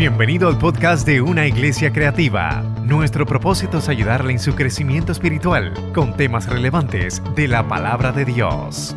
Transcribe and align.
Bienvenido 0.00 0.48
al 0.48 0.56
podcast 0.56 1.06
de 1.06 1.20
Una 1.20 1.46
Iglesia 1.46 1.92
Creativa. 1.92 2.62
Nuestro 2.86 3.26
propósito 3.26 3.76
es 3.76 3.88
ayudarle 3.90 4.32
en 4.32 4.38
su 4.38 4.54
crecimiento 4.54 5.12
espiritual 5.12 5.74
con 5.92 6.16
temas 6.16 6.46
relevantes 6.46 7.22
de 7.36 7.46
la 7.46 7.68
palabra 7.68 8.10
de 8.10 8.24
Dios. 8.24 8.96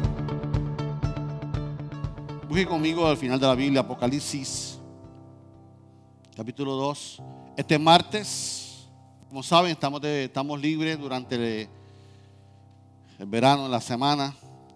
Busque 2.48 2.66
conmigo 2.66 3.06
al 3.06 3.18
final 3.18 3.38
de 3.38 3.46
la 3.46 3.54
Biblia, 3.54 3.82
Apocalipsis, 3.82 4.80
capítulo 6.38 6.72
2. 6.76 7.22
Este 7.58 7.78
martes, 7.78 8.88
como 9.28 9.44
saben, 9.44 9.72
estamos, 9.72 10.02
estamos 10.06 10.62
libres 10.62 10.98
durante 10.98 11.36
el, 11.36 11.68
el 13.20 13.26
verano, 13.26 13.68
la 13.68 13.82
semana. 13.82 14.34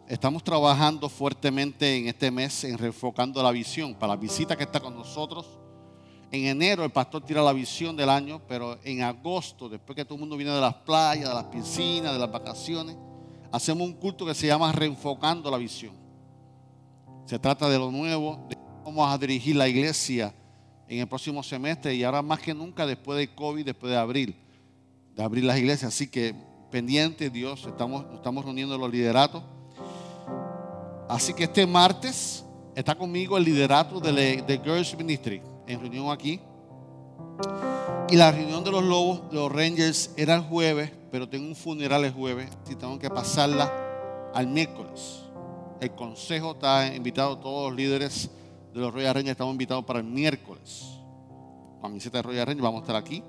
Estamos 0.09 0.43
trabajando 0.43 1.07
fuertemente 1.07 1.95
en 1.95 2.09
este 2.09 2.29
mes 2.31 2.65
en 2.65 2.77
reenfocando 2.77 3.41
la 3.41 3.51
visión 3.51 3.95
para 3.95 4.13
la 4.13 4.19
visita 4.19 4.57
que 4.57 4.63
está 4.63 4.81
con 4.81 4.93
nosotros 4.93 5.47
en 6.31 6.45
enero 6.45 6.83
el 6.83 6.91
pastor 6.91 7.23
tira 7.23 7.41
la 7.41 7.53
visión 7.53 7.95
del 7.95 8.09
año, 8.09 8.41
pero 8.47 8.77
en 8.83 9.01
agosto, 9.01 9.69
después 9.69 9.95
que 9.95 10.03
todo 10.03 10.15
el 10.15 10.21
mundo 10.21 10.35
viene 10.35 10.51
de 10.51 10.59
las 10.59 10.73
playas, 10.73 11.29
de 11.29 11.35
las 11.35 11.45
piscinas, 11.45 12.11
de 12.11 12.19
las 12.19 12.31
vacaciones, 12.31 12.97
hacemos 13.51 13.87
un 13.87 13.93
culto 13.93 14.25
que 14.25 14.33
se 14.33 14.47
llama 14.47 14.71
Reenfocando 14.71 15.49
la 15.49 15.57
Visión. 15.57 15.93
Se 17.25 17.39
trata 17.39 17.69
de 17.69 17.77
lo 17.77 17.91
nuevo, 17.91 18.45
de 18.49 18.55
cómo 18.83 19.01
vamos 19.01 19.15
a 19.15 19.17
dirigir 19.17 19.55
la 19.55 19.67
iglesia 19.67 20.33
en 20.89 20.99
el 20.99 21.07
próximo 21.07 21.43
semestre 21.43 21.95
y 21.95 22.03
ahora 22.03 22.21
más 22.21 22.39
que 22.39 22.53
nunca 22.53 22.85
después 22.85 23.17
de 23.17 23.33
COVID, 23.33 23.65
después 23.65 23.91
de 23.91 23.97
abril, 23.97 24.35
de 25.15 25.23
abrir 25.23 25.45
las 25.45 25.57
iglesias. 25.57 25.93
Así 25.93 26.07
que 26.07 26.35
pendiente 26.69 27.29
Dios, 27.29 27.65
estamos, 27.65 28.05
estamos 28.13 28.43
reuniendo 28.43 28.77
los 28.77 28.91
lideratos. 28.91 29.43
Así 31.07 31.33
que 31.33 31.45
este 31.45 31.65
martes 31.65 32.43
está 32.75 32.95
conmigo 32.95 33.37
el 33.37 33.45
liderato 33.45 34.01
de, 34.01 34.41
de 34.41 34.57
Girls 34.57 34.97
Ministry 34.97 35.41
en 35.67 35.79
reunión 35.79 36.09
aquí. 36.09 36.39
Y 38.09 38.15
la 38.15 38.31
reunión 38.31 38.63
de 38.63 38.71
los 38.71 38.83
lobos, 38.83 39.29
de 39.29 39.35
los 39.35 39.51
Rangers, 39.51 40.11
era 40.15 40.35
el 40.35 40.41
jueves, 40.41 40.91
pero 41.11 41.27
tengo 41.27 41.47
un 41.47 41.55
funeral 41.55 42.05
el 42.05 42.13
jueves 42.13 42.49
y 42.69 42.75
tengo 42.75 42.97
que 42.97 43.09
pasarla 43.09 44.31
al 44.33 44.47
miércoles. 44.47 45.23
El 45.79 45.91
consejo 45.91 46.53
está 46.53 46.93
invitado, 46.95 47.37
todos 47.37 47.69
los 47.69 47.77
líderes 47.77 48.29
de 48.73 48.79
los 48.79 48.93
Royal 48.93 49.13
Rangers 49.13 49.31
estamos 49.31 49.51
invitados 49.51 49.83
para 49.85 49.99
el 49.99 50.05
miércoles. 50.05 50.85
Camiseta 51.81 52.19
de 52.19 52.21
Royal 52.23 52.47
Rangers, 52.47 52.63
vamos 52.63 52.79
a 52.79 52.83
estar 52.83 52.95
aquí. 52.95 53.23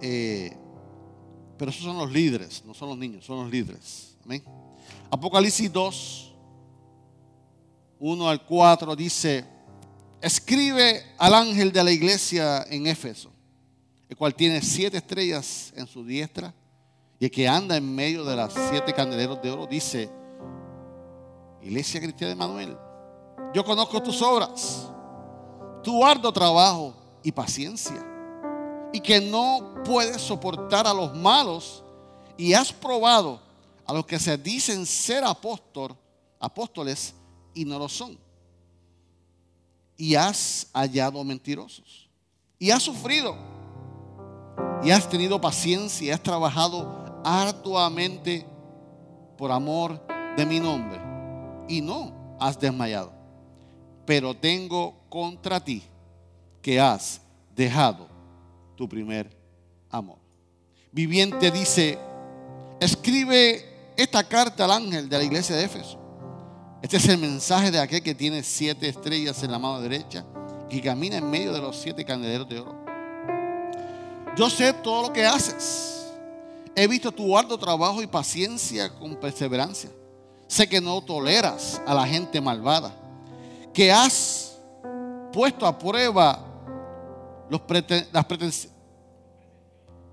Eh, 0.00 0.56
pero 1.56 1.70
esos 1.70 1.84
son 1.84 1.96
los 1.96 2.10
líderes, 2.10 2.64
no 2.66 2.74
son 2.74 2.90
los 2.90 2.98
niños, 2.98 3.24
son 3.24 3.42
los 3.42 3.50
líderes. 3.50 4.16
Amén. 4.24 4.42
Apocalipsis 5.10 5.72
2, 5.72 6.34
1 8.00 8.28
al 8.28 8.44
4 8.44 8.96
dice 8.96 9.55
escribe 10.26 11.04
al 11.18 11.34
ángel 11.34 11.72
de 11.72 11.84
la 11.84 11.92
iglesia 11.92 12.64
en 12.68 12.88
Éfeso, 12.88 13.30
el 14.08 14.16
cual 14.16 14.34
tiene 14.34 14.60
siete 14.60 14.96
estrellas 14.96 15.72
en 15.76 15.86
su 15.86 16.04
diestra 16.04 16.52
y 17.20 17.26
el 17.26 17.30
que 17.30 17.46
anda 17.46 17.76
en 17.76 17.94
medio 17.94 18.24
de 18.24 18.34
las 18.34 18.52
siete 18.70 18.92
candeleros 18.92 19.40
de 19.40 19.50
oro, 19.52 19.66
dice, 19.66 20.10
Iglesia 21.62 22.00
Cristiana 22.00 22.30
de 22.30 22.36
Manuel, 22.36 22.76
yo 23.54 23.64
conozco 23.64 24.02
tus 24.02 24.20
obras, 24.20 24.88
tu 25.82 26.04
arduo 26.04 26.32
trabajo 26.32 26.92
y 27.22 27.30
paciencia, 27.30 28.04
y 28.92 29.00
que 29.00 29.20
no 29.20 29.76
puedes 29.84 30.20
soportar 30.20 30.88
a 30.88 30.92
los 30.92 31.14
malos, 31.14 31.84
y 32.36 32.52
has 32.52 32.72
probado 32.72 33.40
a 33.86 33.94
los 33.94 34.04
que 34.04 34.18
se 34.18 34.36
dicen 34.36 34.84
ser 34.86 35.24
apóstol, 35.24 35.96
apóstoles 36.40 37.14
y 37.54 37.64
no 37.64 37.78
lo 37.78 37.88
son 37.88 38.25
y 39.96 40.14
has 40.14 40.68
hallado 40.72 41.22
mentirosos. 41.24 42.08
Y 42.58 42.70
has 42.70 42.82
sufrido. 42.82 43.36
Y 44.82 44.90
has 44.90 45.08
tenido 45.08 45.40
paciencia 45.40 46.06
y 46.06 46.10
has 46.10 46.22
trabajado 46.22 47.20
arduamente 47.24 48.46
por 49.36 49.50
amor 49.50 50.00
de 50.36 50.46
mi 50.46 50.60
nombre. 50.60 51.00
Y 51.68 51.80
no 51.80 52.36
has 52.38 52.58
desmayado. 52.58 53.12
Pero 54.04 54.34
tengo 54.34 54.94
contra 55.08 55.62
ti 55.62 55.82
que 56.62 56.80
has 56.80 57.20
dejado 57.54 58.08
tu 58.76 58.88
primer 58.88 59.34
amor. 59.90 60.18
Viviente 60.92 61.50
dice, 61.50 61.98
escribe 62.80 63.92
esta 63.96 64.22
carta 64.24 64.64
al 64.64 64.72
ángel 64.72 65.08
de 65.08 65.18
la 65.18 65.24
iglesia 65.24 65.56
de 65.56 65.64
Éfeso 65.64 66.05
este 66.86 66.98
es 66.98 67.08
el 67.08 67.18
mensaje 67.18 67.72
de 67.72 67.80
aquel 67.80 68.00
que 68.00 68.14
tiene 68.14 68.44
siete 68.44 68.88
estrellas 68.88 69.42
en 69.42 69.50
la 69.50 69.58
mano 69.58 69.80
derecha 69.80 70.24
y 70.70 70.80
camina 70.80 71.16
en 71.16 71.28
medio 71.28 71.52
de 71.52 71.60
los 71.60 71.74
siete 71.74 72.04
candeleros 72.04 72.48
de 72.48 72.60
oro. 72.60 72.76
Yo 74.36 74.48
sé 74.48 74.72
todo 74.72 75.02
lo 75.02 75.12
que 75.12 75.26
haces. 75.26 76.12
He 76.76 76.86
visto 76.86 77.10
tu 77.10 77.36
arduo 77.36 77.58
trabajo 77.58 78.00
y 78.02 78.06
paciencia 78.06 78.88
con 78.88 79.16
perseverancia. 79.16 79.90
Sé 80.46 80.68
que 80.68 80.80
no 80.80 81.02
toleras 81.02 81.82
a 81.84 81.92
la 81.92 82.06
gente 82.06 82.40
malvada. 82.40 82.94
Que 83.74 83.90
has 83.90 84.56
puesto 85.32 85.66
a 85.66 85.76
prueba 85.76 86.38
las 87.50 88.24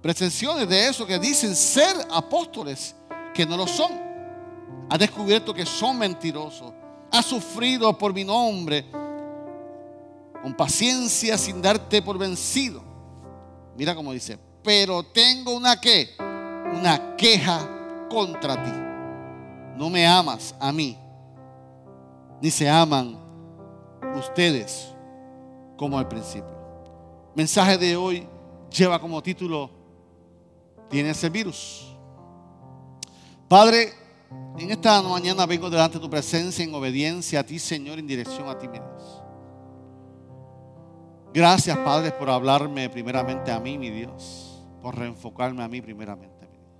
pretensiones 0.01 0.67
de 0.67 0.87
esos 0.87 1.05
que 1.05 1.19
dicen 1.19 1.55
ser 1.55 1.95
apóstoles, 2.09 2.95
que 3.31 3.45
no 3.45 3.57
lo 3.57 3.67
son 3.67 4.12
ha 4.93 4.97
descubierto 4.99 5.55
que 5.55 5.65
son 5.65 5.97
mentirosos, 5.97 6.71
ha 7.11 7.23
sufrido 7.23 7.97
por 7.97 8.13
mi 8.13 8.23
nombre 8.23 8.85
con 10.39 10.53
paciencia 10.55 11.35
sin 11.35 11.63
darte 11.63 11.99
por 12.03 12.15
vencido. 12.15 12.83
Mira 13.75 13.95
cómo 13.95 14.13
dice, 14.13 14.37
pero 14.61 15.01
tengo 15.01 15.55
una 15.55 15.81
que, 15.81 16.11
una 16.19 17.15
queja 17.15 17.67
contra 18.07 18.63
ti. 18.63 18.69
No 19.75 19.89
me 19.89 20.05
amas 20.05 20.53
a 20.59 20.71
mí, 20.71 20.95
ni 22.39 22.51
se 22.51 22.69
aman 22.69 23.17
ustedes 24.15 24.93
como 25.75 25.97
al 25.97 26.07
principio. 26.07 26.53
Mensaje 27.33 27.79
de 27.79 27.95
hoy 27.95 28.27
lleva 28.69 29.01
como 29.01 29.23
título, 29.23 29.71
tienes 30.87 31.23
el 31.23 31.31
virus. 31.31 31.95
Padre, 33.47 34.02
en 34.57 34.71
esta 34.71 35.01
mañana 35.01 35.45
vengo 35.45 35.69
delante 35.69 35.97
de 35.97 36.03
tu 36.03 36.09
presencia 36.09 36.63
en 36.63 36.73
obediencia 36.73 37.39
a 37.39 37.43
ti, 37.43 37.57
Señor, 37.57 37.99
en 37.99 38.07
dirección 38.07 38.47
a 38.47 38.57
ti, 38.57 38.67
mi 38.67 38.77
Dios. 38.79 39.23
Gracias, 41.33 41.75
Padre, 41.79 42.11
por 42.11 42.29
hablarme 42.29 42.89
primeramente 42.89 43.51
a 43.51 43.59
mí, 43.59 43.77
mi 43.77 43.89
Dios, 43.89 44.63
por 44.81 44.95
reenfocarme 44.95 45.63
a 45.63 45.67
mí 45.67 45.81
primeramente, 45.81 46.45
mi 46.45 46.57
Dios. 46.57 46.71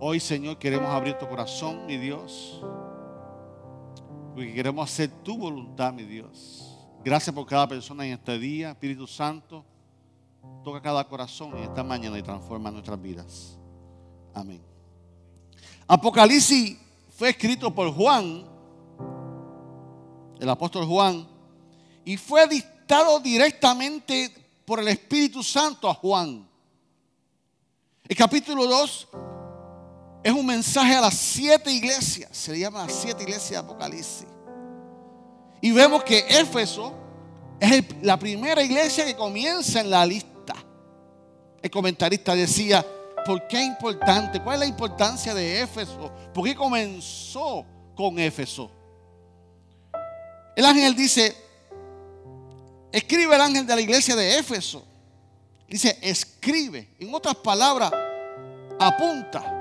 Hoy, 0.00 0.18
Señor, 0.18 0.58
queremos 0.58 0.88
abrir 0.88 1.14
tu 1.14 1.28
corazón, 1.28 1.86
mi 1.86 1.96
Dios, 1.96 2.60
porque 4.34 4.52
queremos 4.52 4.90
hacer 4.90 5.10
tu 5.22 5.38
voluntad, 5.38 5.92
mi 5.92 6.02
Dios. 6.02 6.68
Gracias 7.04 7.34
por 7.34 7.46
cada 7.46 7.68
persona 7.68 8.04
en 8.04 8.14
este 8.14 8.38
día, 8.38 8.70
Espíritu 8.70 9.06
Santo. 9.06 9.64
Toca 10.64 10.82
cada 10.82 11.06
corazón 11.06 11.56
en 11.56 11.64
esta 11.64 11.84
mañana 11.84 12.18
y 12.18 12.22
transforma 12.22 12.70
nuestras 12.70 13.00
vidas. 13.00 13.58
Amén. 14.34 14.71
Apocalipsis 15.92 16.78
fue 17.18 17.28
escrito 17.28 17.70
por 17.74 17.92
Juan, 17.92 18.46
el 20.40 20.48
apóstol 20.48 20.86
Juan, 20.86 21.28
y 22.02 22.16
fue 22.16 22.48
dictado 22.48 23.20
directamente 23.20 24.32
por 24.64 24.80
el 24.80 24.88
Espíritu 24.88 25.42
Santo 25.42 25.90
a 25.90 25.92
Juan. 25.92 26.48
El 28.08 28.16
capítulo 28.16 28.66
2 28.66 29.08
es 30.24 30.32
un 30.32 30.46
mensaje 30.46 30.94
a 30.94 31.02
las 31.02 31.12
siete 31.12 31.70
iglesias, 31.70 32.30
se 32.32 32.52
le 32.52 32.60
llama 32.60 32.86
las 32.86 32.94
siete 32.94 33.24
iglesias 33.24 33.50
de 33.50 33.56
Apocalipsis. 33.58 34.26
Y 35.60 35.72
vemos 35.72 36.04
que 36.04 36.20
Éfeso 36.20 36.94
es 37.60 37.84
la 38.00 38.18
primera 38.18 38.62
iglesia 38.62 39.04
que 39.04 39.14
comienza 39.14 39.82
en 39.82 39.90
la 39.90 40.06
lista. 40.06 40.54
El 41.60 41.70
comentarista 41.70 42.34
decía, 42.34 42.82
¿Por 43.24 43.46
qué 43.46 43.60
es 43.60 43.66
importante? 43.66 44.40
¿Cuál 44.40 44.54
es 44.54 44.60
la 44.60 44.66
importancia 44.66 45.34
de 45.34 45.62
Éfeso? 45.62 46.12
¿Por 46.34 46.44
qué 46.44 46.54
comenzó 46.54 47.64
con 47.94 48.18
Éfeso? 48.18 48.70
El 50.56 50.64
ángel 50.64 50.94
dice, 50.94 51.34
escribe 52.90 53.34
el 53.34 53.40
ángel 53.40 53.66
de 53.66 53.74
la 53.74 53.80
iglesia 53.80 54.16
de 54.16 54.38
Éfeso. 54.38 54.84
Dice, 55.68 55.98
escribe. 56.02 56.88
En 56.98 57.14
otras 57.14 57.36
palabras, 57.36 57.92
apunta. 58.78 59.60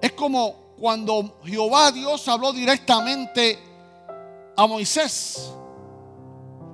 Es 0.00 0.12
como 0.12 0.74
cuando 0.78 1.40
Jehová 1.44 1.90
Dios 1.92 2.26
habló 2.28 2.52
directamente 2.52 3.58
a 4.56 4.66
Moisés 4.66 5.50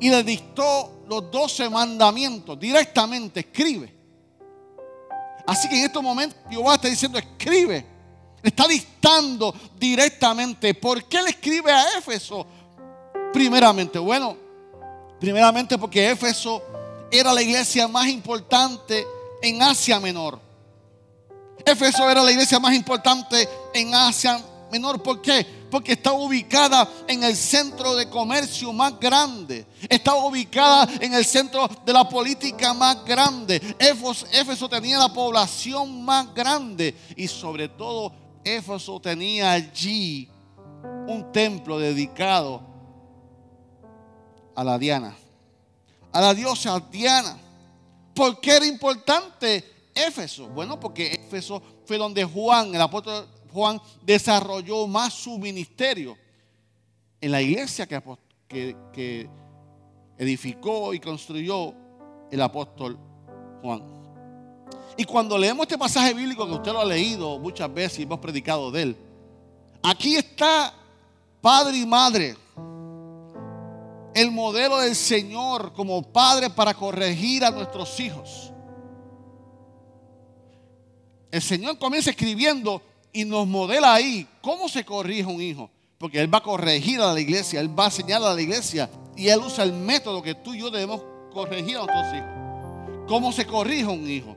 y 0.01 0.11
le 0.11 0.25
dictó 0.25 1.05
los 1.07 1.31
doce 1.31 1.69
mandamientos. 1.69 2.59
Directamente 2.59 3.41
escribe. 3.41 4.00
Así 5.51 5.69
que 5.69 5.81
en 5.81 5.87
estos 5.87 6.01
momentos 6.01 6.39
Jehová 6.49 6.77
está 6.77 6.87
diciendo, 6.87 7.19
escribe. 7.19 7.85
está 8.41 8.69
dictando 8.69 9.53
directamente. 9.77 10.75
¿Por 10.75 11.03
qué 11.07 11.21
le 11.23 11.31
escribe 11.31 11.73
a 11.73 11.99
Éfeso? 11.99 12.47
Primeramente, 13.33 13.99
bueno, 13.99 14.37
primeramente 15.19 15.77
porque 15.77 16.09
Éfeso 16.09 16.63
era 17.11 17.35
la 17.35 17.43
iglesia 17.43 17.89
más 17.89 18.07
importante 18.07 19.05
en 19.43 19.61
Asia 19.61 19.99
Menor. 19.99 20.39
Éfeso 21.67 22.09
era 22.09 22.23
la 22.23 22.31
iglesia 22.31 22.61
más 22.61 22.73
importante 22.73 23.49
en 23.75 23.93
Asia 23.93 24.41
Menor. 24.71 25.03
¿Por 25.03 25.21
qué? 25.21 25.45
Porque 25.71 25.93
estaba 25.93 26.19
ubicada 26.19 26.89
en 27.07 27.23
el 27.23 27.37
centro 27.37 27.95
de 27.95 28.09
comercio 28.09 28.73
más 28.73 28.99
grande. 28.99 29.67
Estaba 29.89 30.25
ubicada 30.25 30.89
en 31.01 31.15
el 31.15 31.25
centro 31.25 31.69
de 31.85 31.93
la 31.93 32.09
política 32.09 32.75
más 32.75 33.05
grande. 33.05 33.57
Éfeso, 33.79 34.27
Éfeso 34.33 34.69
tenía 34.69 34.99
la 34.99 35.13
población 35.13 36.05
más 36.05 36.35
grande. 36.35 36.95
Y 37.17 37.29
sobre 37.29 37.69
todo, 37.69 38.13
Éfeso 38.45 39.01
tenía 39.01 39.53
allí 39.53 40.29
un 41.07 41.31
templo 41.33 41.79
dedicado 41.79 42.63
a 44.55 44.65
la 44.65 44.79
Diana. 44.79 45.17
A 46.13 46.21
la 46.21 46.35
diosa 46.35 46.81
Diana. 46.91 47.39
¿Por 48.15 48.41
qué 48.41 48.57
era 48.57 48.67
importante 48.67 49.65
Éfeso? 49.95 50.49
Bueno, 50.49 50.79
porque 50.79 51.15
Éfeso 51.15 51.63
fue 51.85 51.97
donde 51.97 52.25
Juan, 52.25 52.75
el 52.75 52.81
apóstol 52.81 53.27
Juan, 53.53 53.81
desarrolló 54.03 54.87
más 54.87 55.13
su 55.13 55.39
ministerio 55.39 56.17
en 57.21 57.33
la 57.33 57.43
iglesia 57.43 57.87
que, 57.87 59.29
edificó 60.19 60.93
y 60.93 61.01
construyó 61.01 61.75
el 62.31 62.43
apóstol 62.43 62.99
Juan. 63.63 63.83
Y 64.97 65.05
cuando 65.05 65.39
leemos 65.39 65.65
este 65.65 65.79
pasaje 65.79 66.13
bíblico 66.13 66.47
que 66.47 66.53
usted 66.53 66.73
lo 66.73 66.81
ha 66.81 66.85
leído 66.85 67.39
muchas 67.39 67.73
veces 67.73 68.01
y 68.01 68.03
hemos 68.03 68.19
predicado 68.19 68.71
de 68.71 68.83
él, 68.83 68.97
aquí 69.83 70.17
está 70.17 70.75
padre 71.41 71.79
y 71.79 71.87
madre, 71.87 72.37
el 74.15 74.31
modelo 74.31 74.79
del 74.79 74.95
Señor 74.95 75.73
como 75.73 76.03
padre 76.03 76.51
para 76.51 76.75
corregir 76.75 77.45
a 77.45 77.51
nuestros 77.51 77.99
hijos. 78.01 78.53
El 81.31 81.41
Señor 81.41 81.79
comienza 81.79 82.11
escribiendo 82.11 82.83
y 83.13 83.25
nos 83.25 83.47
modela 83.47 83.95
ahí 83.95 84.27
cómo 84.41 84.69
se 84.69 84.85
corrige 84.85 85.25
un 85.25 85.41
hijo. 85.41 85.71
Porque 85.99 86.21
Él 86.21 86.33
va 86.33 86.39
a 86.39 86.43
corregir 86.43 87.01
a 87.01 87.13
la 87.13 87.21
iglesia, 87.21 87.61
Él 87.61 87.79
va 87.79 87.87
a 87.87 87.91
señalar 87.91 88.33
a 88.33 88.35
la 88.35 88.41
iglesia 88.41 88.91
y 89.17 89.29
Él 89.29 89.41
usa 89.41 89.65
el 89.65 89.73
método 89.73 90.23
que 90.23 90.35
tú 90.35 90.55
y 90.55 90.61
yo 90.61 90.71
debemos 90.71 91.03
corregir 91.33 91.77
a 91.77 91.85
nuestros 91.85 92.15
hijos. 92.15 93.07
¿Cómo 93.07 93.33
se 93.33 93.47
corrige 93.47 93.87
un 93.87 94.09
hijo? 94.09 94.37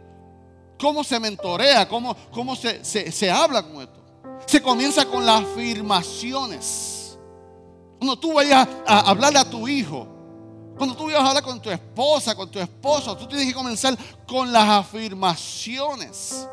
¿Cómo 0.78 1.04
se 1.04 1.20
mentorea? 1.20 1.88
¿Cómo, 1.88 2.16
cómo 2.32 2.56
se, 2.56 2.84
se 2.84 3.32
habla 3.32 3.64
con 3.64 3.82
esto? 3.82 4.04
Se 4.46 4.62
comienza 4.62 5.06
con 5.06 5.26
las 5.26 5.44
afirmaciones. 5.44 7.18
Cuando 7.98 8.20
tú 8.20 8.34
vayas 8.34 8.68
a 8.86 9.10
hablarle 9.10 9.40
a 9.40 9.50
tu 9.50 9.66
hijo, 9.66 10.08
cuando 10.78 10.96
tú 10.96 11.06
vayas 11.06 11.22
a 11.22 11.28
hablar 11.30 11.44
con 11.44 11.62
tu 11.62 11.70
esposa, 11.70 12.36
con 12.36 12.52
tu 12.52 12.60
esposo, 12.60 13.16
tú 13.16 13.28
tienes 13.28 13.48
que 13.48 13.54
comenzar 13.54 13.98
con 14.28 14.52
las 14.52 14.68
afirmaciones. 14.68 16.48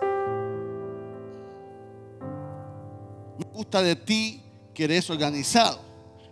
Me 3.41 3.47
gusta 3.55 3.81
de 3.81 3.97
ti 3.97 4.43
que 4.75 4.85
eres 4.85 5.09
organizado. 5.09 5.81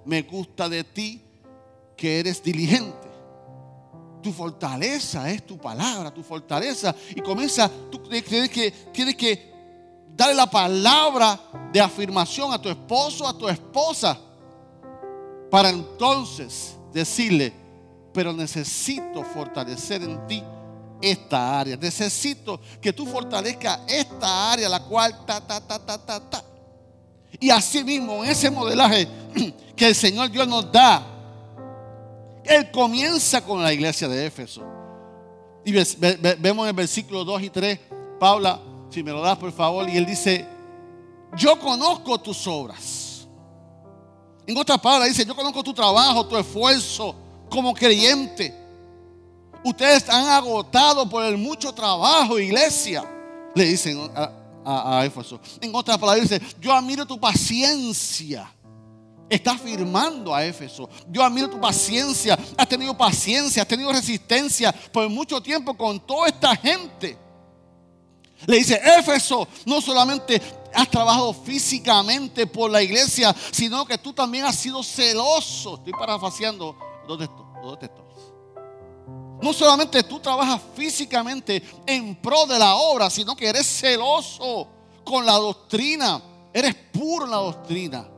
Me 0.04 0.20
gusta 0.22 0.68
de 0.68 0.84
ti 0.84 1.22
que 1.96 2.20
eres 2.20 2.42
diligente. 2.42 3.08
Tu 4.22 4.30
fortaleza 4.30 5.30
es 5.30 5.46
tu 5.46 5.56
palabra, 5.56 6.12
tu 6.12 6.22
fortaleza. 6.22 6.94
Y 7.16 7.22
comienza, 7.22 7.70
tú 7.90 7.98
tienes 8.00 8.50
que, 8.50 8.70
tienes 8.92 9.16
que 9.16 9.50
darle 10.14 10.34
la 10.34 10.50
palabra 10.50 11.40
de 11.72 11.80
afirmación 11.80 12.52
a 12.52 12.60
tu 12.60 12.68
esposo, 12.68 13.26
a 13.26 13.36
tu 13.36 13.48
esposa. 13.48 14.18
Para 15.50 15.70
entonces 15.70 16.76
decirle, 16.92 17.54
pero 18.12 18.34
necesito 18.34 19.24
fortalecer 19.24 20.02
en 20.02 20.26
ti 20.26 20.42
esta 21.00 21.58
área. 21.58 21.74
Necesito 21.78 22.60
que 22.82 22.92
tú 22.92 23.06
fortalezcas 23.06 23.80
esta 23.88 24.52
área, 24.52 24.68
la 24.68 24.82
cual 24.84 25.24
ta, 25.24 25.40
ta, 25.40 25.58
ta, 25.58 25.78
ta, 25.78 26.04
ta, 26.04 26.20
ta. 26.20 26.44
Y 27.40 27.50
así 27.50 27.84
mismo, 27.84 28.24
en 28.24 28.30
ese 28.30 28.50
modelaje 28.50 29.08
que 29.76 29.88
el 29.88 29.94
Señor 29.94 30.30
Dios 30.30 30.48
nos 30.48 30.70
da, 30.72 31.06
Él 32.44 32.70
comienza 32.70 33.44
con 33.44 33.62
la 33.62 33.72
iglesia 33.72 34.08
de 34.08 34.26
Éfeso. 34.26 34.62
Y 35.64 35.72
vemos 35.72 36.64
en 36.64 36.68
el 36.68 36.74
versículo 36.74 37.24
2 37.24 37.42
y 37.42 37.50
3, 37.50 37.78
Paula, 38.18 38.60
si 38.90 39.02
me 39.02 39.10
lo 39.10 39.20
das 39.20 39.36
por 39.36 39.52
favor, 39.52 39.88
y 39.88 39.96
Él 39.96 40.06
dice, 40.06 40.46
yo 41.36 41.58
conozco 41.58 42.18
tus 42.18 42.46
obras. 42.46 43.26
En 44.46 44.56
otras 44.56 44.78
palabras, 44.78 45.10
dice, 45.10 45.26
yo 45.26 45.36
conozco 45.36 45.62
tu 45.62 45.74
trabajo, 45.74 46.26
tu 46.26 46.36
esfuerzo 46.36 47.14
como 47.50 47.74
creyente. 47.74 48.54
Ustedes 49.62 49.98
están 49.98 50.26
agotados 50.26 51.06
por 51.08 51.24
el 51.24 51.36
mucho 51.36 51.72
trabajo, 51.72 52.38
iglesia. 52.38 53.04
Le 53.54 53.64
dicen 53.64 54.10
a, 54.14 54.30
Éfeso. 55.04 55.40
En 55.60 55.74
otras 55.74 55.98
palabras, 55.98 56.28
dice, 56.28 56.44
yo 56.60 56.72
admiro 56.72 57.06
tu 57.06 57.18
paciencia. 57.18 58.52
Está 59.28 59.52
afirmando 59.52 60.34
a 60.34 60.44
Éfeso. 60.44 60.88
Yo 61.10 61.22
admiro 61.22 61.50
tu 61.50 61.60
paciencia. 61.60 62.38
Has 62.56 62.68
tenido 62.68 62.96
paciencia, 62.96 63.62
has 63.62 63.68
tenido 63.68 63.92
resistencia 63.92 64.72
por 64.72 65.08
mucho 65.08 65.40
tiempo 65.42 65.76
con 65.76 66.00
toda 66.00 66.28
esta 66.28 66.56
gente. 66.56 67.16
Le 68.46 68.56
dice, 68.56 68.80
Éfeso, 68.98 69.48
no 69.66 69.80
solamente 69.80 70.40
has 70.72 70.88
trabajado 70.88 71.34
físicamente 71.34 72.46
por 72.46 72.70
la 72.70 72.82
iglesia, 72.82 73.34
sino 73.50 73.84
que 73.84 73.98
tú 73.98 74.12
también 74.12 74.44
has 74.44 74.56
sido 74.56 74.82
celoso. 74.82 75.76
Estoy 75.76 75.92
parafaseando 75.92 76.76
dos 77.06 77.18
dos 77.62 77.78
textos. 77.78 78.07
No 79.40 79.52
solamente 79.52 80.02
tú 80.02 80.18
trabajas 80.18 80.60
físicamente 80.74 81.62
en 81.86 82.16
pro 82.16 82.46
de 82.46 82.58
la 82.58 82.74
obra, 82.74 83.08
sino 83.08 83.36
que 83.36 83.48
eres 83.48 83.66
celoso 83.66 84.68
con 85.04 85.24
la 85.24 85.34
doctrina. 85.34 86.20
Eres 86.52 86.74
puro 86.92 87.24
en 87.24 87.30
la 87.30 87.36
doctrina. 87.36 88.08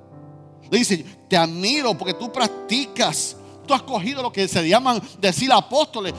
Le 0.71 0.79
dice, 0.79 1.05
te 1.29 1.37
admiro 1.37 1.97
porque 1.97 2.15
tú 2.15 2.33
practicas. 2.33 3.37
Tú 3.67 3.75
has 3.75 3.83
cogido 3.83 4.23
lo 4.23 4.33
que 4.33 4.49
se 4.49 4.67
llaman 4.67 5.03
decir 5.19 5.53
apóstoles. 5.53 6.15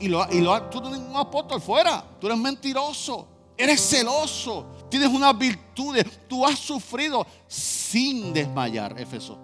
Y, 0.00 0.08
lo, 0.08 0.26
y 0.32 0.40
lo, 0.40 0.60
tú 0.64 0.80
no 0.80 0.88
eres 0.88 1.00
un 1.00 1.16
apóstol 1.16 1.60
fuera. 1.60 2.04
Tú 2.20 2.26
eres 2.26 2.38
mentiroso. 2.38 3.28
Eres 3.56 3.80
celoso. 3.80 4.66
Tienes 4.90 5.08
unas 5.08 5.38
virtudes. 5.38 6.04
Tú 6.28 6.44
has 6.44 6.58
sufrido 6.58 7.24
sin 7.46 8.32
desmayar, 8.32 8.98
Efeso 8.98 9.41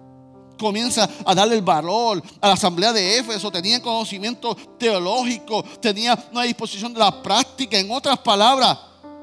comienza 0.59 1.09
a 1.25 1.33
darle 1.33 1.55
el 1.55 1.63
valor 1.63 2.21
a 2.39 2.47
la 2.49 2.53
asamblea 2.53 2.93
de 2.93 3.17
Éfeso. 3.17 3.51
Tenía 3.51 3.81
conocimiento 3.81 4.55
teológico, 4.77 5.63
tenía 5.81 6.17
una 6.31 6.43
disposición 6.43 6.93
de 6.93 6.99
la 6.99 7.23
práctica. 7.23 7.79
En 7.79 7.89
otras 7.89 8.19
palabras, 8.19 8.77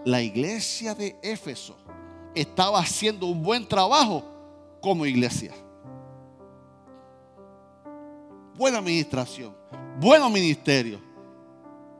la 0.04 0.20
iglesia 0.20 0.94
de 0.94 1.16
Éfeso 1.22 1.76
estaba 2.34 2.80
haciendo 2.80 3.26
un 3.26 3.42
buen 3.42 3.66
trabajo 3.66 4.24
como 4.80 5.06
iglesia. 5.06 5.52
Buena 8.56 8.78
administración, 8.78 9.54
buenos 10.00 10.30
ministerio. 10.30 11.00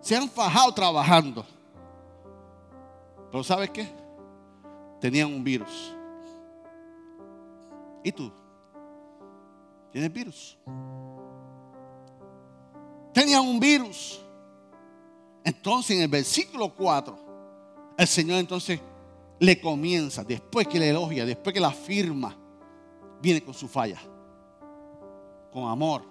Se 0.00 0.16
han 0.16 0.28
fajado 0.28 0.72
trabajando. 0.72 1.44
Pero 3.30 3.44
¿sabes 3.44 3.70
qué? 3.70 3.88
Tenían 5.00 5.32
un 5.32 5.44
virus. 5.44 5.94
¿Y 8.02 8.12
tú? 8.12 8.32
Tiene 9.96 10.10
virus. 10.10 10.58
Tenían 13.14 13.40
un 13.40 13.58
virus. 13.58 14.22
Entonces 15.42 15.96
en 15.96 16.02
el 16.02 16.08
versículo 16.08 16.68
4, 16.74 17.18
el 17.96 18.06
Señor 18.06 18.40
entonces 18.40 18.78
le 19.38 19.58
comienza, 19.58 20.22
después 20.22 20.68
que 20.68 20.78
le 20.78 20.90
elogia, 20.90 21.24
después 21.24 21.54
que 21.54 21.60
la 21.60 21.70
firma, 21.70 22.36
viene 23.22 23.42
con 23.42 23.54
su 23.54 23.68
falla, 23.68 23.98
con 25.50 25.66
amor. 25.66 26.02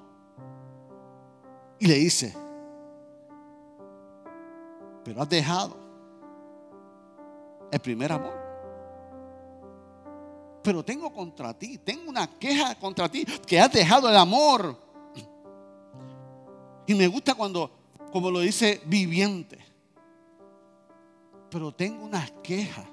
Y 1.77 1.85
le 1.85 1.93
dice, 1.93 2.35
pero 5.03 5.21
has 5.21 5.29
dejado 5.29 5.77
el 7.71 7.79
primer 7.79 8.11
amor 8.11 8.44
pero 10.65 10.83
tengo 10.83 11.13
contra 11.13 11.53
ti, 11.53 11.77
tengo 11.77 12.09
una 12.09 12.27
queja 12.27 12.73
contra 12.73 13.07
ti, 13.07 13.23
que 13.23 13.59
has 13.59 13.71
dejado 13.71 14.09
el 14.09 14.17
amor. 14.17 14.75
Y 16.87 16.95
me 16.95 17.05
gusta 17.05 17.35
cuando, 17.35 17.69
como 18.11 18.31
lo 18.31 18.39
dice 18.39 18.81
viviente, 18.85 19.63
pero 21.51 21.71
tengo 21.71 22.03
una 22.03 22.27
queja. 22.41 22.83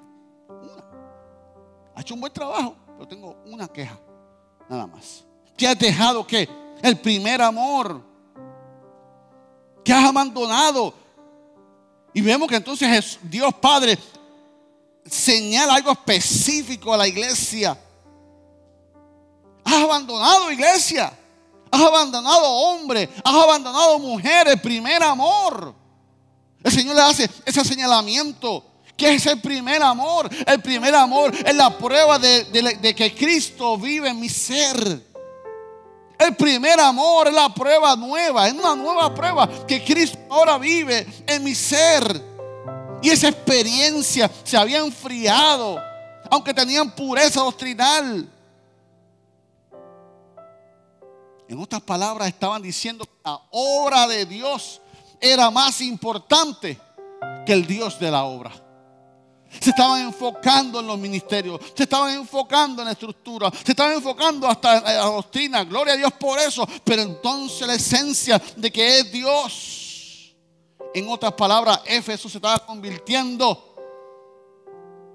Una. 0.47 0.83
Ha 1.95 2.01
hecho 2.01 2.13
un 2.13 2.21
buen 2.21 2.31
trabajo, 2.31 2.75
pero 2.93 3.07
tengo 3.07 3.37
una 3.47 3.67
queja, 3.67 3.99
nada 4.69 4.85
más. 4.85 5.25
Que 5.57 5.67
has 5.67 5.79
dejado 5.79 6.27
qué? 6.27 6.47
El 6.79 6.99
primer 6.99 7.41
amor. 7.41 8.03
Que 9.83 9.91
has 9.91 10.05
abandonado. 10.05 10.93
Y 12.13 12.21
vemos 12.21 12.47
que 12.47 12.55
entonces 12.55 13.19
Dios 13.23 13.51
Padre 13.55 13.97
señala 15.05 15.75
algo 15.75 15.91
específico 15.91 16.93
a 16.93 16.97
la 16.97 17.07
iglesia. 17.07 17.77
Has 19.63 19.73
abandonado 19.73 20.51
iglesia. 20.51 21.11
has 21.71 21.81
abandonado 21.81 22.45
hombres, 22.45 23.09
has 23.23 23.33
abandonado 23.33 23.97
mujeres, 23.97 24.59
primer 24.61 25.01
amor. 25.01 25.73
El 26.63 26.71
Señor 26.71 26.95
le 26.95 27.01
hace 27.01 27.29
ese 27.45 27.63
señalamiento. 27.65 28.63
que 28.95 29.15
es 29.15 29.25
el 29.25 29.41
primer 29.41 29.81
amor? 29.81 30.29
El 30.45 30.61
primer 30.61 30.93
amor 30.93 31.33
es 31.33 31.55
la 31.55 31.75
prueba 31.75 32.19
de, 32.19 32.43
de 32.43 32.95
que 32.95 33.15
Cristo 33.15 33.75
vive 33.77 34.09
en 34.09 34.19
mi 34.19 34.29
ser. 34.29 35.03
El 36.19 36.35
primer 36.35 36.79
amor 36.79 37.27
es 37.27 37.33
la 37.33 37.53
prueba 37.53 37.95
nueva, 37.95 38.47
es 38.47 38.53
una 38.53 38.75
nueva 38.75 39.13
prueba 39.13 39.49
que 39.67 39.83
Cristo 39.83 40.19
ahora 40.29 40.57
vive 40.57 41.05
en 41.27 41.43
mi 41.43 41.55
ser. 41.55 42.32
Y 43.03 43.09
esa 43.09 43.27
experiencia 43.27 44.31
se 44.45 44.55
había 44.55 44.79
enfriado, 44.79 45.77
aunque 46.31 46.53
tenían 46.53 46.89
pureza 46.95 47.41
doctrinal. 47.41 48.29
En 51.49 51.59
otras 51.59 51.81
palabras, 51.81 52.29
estaban 52.29 52.61
diciendo 52.61 53.03
que 53.05 53.11
la 53.25 53.41
obra 53.51 54.07
de 54.07 54.25
Dios 54.25 54.79
era 55.19 55.51
más 55.51 55.81
importante 55.81 56.79
que 57.45 57.51
el 57.51 57.67
Dios 57.67 57.99
de 57.99 58.09
la 58.09 58.23
obra. 58.23 58.53
Se 59.59 59.71
estaban 59.71 60.01
enfocando 60.01 60.79
en 60.79 60.87
los 60.87 60.97
ministerios, 60.97 61.59
se 61.75 61.83
estaban 61.83 62.15
enfocando 62.15 62.81
en 62.81 62.85
la 62.85 62.93
estructura, 62.93 63.51
se 63.51 63.73
estaban 63.73 63.95
enfocando 63.95 64.47
hasta 64.47 64.77
en 64.77 64.83
la 64.85 65.05
doctrina. 65.05 65.65
Gloria 65.65 65.93
a 65.93 65.97
Dios 65.97 66.13
por 66.13 66.39
eso. 66.39 66.65
Pero 66.85 67.01
entonces 67.01 67.67
la 67.67 67.75
esencia 67.75 68.41
de 68.55 68.71
que 68.71 68.99
es 68.99 69.11
Dios. 69.11 69.82
En 70.93 71.09
otras 71.09 71.33
palabras, 71.33 71.81
Éfeso 71.85 72.29
se 72.29 72.37
estaba 72.37 72.65
convirtiendo 72.65 73.75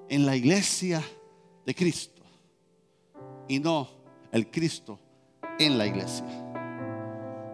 en 0.09 0.27
la 0.27 0.35
iglesia 0.35 1.03
de 1.65 1.75
Cristo. 1.75 2.23
Y 3.47 3.59
no 3.59 3.89
el 4.33 4.51
Cristo 4.51 4.99
en 5.59 5.79
la 5.79 5.87
iglesia. 5.87 6.25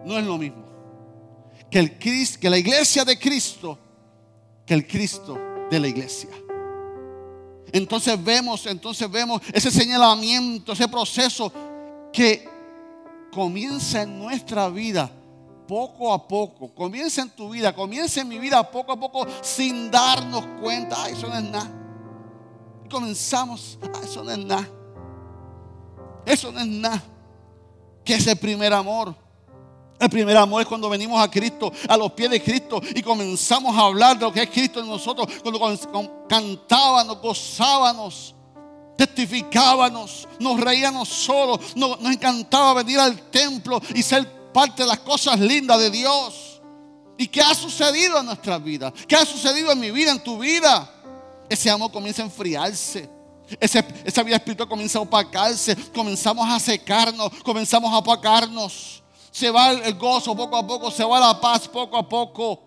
No 0.05 0.17
es 0.17 0.25
lo 0.25 0.37
mismo 0.37 0.65
que, 1.69 1.79
el, 1.79 1.97
que 1.97 2.49
la 2.49 2.57
iglesia 2.57 3.03
de 3.05 3.17
Cristo 3.19 3.77
que 4.65 4.73
el 4.73 4.87
Cristo 4.87 5.37
de 5.69 5.79
la 5.79 5.87
iglesia. 5.87 6.29
Entonces 7.71 8.23
vemos, 8.23 8.65
entonces 8.65 9.09
vemos 9.09 9.41
ese 9.53 9.69
señalamiento, 9.69 10.71
ese 10.71 10.87
proceso 10.87 11.51
que 12.11 12.47
comienza 13.31 14.03
en 14.03 14.17
nuestra 14.17 14.69
vida 14.69 15.11
poco 15.65 16.13
a 16.13 16.27
poco. 16.27 16.73
Comienza 16.73 17.21
en 17.21 17.29
tu 17.29 17.49
vida, 17.49 17.73
comienza 17.73 18.21
en 18.21 18.27
mi 18.27 18.39
vida 18.39 18.69
poco 18.69 18.91
a 18.91 18.99
poco 18.99 19.25
sin 19.41 19.89
darnos 19.91 20.45
cuenta. 20.61 21.03
Ay, 21.03 21.13
eso 21.13 21.27
no 21.27 21.37
es 21.37 21.43
nada. 21.43 21.71
Comenzamos, 22.89 23.77
ay, 23.81 24.01
eso 24.03 24.23
no 24.23 24.31
es 24.31 24.37
nada. 24.37 24.69
Eso 26.25 26.51
no 26.51 26.59
es 26.59 26.67
nada. 26.67 27.03
Que 28.03 28.15
es 28.15 28.27
el 28.27 28.37
primer 28.37 28.73
amor. 28.73 29.15
El 29.97 30.09
primer 30.09 30.35
amor 30.35 30.61
es 30.61 30.67
cuando 30.67 30.89
venimos 30.89 31.21
a 31.23 31.31
Cristo, 31.31 31.71
a 31.87 31.95
los 31.95 32.11
pies 32.11 32.29
de 32.29 32.43
Cristo 32.43 32.81
y 32.93 33.01
comenzamos 33.01 33.75
a 33.75 33.81
hablar 33.81 34.19
de 34.19 34.25
lo 34.25 34.31
que 34.31 34.43
es 34.43 34.49
Cristo 34.49 34.81
en 34.81 34.87
nosotros. 34.87 35.27
Cuando 35.41 35.59
cantábamos, 36.27 37.21
gozábamos, 37.21 38.35
testificábamos, 38.97 40.27
nos 40.39 40.59
reíamos 40.59 41.07
solos, 41.07 41.75
nos, 41.77 41.99
nos 42.01 42.11
encantaba 42.11 42.73
venir 42.73 42.99
al 42.99 43.21
templo 43.31 43.81
y 43.93 44.03
ser 44.03 44.44
parte 44.55 44.83
de 44.83 44.87
las 44.87 44.99
cosas 44.99 45.37
lindas 45.37 45.77
de 45.79 45.89
Dios. 45.89 46.61
¿Y 47.17 47.27
qué 47.27 47.41
ha 47.41 47.53
sucedido 47.53 48.19
en 48.19 48.25
nuestras 48.25 48.63
vidas? 48.63 48.93
¿Qué 49.05 49.17
ha 49.17 49.25
sucedido 49.25 49.69
en 49.73 49.79
mi 49.81 49.91
vida, 49.91 50.11
en 50.11 50.23
tu 50.23 50.37
vida? 50.37 50.89
Ese 51.49 51.69
amor 51.69 51.91
comienza 51.91 52.21
a 52.21 52.25
enfriarse. 52.25 53.09
esa 53.59 54.23
vida 54.23 54.37
espiritual 54.37 54.69
comienza 54.69 54.97
a 54.97 55.01
opacarse. 55.01 55.75
Comenzamos 55.93 56.49
a 56.49 56.57
secarnos. 56.57 57.31
Comenzamos 57.43 57.91
a 57.91 57.97
opacarnos 57.97 59.03
se 59.35 59.51
va 59.51 59.71
el 59.71 59.95
gozo 59.95 60.33
poco 60.33 60.55
a 60.55 60.65
poco, 60.65 60.89
se 60.89 61.03
va 61.03 61.19
la 61.19 61.41
paz 61.41 61.67
poco 61.67 61.97
a 61.97 62.07
poco. 62.07 62.61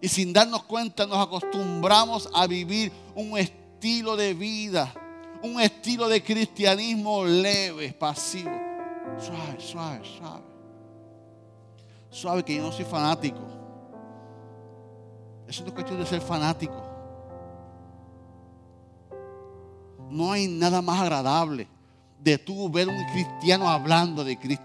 Y 0.00 0.06
sin 0.06 0.32
darnos 0.32 0.62
cuenta 0.62 1.04
nos 1.04 1.18
acostumbramos 1.18 2.28
a 2.32 2.46
vivir 2.46 2.92
un 3.16 3.36
estilo 3.36 4.14
de 4.14 4.32
vida, 4.32 4.94
un 5.42 5.60
estilo 5.60 6.08
de 6.08 6.22
cristianismo 6.22 7.24
leve, 7.24 7.92
pasivo. 7.94 8.52
Suave, 9.18 9.56
suave, 9.58 10.00
suave. 10.16 10.47
Suave 12.10 12.44
que 12.44 12.56
yo 12.56 12.62
no 12.62 12.72
soy 12.72 12.84
fanático. 12.84 13.40
Eso 15.46 15.62
no 15.62 15.68
es 15.68 15.74
cuestión 15.74 15.98
de 15.98 16.06
ser 16.06 16.20
fanático. 16.20 16.82
No 20.10 20.32
hay 20.32 20.46
nada 20.46 20.82
más 20.82 21.00
agradable 21.00 21.68
de 22.18 22.38
tú 22.38 22.68
ver 22.70 22.88
un 22.88 23.04
cristiano 23.12 23.68
hablando 23.68 24.24
de 24.24 24.38
Cristo. 24.38 24.64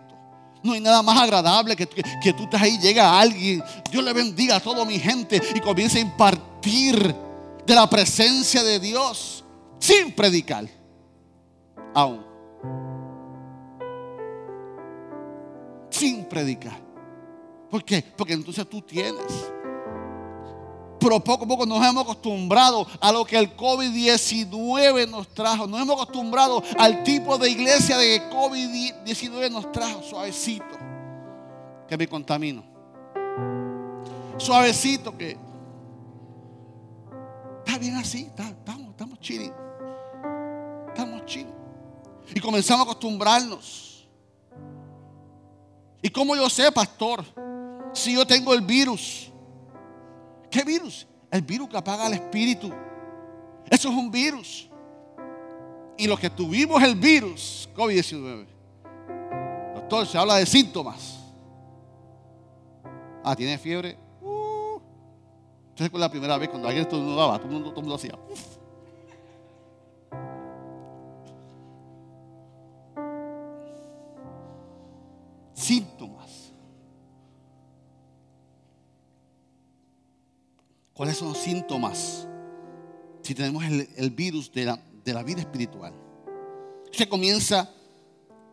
No 0.62 0.74
hay 0.74 0.80
nada 0.80 1.02
más 1.02 1.20
agradable 1.20 1.76
que, 1.76 1.86
que, 1.86 2.34
tú 2.34 2.44
estás 2.44 2.62
ahí, 2.62 2.78
llega 2.78 3.20
alguien, 3.20 3.62
Dios 3.92 4.04
le 4.04 4.14
bendiga 4.14 4.56
a 4.56 4.60
toda 4.62 4.86
mi 4.86 4.98
gente 4.98 5.42
y 5.54 5.60
comienza 5.60 5.98
a 5.98 6.02
impartir 6.02 7.16
de 7.66 7.76
la 7.76 7.90
presencia 7.90 8.64
de 8.64 8.80
Dios 8.80 9.44
sin 9.80 10.14
predicar. 10.14 10.66
Aún. 11.94 12.26
Sin 15.90 16.26
predicar. 16.26 16.83
¿Por 17.74 17.84
qué? 17.84 18.04
Porque 18.16 18.34
entonces 18.34 18.70
tú 18.70 18.84
tienes 18.84 19.50
pero 21.00 21.20
poco 21.20 21.46
a 21.46 21.48
poco 21.48 21.66
nos 21.66 21.84
hemos 21.84 22.04
acostumbrado 22.04 22.86
a 23.02 23.12
lo 23.12 23.26
que 23.26 23.36
el 23.36 23.58
COVID-19 23.58 25.10
nos 25.10 25.28
trajo. 25.34 25.66
Nos 25.68 25.82
hemos 25.82 25.96
acostumbrado 25.96 26.64
al 26.78 27.04
tipo 27.04 27.36
de 27.40 27.50
iglesia 27.50 27.98
de 27.98 28.30
COVID-19 28.30 29.52
nos 29.52 29.72
trajo. 29.72 30.02
Suavecito, 30.04 30.78
que 31.90 31.98
me 31.98 32.08
contamino. 32.08 32.64
Suavecito, 34.38 35.18
que 35.18 35.36
está 37.66 37.78
bien 37.80 37.96
así, 37.96 38.30
estamos, 38.30 38.92
estamos 38.92 39.20
chilling. 39.20 39.54
Estamos 40.88 41.26
chilling. 41.26 41.56
Y 42.34 42.40
comenzamos 42.40 42.88
a 42.88 42.92
acostumbrarnos. 42.92 44.08
¿Y 46.02 46.10
como 46.10 46.36
yo 46.36 46.50
sé, 46.50 46.72
pastor? 46.72 47.26
Si 47.94 48.14
yo 48.14 48.26
tengo 48.26 48.54
el 48.54 48.62
virus 48.62 49.34
¿Qué 50.54 50.64
virus? 50.64 51.08
El 51.32 51.42
virus 51.42 51.68
que 51.68 51.78
apaga 51.78 52.06
el 52.06 52.14
espíritu. 52.14 52.72
Eso 53.72 53.90
es 53.90 53.96
un 53.96 54.12
virus. 54.12 54.70
Y 55.98 56.06
lo 56.06 56.16
que 56.16 56.30
tuvimos 56.30 56.82
el 56.84 56.94
virus, 56.94 57.68
COVID-19. 57.76 58.46
Doctor, 59.74 60.06
se 60.06 60.16
habla 60.16 60.36
de 60.36 60.46
síntomas. 60.46 61.18
Ah, 63.24 63.36
tiene 63.36 63.58
fiebre. 63.58 63.98
Uh. 64.22 64.80
Entonces, 65.70 65.90
con 65.90 66.00
la 66.00 66.12
primera 66.12 66.38
vez 66.38 66.50
cuando 66.50 66.68
alguien 66.68 66.84
estornudaba, 66.84 67.40
todo 67.40 67.48
el 67.48 67.54
mundo, 67.54 67.70
todo 67.72 67.80
el 67.80 67.88
mundo 67.88 67.96
hacía. 67.96 68.20
Síntomas. 75.56 76.43
¿Cuáles 80.94 81.18
son 81.18 81.30
los 81.30 81.40
síntomas? 81.40 82.28
Si 83.24 83.34
tenemos 83.34 83.64
el, 83.64 84.12
virus 84.12 84.52
de 84.52 84.66
la, 84.66 84.80
de 85.04 85.14
la 85.14 85.24
vida 85.24 85.42
espiritual. 85.42 85.94
Se 86.92 87.10
comienza 87.10 87.70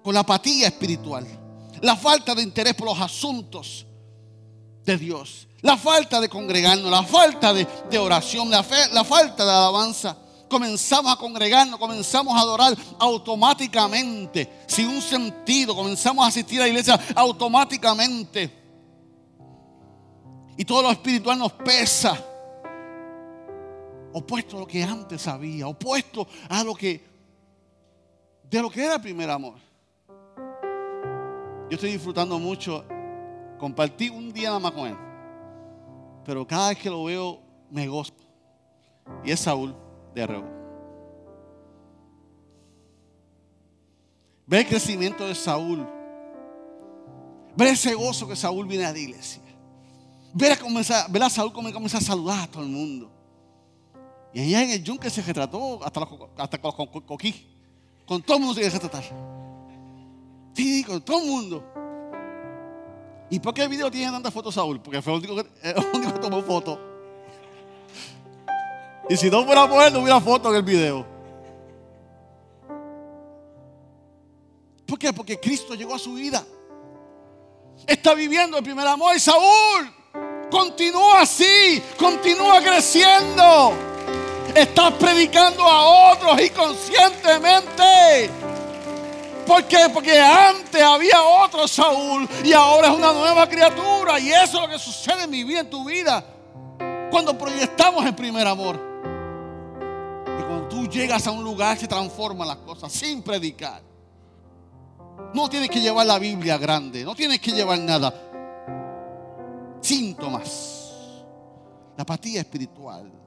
con 0.02 0.14
la 0.14 0.20
apatía 0.20 0.68
espiritual, 0.68 1.26
la 1.82 1.97
falta 1.97 2.35
de 2.35 2.42
interés 2.42 2.75
por 2.75 2.87
los 2.87 3.00
asuntos 3.00 3.87
de 4.85 4.97
Dios, 4.97 5.49
la 5.61 5.76
falta 5.76 6.20
de 6.20 6.30
congregarnos, 6.30 6.90
la 6.90 7.02
falta 7.02 7.52
de, 7.52 7.99
oración, 7.99 8.49
la, 8.49 8.64
la 8.92 9.04
falta 9.04 9.44
de 9.44 9.50
alabanza. 9.50 10.16
Comenzamos 10.49 11.12
a 11.12 11.16
congregarnos, 11.16 11.78
comenzamos 11.78 12.35
a 12.35 12.40
adorar 12.40 12.75
automáticamente, 12.99 14.64
sin 14.66 14.88
un 14.88 15.02
sentido, 15.02 15.76
comenzamos 15.76 16.25
a 16.25 16.28
asistir 16.28 16.59
a 16.61 16.62
la 16.62 16.68
iglesia 16.68 16.99
automáticamente. 17.14 18.59
Y 20.56 20.64
todo 20.64 20.82
lo 20.82 20.90
espiritual 20.90 21.38
nos 21.38 21.52
pesa 21.52 22.29
opuesto 24.12 24.57
a 24.57 24.61
lo 24.61 24.67
que 24.67 24.83
antes 24.83 25.26
había, 25.26 25.69
opuesto 25.69 26.26
a 26.49 26.64
lo 26.64 26.75
que 26.75 27.11
de 28.50 28.61
lo 28.61 28.69
que 28.69 28.85
era 28.85 28.97
el 28.97 29.00
primer 29.00 29.31
amor. 29.31 29.55
Yo 31.71 31.76
estoy 31.76 31.93
disfrutando 31.93 32.38
mucho. 32.38 32.85
Compartí 33.59 34.09
un 34.09 34.33
día 34.33 34.49
nada 34.49 34.59
más 34.59 34.73
con 34.73 34.88
él. 34.88 34.97
Pero 36.25 36.45
cada 36.45 36.71
vez 36.71 36.79
que 36.79 36.90
lo 36.90 37.05
veo 37.05 37.40
me 37.71 37.87
gozo. 37.87 38.12
Y 39.25 39.31
es 39.31 39.38
Saúl 39.38 39.75
de 40.14 40.23
Arreo. 40.23 40.45
Ver 44.47 44.61
el 44.62 44.67
crecimiento 44.67 45.25
de 45.25 45.35
Saúl. 45.37 45.87
Ver 47.57 47.69
ese 47.69 47.95
gozo 47.95 48.26
que 48.26 48.35
Saúl 48.35 48.67
viene 48.67 48.85
a 48.87 48.93
la 48.93 48.99
iglesia. 48.99 49.40
Ver 50.35 50.52
a, 50.52 50.57
comenzar, 50.57 51.11
ver 51.11 51.23
a 51.23 51.31
Saúl 51.31 51.52
como 51.52 51.73
comienza 51.73 51.99
a 51.99 52.00
saludar 52.00 52.40
a 52.40 52.47
todo 52.50 52.64
el 52.64 52.69
mundo. 52.69 53.20
Y 54.32 54.40
allá 54.40 54.62
en 54.62 54.70
el 54.70 54.84
yunque 54.84 55.10
se 55.10 55.22
retrató 55.22 55.82
hasta, 55.84 56.06
hasta 56.37 56.58
con 56.60 56.88
los 56.92 57.02
coquí. 57.04 57.46
Con 58.06 58.22
todo 58.22 58.37
el 58.37 58.42
mundo 58.42 58.60
se 58.60 58.66
a 58.66 58.70
retratar. 58.70 59.04
Sí, 60.54 60.84
con 60.84 61.00
todo 61.02 61.20
el 61.20 61.26
mundo. 61.26 61.64
¿Y 63.30 63.38
por 63.38 63.54
qué 63.54 63.62
el 63.62 63.68
video 63.68 63.90
tiene 63.90 64.10
tantas 64.10 64.32
fotos, 64.32 64.54
Saúl? 64.54 64.80
Porque 64.80 65.00
fue 65.00 65.14
el 65.14 65.18
único 65.20 65.37
que, 65.37 65.49
el 65.70 65.76
único 65.94 66.12
que 66.12 66.18
tomó 66.18 66.42
foto. 66.42 66.78
Y 69.08 69.16
si 69.16 69.30
no 69.30 69.44
fuera 69.44 69.66
mujer, 69.66 69.92
no 69.92 70.00
hubiera 70.00 70.20
foto 70.20 70.50
en 70.50 70.56
el 70.56 70.62
video. 70.62 71.06
¿Por 74.87 74.99
qué? 74.99 75.12
Porque 75.12 75.38
Cristo 75.38 75.75
llegó 75.75 75.94
a 75.94 75.99
su 75.99 76.14
vida. 76.14 76.44
Está 77.87 78.14
viviendo 78.14 78.58
el 78.58 78.64
primer 78.64 78.87
amor. 78.87 79.16
Y 79.16 79.20
Saúl 79.20 79.92
continúa 80.50 81.22
así, 81.22 81.82
continúa 81.96 82.60
creciendo. 82.60 83.89
Estás 84.54 84.92
predicando 84.95 85.64
a 85.64 86.12
otros 86.12 86.40
inconscientemente. 86.40 88.30
¿Por 89.47 89.64
qué? 89.64 89.88
Porque 89.92 90.19
antes 90.21 90.83
había 90.83 91.23
otro 91.23 91.66
Saúl 91.66 92.28
y 92.45 92.52
ahora 92.52 92.88
es 92.88 92.95
una 92.95 93.12
nueva 93.12 93.49
criatura. 93.49 94.19
Y 94.19 94.30
eso 94.30 94.57
es 94.57 94.62
lo 94.62 94.69
que 94.69 94.78
sucede 94.78 95.25
en 95.25 95.30
mi 95.30 95.45
vida, 95.45 95.61
en 95.61 95.71
tu 95.71 95.85
vida. 95.85 96.25
Cuando 97.11 97.37
proyectamos 97.37 98.04
el 98.07 98.14
primer 98.14 98.47
amor. 98.47 98.80
Y 100.38 100.42
cuando 100.42 100.69
tú 100.69 100.87
llegas 100.88 101.26
a 101.26 101.30
un 101.30 101.42
lugar 101.42 101.76
se 101.78 101.88
transforman 101.88 102.47
las 102.47 102.59
cosas 102.59 102.92
sin 102.92 103.23
predicar. 103.23 103.83
No 105.35 105.49
tienes 105.49 105.69
que 105.69 105.80
llevar 105.80 106.07
la 106.07 106.19
Biblia 106.19 106.59
grande, 106.59 107.04
no 107.04 107.14
tienes 107.14 107.40
que 107.40 107.52
llevar 107.52 107.78
nada. 107.78 108.12
Síntomas. 109.80 110.92
La 111.97 112.02
apatía 112.02 112.40
espiritual. 112.40 113.20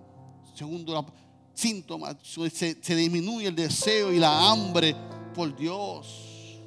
Segundo, 0.54 0.94
la, 0.94 1.06
síntomas. 1.54 2.16
Se, 2.24 2.50
se 2.50 2.96
disminuye 2.96 3.48
el 3.48 3.56
deseo 3.56 4.12
y 4.12 4.20
la 4.20 4.52
hambre 4.52 4.96
por 5.34 5.56
Dios. 5.56 6.60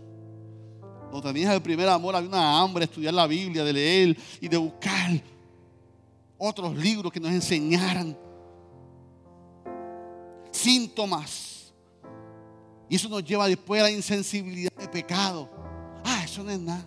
Cuando 1.10 1.32
tenías 1.32 1.54
el 1.54 1.62
primer 1.62 1.88
amor, 1.88 2.16
había 2.16 2.28
una 2.28 2.60
hambre 2.60 2.80
de 2.80 2.90
estudiar 2.90 3.14
la 3.14 3.26
Biblia, 3.26 3.64
de 3.64 3.72
leer 3.72 4.16
y 4.40 4.48
de 4.48 4.56
buscar 4.56 5.10
otros 6.38 6.76
libros 6.76 7.12
que 7.12 7.20
nos 7.20 7.30
enseñaran 7.30 8.16
síntomas. 10.50 11.72
Y 12.88 12.96
eso 12.96 13.08
nos 13.08 13.24
lleva 13.24 13.48
después 13.48 13.80
a 13.80 13.84
la 13.84 13.90
insensibilidad 13.90 14.72
de 14.76 14.88
pecado. 14.88 15.48
Ah, 16.04 16.22
eso 16.24 16.42
no 16.42 16.50
es 16.50 16.60
nada. 16.60 16.86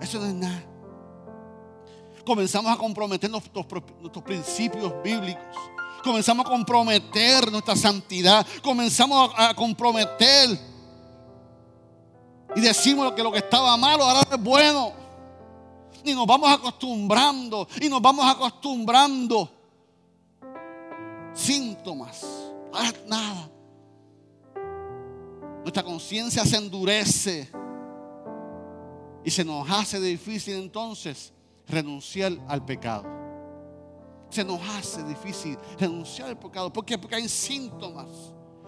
Eso 0.00 0.18
no 0.18 0.26
es 0.26 0.34
nada. 0.34 0.69
Comenzamos 2.30 2.72
a 2.72 2.76
comprometer 2.76 3.28
nuestros, 3.28 3.66
nuestros 4.00 4.22
principios 4.22 5.02
bíblicos 5.02 5.42
comenzamos 6.04 6.46
a 6.46 6.48
comprometer 6.48 7.50
nuestra 7.50 7.74
santidad, 7.74 8.46
comenzamos 8.62 9.32
a, 9.36 9.52
comprometer 9.52 10.56
y 12.54 12.60
decimos 12.60 13.14
que 13.14 13.22
lo 13.24 13.32
que 13.32 13.38
estaba 13.38 13.76
malo 13.76 14.04
ahora 14.04 14.20
es 14.30 14.40
bueno. 14.40 14.92
Y 16.04 16.14
nos 16.14 16.24
vamos 16.24 16.52
acostumbrando 16.52 17.66
y 17.80 17.88
nos 17.88 18.00
vamos 18.00 18.24
acostumbrando. 18.24 19.50
Síntomas, 21.34 22.24
nada. 23.08 23.50
Nuestra 25.62 25.82
conciencia 25.82 26.46
se 26.46 26.58
endurece 26.58 27.50
y 29.24 29.32
se 29.32 29.44
nos 29.44 29.68
hace 29.68 29.98
difícil 29.98 30.54
entonces 30.54 31.32
renunciar 31.70 32.32
al 32.48 32.64
pecado 32.64 33.20
se 34.30 34.44
nos 34.44 34.60
hace 34.68 35.02
difícil 35.02 35.58
renunciar 35.78 36.28
al 36.28 36.38
pecado. 36.38 36.72
¿Por 36.72 36.84
qué? 36.84 36.96
Porque 36.96 37.16
hay 37.16 37.28
síntomas, 37.28 38.06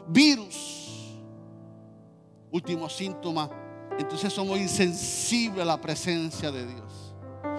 virus. 0.09 0.81
Último 2.51 2.89
síntoma, 2.91 3.49
entonces 3.99 4.31
somos 4.31 4.59
insensibles 4.59 5.63
a 5.63 5.65
la 5.65 5.81
presencia 5.81 6.51
de 6.51 6.67
Dios. 6.67 7.15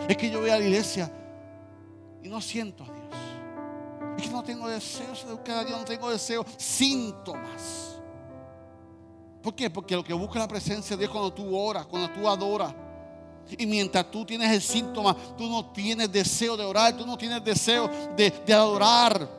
Es 0.08 0.18
que 0.18 0.30
yo 0.30 0.40
voy 0.40 0.52
a 0.52 0.60
la 0.60 0.64
iglesia 0.64 1.12
y 2.22 2.30
no 2.30 2.40
siento 2.40 2.84
a 2.84 2.88
Dios. 2.88 4.18
Es 4.18 4.28
que 4.28 4.30
no 4.30 4.44
tengo 4.44 4.68
deseos 4.68 5.26
de 5.26 5.32
buscar 5.32 5.60
a 5.60 5.64
Dios, 5.64 5.80
no 5.80 5.86
tengo 5.86 6.12
deseos, 6.12 6.46
síntomas. 6.58 7.98
¿Por 9.42 9.56
qué? 9.56 9.70
Porque 9.70 9.96
lo 9.96 10.04
que 10.04 10.14
busca 10.14 10.38
la 10.38 10.48
presencia 10.48 10.96
de 10.96 11.02
Dios 11.02 11.12
cuando 11.12 11.34
tú 11.34 11.58
oras, 11.58 11.88
cuando 11.88 12.12
tú 12.12 12.30
adoras, 12.30 12.76
y 13.52 13.66
mientras 13.66 14.10
tú 14.10 14.26
tienes 14.26 14.52
el 14.52 14.62
síntoma, 14.62 15.16
tú 15.38 15.50
no 15.50 15.72
tienes 15.72 16.12
deseo 16.12 16.58
de 16.58 16.64
orar, 16.64 16.96
tú 16.98 17.06
no 17.06 17.18
tienes 17.18 17.44
deseo 17.44 17.90
de, 18.16 18.54
adorar. 18.54 19.30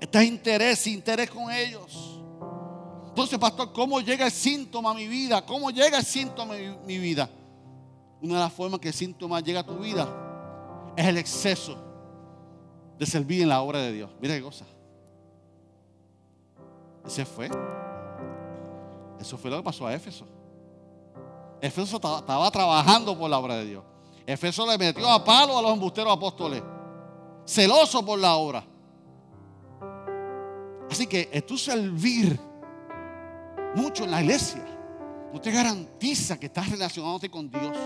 Estás 0.00 0.24
interés, 0.24 0.86
interés 0.86 1.30
con 1.30 1.50
ellos. 1.50 2.20
Entonces, 3.08 3.38
pastor, 3.38 3.72
¿cómo 3.72 4.00
llega 4.00 4.26
el 4.26 4.32
síntoma 4.32 4.90
a 4.90 4.94
mi 4.94 5.06
vida? 5.06 5.44
¿Cómo 5.44 5.70
llega 5.70 5.98
el 5.98 6.04
síntoma 6.04 6.54
a 6.54 6.56
mi, 6.56 6.68
mi 6.86 6.98
vida? 6.98 7.28
Una 8.20 8.34
de 8.34 8.40
las 8.40 8.52
formas 8.52 8.80
que 8.80 8.88
el 8.88 8.94
síntoma 8.94 9.40
llega 9.40 9.60
a 9.60 9.66
tu 9.66 9.78
vida 9.78 10.08
es 10.96 11.06
el 11.06 11.18
exceso 11.18 11.76
de 12.98 13.06
servir 13.06 13.42
en 13.42 13.48
la 13.48 13.60
obra 13.62 13.80
de 13.80 13.92
Dios. 13.92 14.10
Mira 14.20 14.34
qué 14.34 14.42
cosa. 14.42 14.64
Ese 17.04 17.24
fue. 17.24 17.50
Eso 19.20 19.36
fue 19.36 19.50
lo 19.50 19.56
que 19.58 19.62
pasó 19.62 19.86
a 19.86 19.94
Éfeso. 19.94 20.26
Efeso 21.62 21.96
estaba 21.96 22.50
trabajando 22.50 23.18
por 23.18 23.30
la 23.30 23.38
obra 23.38 23.56
de 23.56 23.64
Dios. 23.64 23.84
Efeso 24.26 24.66
le 24.66 24.76
metió 24.76 25.08
a 25.08 25.24
palo 25.24 25.56
a 25.56 25.62
los 25.62 25.72
embusteros 25.72 26.12
apóstoles. 26.12 26.62
Celoso 27.46 28.04
por 28.04 28.18
la 28.18 28.34
obra. 28.34 28.64
Así 30.90 31.06
que 31.06 31.30
es 31.32 31.46
tu 31.46 31.56
servir 31.56 32.38
mucho 33.74 34.04
en 34.04 34.10
la 34.10 34.20
iglesia 34.20 34.72
no 35.32 35.40
te 35.40 35.50
garantiza 35.50 36.38
que 36.38 36.46
estás 36.46 36.68
relacionándote 36.68 37.30
con 37.30 37.50
Dios. 37.50 37.76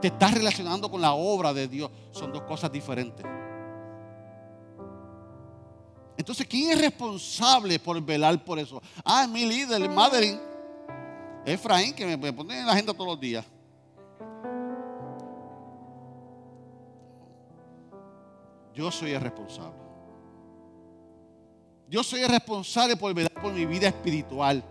Te 0.00 0.08
estás 0.08 0.32
relacionando 0.32 0.90
con 0.90 1.00
la 1.00 1.12
obra 1.12 1.52
de 1.52 1.68
Dios. 1.68 1.90
Son 2.10 2.32
dos 2.32 2.42
cosas 2.42 2.72
diferentes. 2.72 3.24
Entonces, 6.16 6.46
¿quién 6.46 6.70
es 6.72 6.80
responsable 6.80 7.78
por 7.78 8.00
velar 8.00 8.42
por 8.42 8.58
eso? 8.58 8.80
Ah, 9.04 9.26
mi 9.26 9.44
líder, 9.44 9.82
el 9.82 9.90
Madeline. 9.90 10.40
Efraín, 11.46 11.94
que 11.94 12.16
me 12.16 12.32
pone 12.32 12.58
en 12.58 12.66
la 12.66 12.72
agenda 12.72 12.92
todos 12.92 13.06
los 13.06 13.20
días. 13.20 13.44
Yo 18.74 18.90
soy 18.90 19.12
el 19.12 19.20
responsable. 19.20 19.78
Yo 21.88 22.02
soy 22.02 22.22
el 22.22 22.28
responsable 22.28 22.96
por 22.96 23.14
velar 23.14 23.32
por 23.40 23.52
mi 23.52 23.64
vida 23.64 23.86
espiritual. 23.86 24.62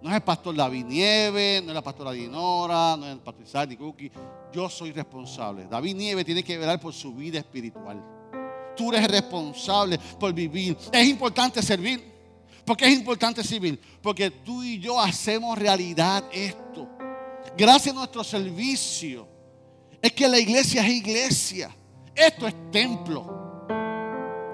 No 0.00 0.08
es 0.08 0.16
el 0.16 0.22
pastor 0.22 0.54
David 0.54 0.84
Nieve, 0.84 1.60
no 1.62 1.70
es 1.70 1.74
la 1.74 1.82
pastora 1.82 2.12
Dinora, 2.12 2.96
no 2.96 3.06
es 3.06 3.12
el 3.12 3.18
pastor 3.18 3.44
Isaac 3.44 3.76
Cookie. 3.76 4.12
Yo 4.52 4.68
soy 4.68 4.92
responsable. 4.92 5.66
David 5.66 5.96
Nieve 5.96 6.24
tiene 6.24 6.44
que 6.44 6.56
velar 6.56 6.78
por 6.78 6.94
su 6.94 7.12
vida 7.12 7.38
espiritual. 7.38 8.00
Tú 8.76 8.92
eres 8.92 9.08
responsable 9.08 9.98
por 10.18 10.32
vivir. 10.32 10.76
Es 10.92 11.08
importante 11.08 11.60
servir. 11.60 12.13
¿Por 12.64 12.76
qué 12.76 12.86
es 12.86 12.94
importante 12.94 13.44
civil? 13.44 13.78
Porque 14.02 14.30
tú 14.30 14.62
y 14.62 14.78
yo 14.78 14.98
hacemos 14.98 15.58
realidad 15.58 16.24
esto. 16.32 16.88
Gracias 17.56 17.94
a 17.94 17.98
nuestro 17.98 18.24
servicio. 18.24 19.28
Es 20.00 20.12
que 20.12 20.26
la 20.26 20.38
iglesia 20.38 20.82
es 20.82 20.88
iglesia. 20.88 21.74
Esto 22.14 22.46
es 22.46 22.54
templo. 22.70 23.66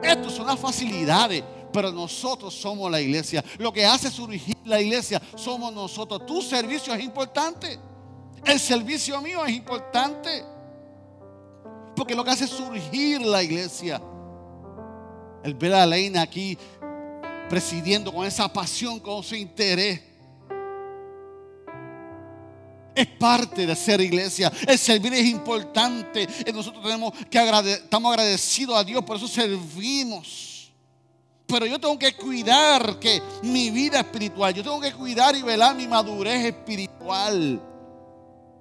Esto 0.02 0.30
son 0.30 0.46
las 0.46 0.58
facilidades. 0.58 1.44
Pero 1.72 1.92
nosotros 1.92 2.52
somos 2.52 2.90
la 2.90 3.00
iglesia. 3.00 3.44
Lo 3.58 3.72
que 3.72 3.84
hace 3.84 4.10
surgir 4.10 4.56
la 4.64 4.80
iglesia 4.80 5.22
somos 5.36 5.72
nosotros. 5.72 6.26
Tu 6.26 6.42
servicio 6.42 6.92
es 6.92 7.02
importante. 7.02 7.78
El 8.44 8.58
servicio 8.58 9.20
mío 9.20 9.44
es 9.46 9.54
importante. 9.54 10.44
Porque 11.94 12.16
lo 12.16 12.24
que 12.24 12.30
hace 12.30 12.48
surgir 12.48 13.20
la 13.20 13.42
iglesia. 13.42 14.02
El 15.44 15.54
ver 15.54 15.74
a 15.74 15.86
Leina 15.86 16.22
aquí 16.22 16.58
presidiendo 17.50 18.12
con 18.14 18.24
esa 18.24 18.50
pasión, 18.50 19.00
con 19.00 19.18
ese 19.18 19.36
interés. 19.36 20.00
Es 22.94 23.06
parte 23.06 23.66
de 23.66 23.74
ser 23.74 24.00
iglesia. 24.00 24.52
El 24.66 24.78
servir 24.78 25.12
es 25.14 25.26
importante. 25.26 26.28
Nosotros 26.54 26.82
tenemos 26.82 27.12
que 27.28 27.38
estamos 27.72 28.12
agradecidos 28.12 28.76
a 28.76 28.84
Dios, 28.84 29.02
por 29.04 29.16
eso 29.16 29.26
servimos. 29.26 30.70
Pero 31.46 31.66
yo 31.66 31.80
tengo 31.80 31.98
que 31.98 32.14
cuidar 32.14 33.00
que 33.00 33.20
mi 33.42 33.70
vida 33.70 33.98
espiritual, 33.98 34.54
yo 34.54 34.62
tengo 34.62 34.80
que 34.80 34.92
cuidar 34.92 35.34
y 35.34 35.42
velar 35.42 35.74
mi 35.74 35.88
madurez 35.88 36.44
espiritual. 36.44 37.60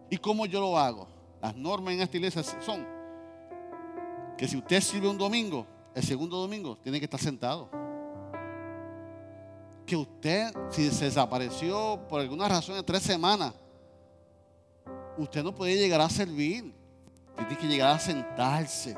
¿Y 0.10 0.18
cómo 0.18 0.48
yo 0.48 0.60
lo 0.60 0.80
hago? 0.80 1.08
Las 1.40 1.56
normas 1.56 1.94
en 1.94 2.02
esta 2.02 2.18
iglesia 2.18 2.42
son 2.66 2.88
que 4.36 4.48
si 4.48 4.58
usted 4.58 4.82
sirve 4.82 5.08
un 5.08 5.18
domingo, 5.18 5.68
el 5.94 6.04
segundo 6.04 6.38
domingo 6.38 6.76
tiene 6.78 6.98
que 6.98 7.06
estar 7.06 7.20
sentado 7.20 7.70
que 9.90 9.98
usted, 9.98 10.54
si 10.70 10.92
se 10.92 11.06
desapareció 11.06 12.00
por 12.08 12.22
alguna 12.22 12.48
razón 12.48 12.76
de 12.76 12.84
tres 12.84 13.02
semanas, 13.02 13.56
usted 15.18 15.44
no 15.44 15.54
puede 15.54 15.76
llegar 15.76 16.00
a 16.00 16.08
servir. 16.08 16.72
Tiene 17.36 17.58
que 17.58 17.68
llegar 17.68 17.96
a 17.96 18.00
sentarse. 18.00 18.96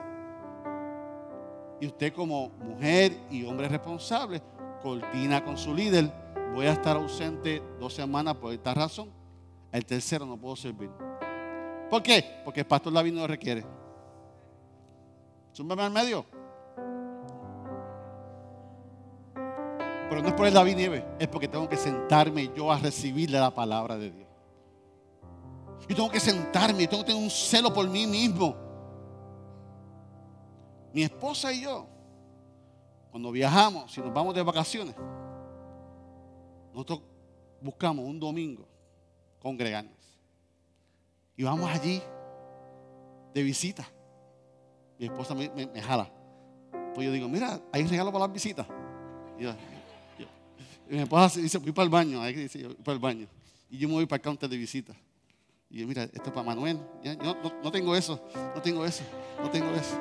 Y 1.79 1.87
usted 1.87 2.13
como 2.13 2.49
mujer 2.49 3.17
y 3.29 3.45
hombre 3.45 3.69
responsable, 3.69 4.41
coordina 4.83 5.41
con 5.41 5.57
su 5.57 5.73
líder. 5.73 6.11
Voy 6.53 6.65
a 6.65 6.73
estar 6.73 6.97
ausente 6.97 7.63
dos 7.79 7.93
semanas 7.93 8.35
por 8.35 8.51
esta 8.51 8.73
razón. 8.73 9.09
El 9.71 9.85
tercero 9.85 10.25
no 10.25 10.35
puedo 10.35 10.57
servir. 10.57 10.89
¿Por 11.89 12.03
qué? 12.03 12.41
Porque 12.43 12.59
el 12.59 12.67
pastor 12.67 12.91
David 12.91 13.13
no 13.13 13.21
lo 13.21 13.27
requiere. 13.27 13.63
Súmbame 15.53 15.83
al 15.83 15.91
medio. 15.91 16.25
Pero 20.11 20.23
no 20.23 20.27
es 20.27 20.33
por 20.33 20.45
el 20.45 20.53
David 20.53 20.75
Nieve, 20.75 21.05
es 21.19 21.27
porque 21.29 21.47
tengo 21.47 21.69
que 21.69 21.77
sentarme 21.77 22.51
yo 22.53 22.69
a 22.69 22.77
recibirle 22.77 23.39
la 23.39 23.55
palabra 23.55 23.97
de 23.97 24.11
Dios. 24.11 24.27
Yo 25.87 25.95
tengo 25.95 26.11
que 26.11 26.19
sentarme, 26.19 26.85
tengo 26.85 27.01
que 27.01 27.13
tener 27.13 27.23
un 27.23 27.29
celo 27.29 27.73
por 27.73 27.87
mí 27.89 28.05
mismo. 28.05 28.53
Mi 30.91 31.03
esposa 31.03 31.53
y 31.53 31.61
yo, 31.61 31.87
cuando 33.09 33.31
viajamos, 33.31 33.89
si 33.89 34.01
nos 34.01 34.13
vamos 34.13 34.35
de 34.35 34.43
vacaciones, 34.43 34.93
nosotros 36.73 37.03
buscamos 37.61 38.03
un 38.03 38.19
domingo 38.19 38.67
congregarnos. 39.41 39.95
Y 41.37 41.43
vamos 41.43 41.69
allí 41.69 42.01
de 43.33 43.43
visita. 43.43 43.87
Mi 44.99 45.05
esposa 45.05 45.33
me, 45.33 45.81
jala. 45.81 46.11
Pues 46.93 47.07
yo 47.07 47.13
digo, 47.13 47.29
mira, 47.29 47.61
hay 47.71 47.87
regalo 47.87 48.11
para 48.11 48.25
las 48.25 48.33
visitas. 48.33 48.67
Y, 49.39 49.45
mi 50.95 51.03
esposa 51.03 51.39
dice, 51.39 51.57
voy 51.57 51.71
para 51.71 51.85
el 51.85 51.89
baño. 51.89 52.21
Ahí 52.21 52.33
dice, 52.33 52.65
voy 52.67 52.75
para 52.75 52.93
el 52.93 52.99
baño. 52.99 53.27
Y 53.69 53.77
yo 53.77 53.87
me 53.87 53.95
voy 53.95 54.05
para 54.05 54.17
el 54.17 54.21
counter 54.21 54.49
de 54.49 54.57
visita. 54.57 54.93
Y 55.69 55.79
yo, 55.79 55.87
mira, 55.87 56.03
esto 56.03 56.23
es 56.25 56.31
para 56.31 56.43
Manuel. 56.43 56.77
Yo 57.03 57.15
no, 57.15 57.37
no 57.63 57.71
tengo 57.71 57.95
eso, 57.95 58.21
no 58.53 58.61
tengo 58.61 58.85
eso, 58.85 59.03
no 59.41 59.49
tengo 59.49 59.71
eso. 59.71 59.97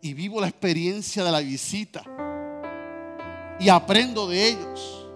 Y 0.00 0.14
vivo 0.14 0.40
la 0.40 0.48
experiencia 0.48 1.24
de 1.24 1.30
la 1.30 1.40
visita. 1.40 2.04
Y 3.60 3.68
aprendo 3.68 4.28
de 4.28 4.48
ellos. 4.48 5.06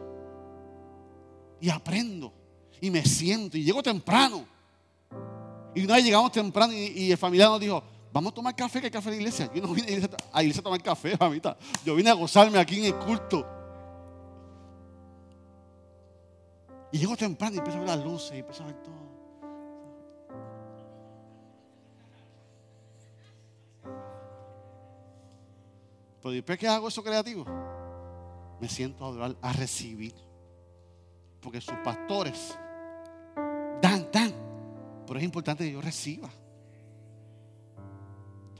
Y 1.61 1.70
aprendo. 1.70 2.32
Y 2.80 2.90
me 2.90 3.04
siento. 3.04 3.56
Y 3.56 3.64
llego 3.64 3.82
temprano. 3.82 4.46
Y 5.74 5.85
una 5.85 5.94
vez 5.94 6.04
llegamos 6.04 6.32
temprano 6.32 6.72
y, 6.72 7.11
el 7.11 7.16
familiar 7.18 7.48
nos 7.48 7.61
dijo, 7.61 7.82
vamos 8.12 8.33
a 8.33 8.35
tomar 8.35 8.55
café, 8.55 8.81
que 8.81 8.87
hay 8.87 8.90
café 8.90 9.11
de 9.11 9.16
la 9.16 9.22
iglesia. 9.22 9.51
Yo 9.53 9.62
no 9.62 9.72
vine 9.72 10.09
a 10.33 10.37
la 10.37 10.42
iglesia 10.42 10.61
a 10.61 10.64
tomar 10.64 10.83
café, 10.83 11.16
mamita. 11.20 11.57
Yo 11.85 11.94
vine 11.94 12.11
a 12.11 12.14
gozarme 12.14 12.59
aquí 12.59 12.79
en 12.79 12.94
el 12.94 12.96
culto. 12.96 13.46
Y 16.92 16.98
llego 16.98 17.16
temprano 17.16 17.55
y 17.55 17.59
empiezo 17.59 17.79
a 17.79 17.81
ver 17.81 17.88
las 17.88 18.05
luces 18.05 18.33
y 18.33 18.38
empiezo 18.38 18.62
a 18.62 18.66
ver 18.66 18.77
todo. 18.83 19.03
Pero 26.20 26.35
después 26.35 26.59
que 26.59 26.68
hago 26.68 26.87
eso 26.87 27.03
creativo, 27.03 27.44
me 28.61 28.68
siento 28.68 29.05
a 29.05 29.09
adorar, 29.09 29.37
a 29.40 29.53
recibir. 29.55 30.14
Porque 31.40 31.61
sus 31.61 31.75
pastores 31.79 32.57
dan, 33.81 34.09
dan. 34.12 34.33
Pero 35.07 35.18
es 35.18 35.25
importante 35.25 35.64
que 35.64 35.72
yo 35.72 35.81
reciba. 35.81 36.29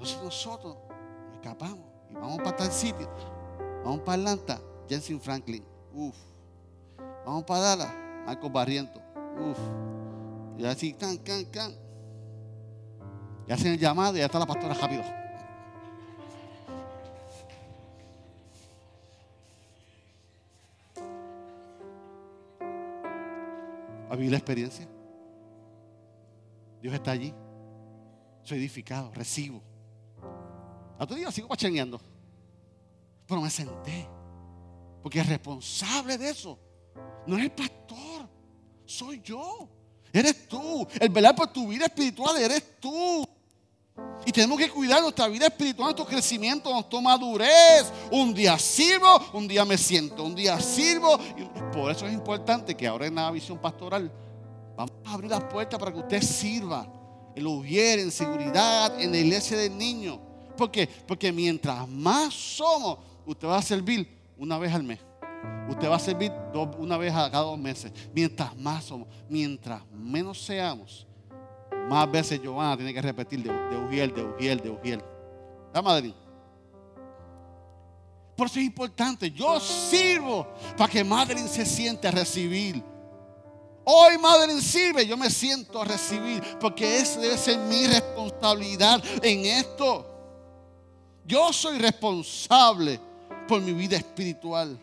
Entonces 0.03 0.25
nosotros 0.25 0.77
nos 1.29 1.35
escapamos 1.35 1.87
y 2.11 2.15
vamos 2.15 2.39
para 2.39 2.57
tal 2.57 2.73
sitio. 2.73 3.09
Vamos 3.85 4.01
para 4.01 4.15
Atlanta, 4.15 4.61
Jensen 4.89 5.21
Franklin. 5.21 5.65
Uf. 5.95 6.17
Vamos 7.25 7.45
para 7.45 7.61
Dallas, 7.61 7.95
Marcos 8.27 8.53
Barriento. 8.53 9.01
Uf. 9.39 9.59
Y 10.59 10.67
así, 10.67 10.93
can, 10.95 11.19
can, 11.19 11.45
can. 11.45 11.73
Y 13.47 13.53
hacen 13.53 13.75
el 13.75 13.79
llamado 13.79 14.17
y 14.17 14.19
ya 14.19 14.27
está 14.27 14.41
la 14.41 14.47
pastora 14.47 14.75
rápido. 14.75 15.05
a 24.11 24.17
vivir 24.17 24.33
la 24.33 24.39
experiencia. 24.39 24.89
Dios 26.83 26.93
está 26.93 27.13
allí. 27.13 27.33
Soy 28.43 28.59
edificado, 28.59 29.13
recibo. 29.15 29.63
Otro 30.99 31.17
día 31.17 31.31
sigo 31.31 31.49
pacheneando. 31.49 32.01
Pero 33.27 33.41
me 33.41 33.51
senté. 33.51 34.09
Porque 35.03 35.21
el 35.21 35.27
responsable 35.27 36.17
de 36.17 36.31
eso 36.31 36.59
no 37.27 37.37
es 37.37 37.45
el 37.45 37.53
pastor, 37.53 38.29
soy 38.85 39.21
yo. 39.23 39.69
Eres 40.13 40.47
tú. 40.47 40.87
El 41.01 41.09
velar 41.09 41.35
por 41.35 41.49
tu 41.53 41.67
vida 41.69 41.87
espiritual 41.87 42.37
eres 42.37 42.79
tú. 42.79 43.25
Y 44.25 44.31
tenemos 44.31 44.59
que 44.59 44.71
cuidar 44.71 45.03
nuestra 45.03 45.27
vida 45.27 45.47
espiritual, 45.47 45.87
nuestro 45.87 46.07
crecimiento, 46.07 46.73
nuestra 46.73 47.01
madurez. 47.01 47.93
Un 48.11 48.33
día 48.33 48.59
sirvo, 48.59 49.21
un 49.33 49.49
día 49.49 49.65
me 49.65 49.77
siento, 49.77 50.23
un 50.23 50.35
día 50.35 50.61
sirvo. 50.61 51.19
por 51.73 51.91
eso 51.91 52.07
es 52.07 52.13
importante 52.13 52.77
que 52.77 52.87
ahora 52.87 53.07
en 53.07 53.17
la 53.17 53.31
visión 53.31 53.59
pastoral 53.59 54.13
vamos 54.77 54.95
a 55.05 55.15
abrir 55.15 55.31
las 55.31 55.45
puertas 55.45 55.79
para 55.79 55.93
que 55.93 55.99
usted 55.99 56.23
sirva 56.23 56.87
en 57.35 57.45
lo 57.45 57.53
hubiera, 57.53 58.03
en 58.03 58.11
seguridad, 58.11 59.01
en 59.01 59.11
la 59.11 59.19
iglesia 59.19 59.57
del 59.57 59.77
niño. 59.77 60.32
¿Por 60.57 60.71
qué? 60.71 60.89
Porque 61.07 61.33
mientras 61.33 61.89
más 61.89 62.35
somos, 62.35 62.99
usted 63.27 63.49
va 63.49 63.59
a 63.59 63.63
servir 63.63 64.09
una 64.37 64.59
vez 64.59 64.73
al 64.73 64.83
mes. 64.83 64.99
Usted 65.69 65.89
va 65.89 65.97
a 65.97 66.01
servir 66.01 66.33
una 66.79 66.97
vez 66.97 67.13
a 67.13 67.31
cada 67.31 67.45
dos 67.45 67.59
meses. 67.59 67.93
Mientras 68.15 68.57
más 68.57 68.85
somos, 68.85 69.09
mientras 69.29 69.83
menos 69.93 70.41
seamos, 70.41 71.07
más 71.89 72.11
veces 72.11 72.41
Giovanna 72.41 72.77
tiene 72.77 72.95
que 72.95 73.03
repetir 73.03 73.43
de, 73.43 73.53
de 73.53 73.77
Ujiel, 73.77 74.15
de 74.15 74.23
Ujiel, 74.25 74.61
de 74.61 74.71
Ujiel. 74.71 75.05
¿La 75.73 75.83
madre? 75.83 76.15
Por 78.37 78.47
eso 78.47 78.59
es 78.59 78.67
importante. 78.67 79.31
Yo 79.31 79.61
sirvo 79.61 80.47
para 80.77 80.91
que 80.91 81.05
Madeline 81.05 81.49
se 81.49 81.65
siente 81.65 82.09
a 82.09 82.11
recibir. 82.11 82.83
Hoy 83.85 84.17
Madeline 84.19 84.63
sirve, 84.63 85.07
yo 85.07 85.17
me 85.17 85.29
siento 85.29 85.83
a 85.83 85.85
recibir, 85.85 86.41
porque 86.61 86.99
esa 86.99 87.21
debe 87.21 87.37
ser 87.37 87.59
mi 87.59 87.87
responsabilidad 87.87 89.03
en 89.23 89.45
esto. 89.45 90.12
Yo 91.25 91.53
soy 91.53 91.79
responsable 91.79 93.01
por 93.47 93.61
mi 93.61 93.73
vida 93.73 93.97
espiritual. 93.97 94.79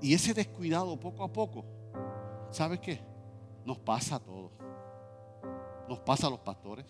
Y 0.00 0.14
ese 0.14 0.32
descuidado 0.32 0.98
poco 0.98 1.24
a 1.24 1.32
poco, 1.32 1.64
¿sabes 2.50 2.78
qué? 2.80 3.00
Nos 3.64 3.78
pasa 3.78 4.16
a 4.16 4.18
todos. 4.20 4.52
Nos 5.88 5.98
pasa 6.00 6.26
a 6.26 6.30
los 6.30 6.40
pastores. 6.40 6.86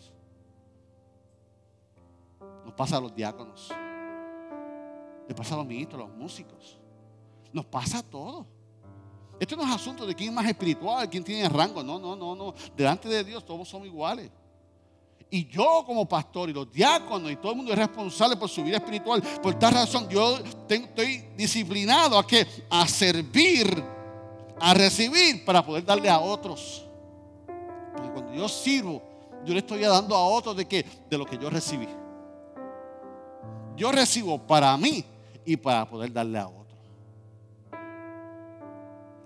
Nos 2.65 2.75
pasa 2.75 2.97
a 2.97 3.01
los 3.01 3.15
diáconos. 3.15 3.71
Le 5.29 5.35
pasa 5.35 5.55
a 5.55 5.59
los 5.59 5.67
ministros, 5.67 6.03
a 6.03 6.07
los 6.07 6.17
músicos. 6.17 6.79
Nos 7.53 7.65
pasa 7.65 7.99
a 7.99 8.03
todos. 8.03 8.47
Esto 9.39 9.57
no 9.57 9.63
es 9.63 9.71
asunto 9.71 10.05
de 10.05 10.15
quién 10.15 10.31
es 10.31 10.35
más 10.35 10.47
espiritual, 10.47 11.09
quién 11.09 11.23
tiene 11.23 11.49
rango. 11.49 11.83
No, 11.83 11.99
no, 11.99 12.17
no, 12.17 12.35
no. 12.35 12.55
Delante 12.77 13.09
de 13.09 13.23
Dios 13.23 13.45
todos 13.45 13.69
somos 13.69 13.87
iguales. 13.87 14.31
Y 15.31 15.47
yo 15.47 15.85
como 15.85 16.09
pastor 16.09 16.49
y 16.49 16.53
los 16.53 16.73
diáconos 16.73 17.31
y 17.31 17.37
todo 17.37 17.53
el 17.53 17.57
mundo 17.59 17.73
es 17.73 17.79
responsable 17.79 18.37
por 18.37 18.49
su 18.49 18.63
vida 18.65 18.79
espiritual. 18.79 19.23
Por 19.43 19.59
tal 19.59 19.75
razón 19.75 20.09
yo 20.09 20.39
estoy 20.39 21.25
disciplinado 21.37 22.19
a 22.19 22.27
que 22.27 22.47
a 22.71 22.89
servir, 22.89 23.85
a 24.59 24.75
recibir 24.75 25.45
para 25.45 25.65
poder 25.65 25.85
darle 25.85 26.09
a 26.09 26.19
otros 26.19 26.89
cuando 28.21 28.35
yo 28.35 28.49
sirvo, 28.49 29.03
yo 29.45 29.53
le 29.53 29.61
estoy 29.61 29.81
dando 29.81 30.15
a 30.15 30.27
otros 30.27 30.57
de 30.57 30.67
que 30.67 30.85
de 31.09 31.19
lo 31.19 31.25
que 31.25 31.39
yo 31.39 31.49
recibí. 31.49 31.89
Yo 33.77 33.93
recibo 33.93 34.39
para 34.39 34.77
mí 34.77 35.05
y 35.45 35.57
para 35.57 35.89
poder 35.89 36.13
darle 36.13 36.39
a 36.39 36.49
otros. 36.49 36.79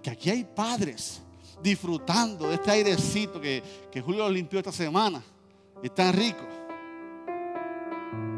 Que 0.02 0.10
aquí 0.10 0.30
hay 0.30 0.44
padres 0.44 1.22
disfrutando 1.62 2.48
de 2.48 2.56
este 2.56 2.70
airecito 2.70 3.40
que, 3.40 3.62
que 3.90 4.00
Julio 4.00 4.28
limpió 4.28 4.58
esta 4.58 4.72
semana. 4.72 5.22
Es 5.82 5.94
tan 5.94 6.12
rico. 6.12 6.46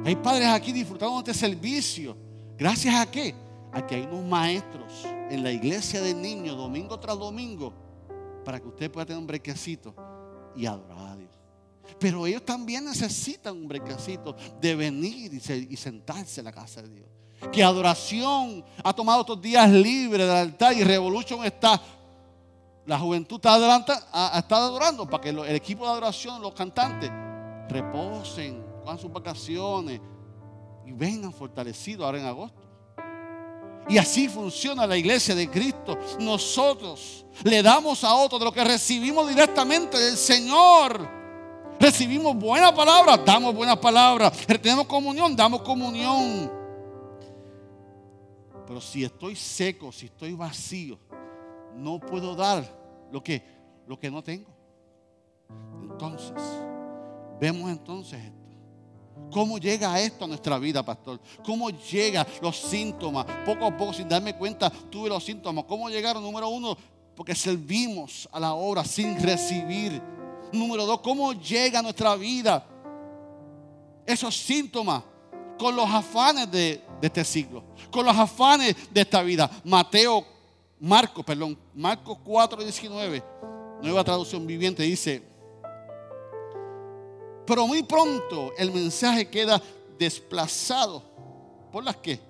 Hay 0.04 0.16
padres 0.16 0.48
aquí 0.48 0.72
disfrutando 0.72 1.22
de 1.22 1.30
este 1.30 1.46
servicio. 1.46 2.16
¿Gracias 2.56 2.94
a 2.94 3.10
qué? 3.10 3.34
A 3.72 3.86
que 3.86 3.96
hay 3.96 4.02
unos 4.02 4.24
maestros 4.24 5.04
en 5.30 5.42
la 5.42 5.50
iglesia 5.50 6.00
de 6.00 6.14
niños, 6.14 6.56
domingo 6.56 6.98
tras 6.98 7.18
domingo, 7.18 7.72
para 8.44 8.60
que 8.60 8.68
usted 8.68 8.90
pueda 8.90 9.06
tener 9.06 9.18
un 9.18 9.26
brequecito 9.26 9.94
y 10.54 10.66
adorar 10.66 11.12
a 11.12 11.16
Dios. 11.16 11.30
Pero 11.98 12.26
ellos 12.26 12.44
también 12.44 12.84
necesitan 12.84 13.56
un 13.56 13.68
brequecito 13.68 14.36
de 14.60 14.74
venir 14.74 15.32
y, 15.34 15.76
sentarse 15.76 16.40
en 16.40 16.44
la 16.44 16.52
casa 16.52 16.82
de 16.82 16.88
Dios. 16.88 17.08
Que 17.52 17.62
adoración 17.62 18.64
ha 18.82 18.92
tomado 18.92 19.20
estos 19.20 19.40
días 19.40 19.70
libres 19.70 20.26
del 20.26 20.36
altar 20.36 20.74
y 20.74 20.84
Revolution 20.84 21.44
está, 21.44 21.80
la 22.86 22.98
juventud 22.98 23.36
está, 23.36 23.54
adelante, 23.54 23.92
está 23.92 24.56
adorando 24.56 25.08
para 25.08 25.22
que 25.22 25.30
el 25.30 25.54
equipo 25.54 25.84
de 25.84 25.92
adoración, 25.92 26.40
los 26.40 26.54
cantantes, 26.54 27.10
reposen, 27.68 28.64
hagan 28.82 28.98
sus 28.98 29.12
vacaciones 29.12 30.00
y 30.84 30.92
vengan 30.92 31.32
fortalecidos 31.32 32.04
ahora 32.04 32.18
en 32.18 32.26
agosto. 32.26 32.64
Y 33.88 33.98
así 33.98 34.28
funciona 34.28 34.86
la 34.86 34.96
iglesia 34.96 35.34
de 35.34 35.48
Cristo. 35.50 35.98
Nosotros 36.18 37.26
le 37.42 37.62
damos 37.62 38.02
a 38.02 38.14
otros 38.14 38.40
de 38.40 38.46
lo 38.46 38.52
que 38.52 38.64
recibimos 38.64 39.28
directamente 39.28 39.98
del 39.98 40.16
Señor. 40.16 41.06
Recibimos 41.78 42.34
buena 42.36 42.74
palabra, 42.74 43.18
damos 43.18 43.54
buena 43.54 43.78
palabra. 43.78 44.30
Tenemos 44.30 44.86
comunión, 44.86 45.36
damos 45.36 45.62
comunión. 45.62 46.50
Pero 48.66 48.80
si 48.80 49.04
estoy 49.04 49.36
seco, 49.36 49.92
si 49.92 50.06
estoy 50.06 50.32
vacío, 50.32 50.98
no 51.76 51.98
puedo 51.98 52.34
dar 52.34 52.64
lo 53.12 53.22
que, 53.22 53.42
lo 53.86 53.98
que 53.98 54.10
no 54.10 54.22
tengo. 54.22 54.50
Entonces, 55.82 56.32
vemos 57.44 57.70
entonces 57.70 58.18
esto. 58.24 58.38
¿Cómo 59.30 59.58
llega 59.58 60.00
esto 60.00 60.24
a 60.24 60.28
nuestra 60.28 60.58
vida, 60.58 60.82
pastor? 60.82 61.20
¿Cómo 61.44 61.68
llegan 61.68 62.26
los 62.40 62.56
síntomas? 62.56 63.26
Poco 63.44 63.66
a 63.66 63.76
poco, 63.76 63.92
sin 63.92 64.08
darme 64.08 64.34
cuenta, 64.34 64.70
tuve 64.70 65.10
los 65.10 65.22
síntomas. 65.22 65.64
¿Cómo 65.64 65.90
llegaron? 65.90 66.22
Número 66.22 66.48
uno, 66.48 66.74
porque 67.14 67.34
servimos 67.34 68.26
a 68.32 68.40
la 68.40 68.54
obra 68.54 68.82
sin 68.82 69.20
recibir. 69.20 70.00
Número 70.52 70.86
dos, 70.86 71.00
¿cómo 71.00 71.34
llega 71.34 71.80
a 71.80 71.82
nuestra 71.82 72.16
vida 72.16 72.66
esos 74.06 74.34
síntomas? 74.34 75.02
Con 75.58 75.76
los 75.76 75.88
afanes 75.90 76.50
de, 76.50 76.82
de 77.00 77.06
este 77.06 77.24
siglo, 77.24 77.62
con 77.90 78.06
los 78.06 78.16
afanes 78.16 78.74
de 78.90 79.00
esta 79.02 79.22
vida. 79.22 79.50
Mateo, 79.64 80.24
Marcos, 80.80 81.22
perdón, 81.24 81.58
Marcos 81.74 82.18
4, 82.24 82.62
19, 82.62 83.22
nueva 83.82 84.02
traducción 84.02 84.46
viviente, 84.46 84.82
dice, 84.82 85.33
pero 87.46 87.66
muy 87.66 87.82
pronto 87.82 88.52
el 88.56 88.72
mensaje 88.72 89.28
queda 89.28 89.60
desplazado. 89.98 91.02
¿Por 91.70 91.84
las 91.84 91.96
qué? 91.96 92.20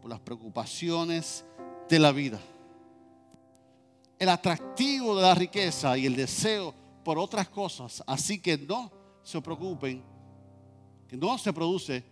Por 0.00 0.10
las 0.10 0.20
preocupaciones 0.20 1.44
de 1.88 1.98
la 1.98 2.12
vida. 2.12 2.40
El 4.18 4.28
atractivo 4.28 5.16
de 5.16 5.22
la 5.22 5.34
riqueza 5.34 5.96
y 5.96 6.06
el 6.06 6.16
deseo 6.16 6.74
por 7.04 7.18
otras 7.18 7.48
cosas. 7.48 8.02
Así 8.06 8.40
que 8.40 8.58
no 8.58 8.90
se 9.22 9.40
preocupen, 9.40 10.02
que 11.08 11.16
no 11.16 11.38
se 11.38 11.52
produce 11.52 12.04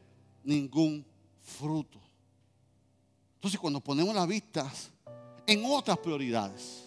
ningún 0.44 1.04
fruto. 1.40 2.00
Entonces 3.34 3.60
cuando 3.60 3.80
ponemos 3.80 4.14
las 4.14 4.26
vistas 4.26 4.90
en 5.46 5.64
otras 5.64 5.98
prioridades, 5.98 6.85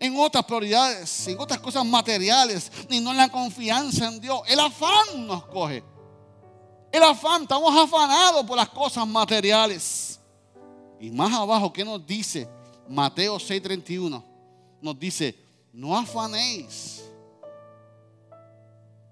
en 0.00 0.18
otras 0.18 0.44
prioridades, 0.44 1.28
en 1.28 1.38
otras 1.38 1.60
cosas 1.60 1.84
materiales, 1.84 2.70
ni 2.88 3.00
no 3.00 3.10
en 3.10 3.16
la 3.16 3.28
confianza 3.28 4.08
en 4.08 4.20
Dios. 4.20 4.40
El 4.48 4.60
afán 4.60 5.26
nos 5.26 5.44
coge. 5.46 5.84
El 6.90 7.02
afán, 7.02 7.42
estamos 7.42 7.74
afanados 7.74 8.44
por 8.44 8.56
las 8.56 8.68
cosas 8.68 9.06
materiales. 9.06 10.20
Y 11.00 11.10
más 11.10 11.32
abajo, 11.32 11.72
¿qué 11.72 11.84
nos 11.84 12.04
dice? 12.06 12.48
Mateo 12.88 13.36
6:31 13.38 14.22
nos 14.80 14.98
dice, 14.98 15.38
no 15.72 15.96
afanéis. 15.96 17.04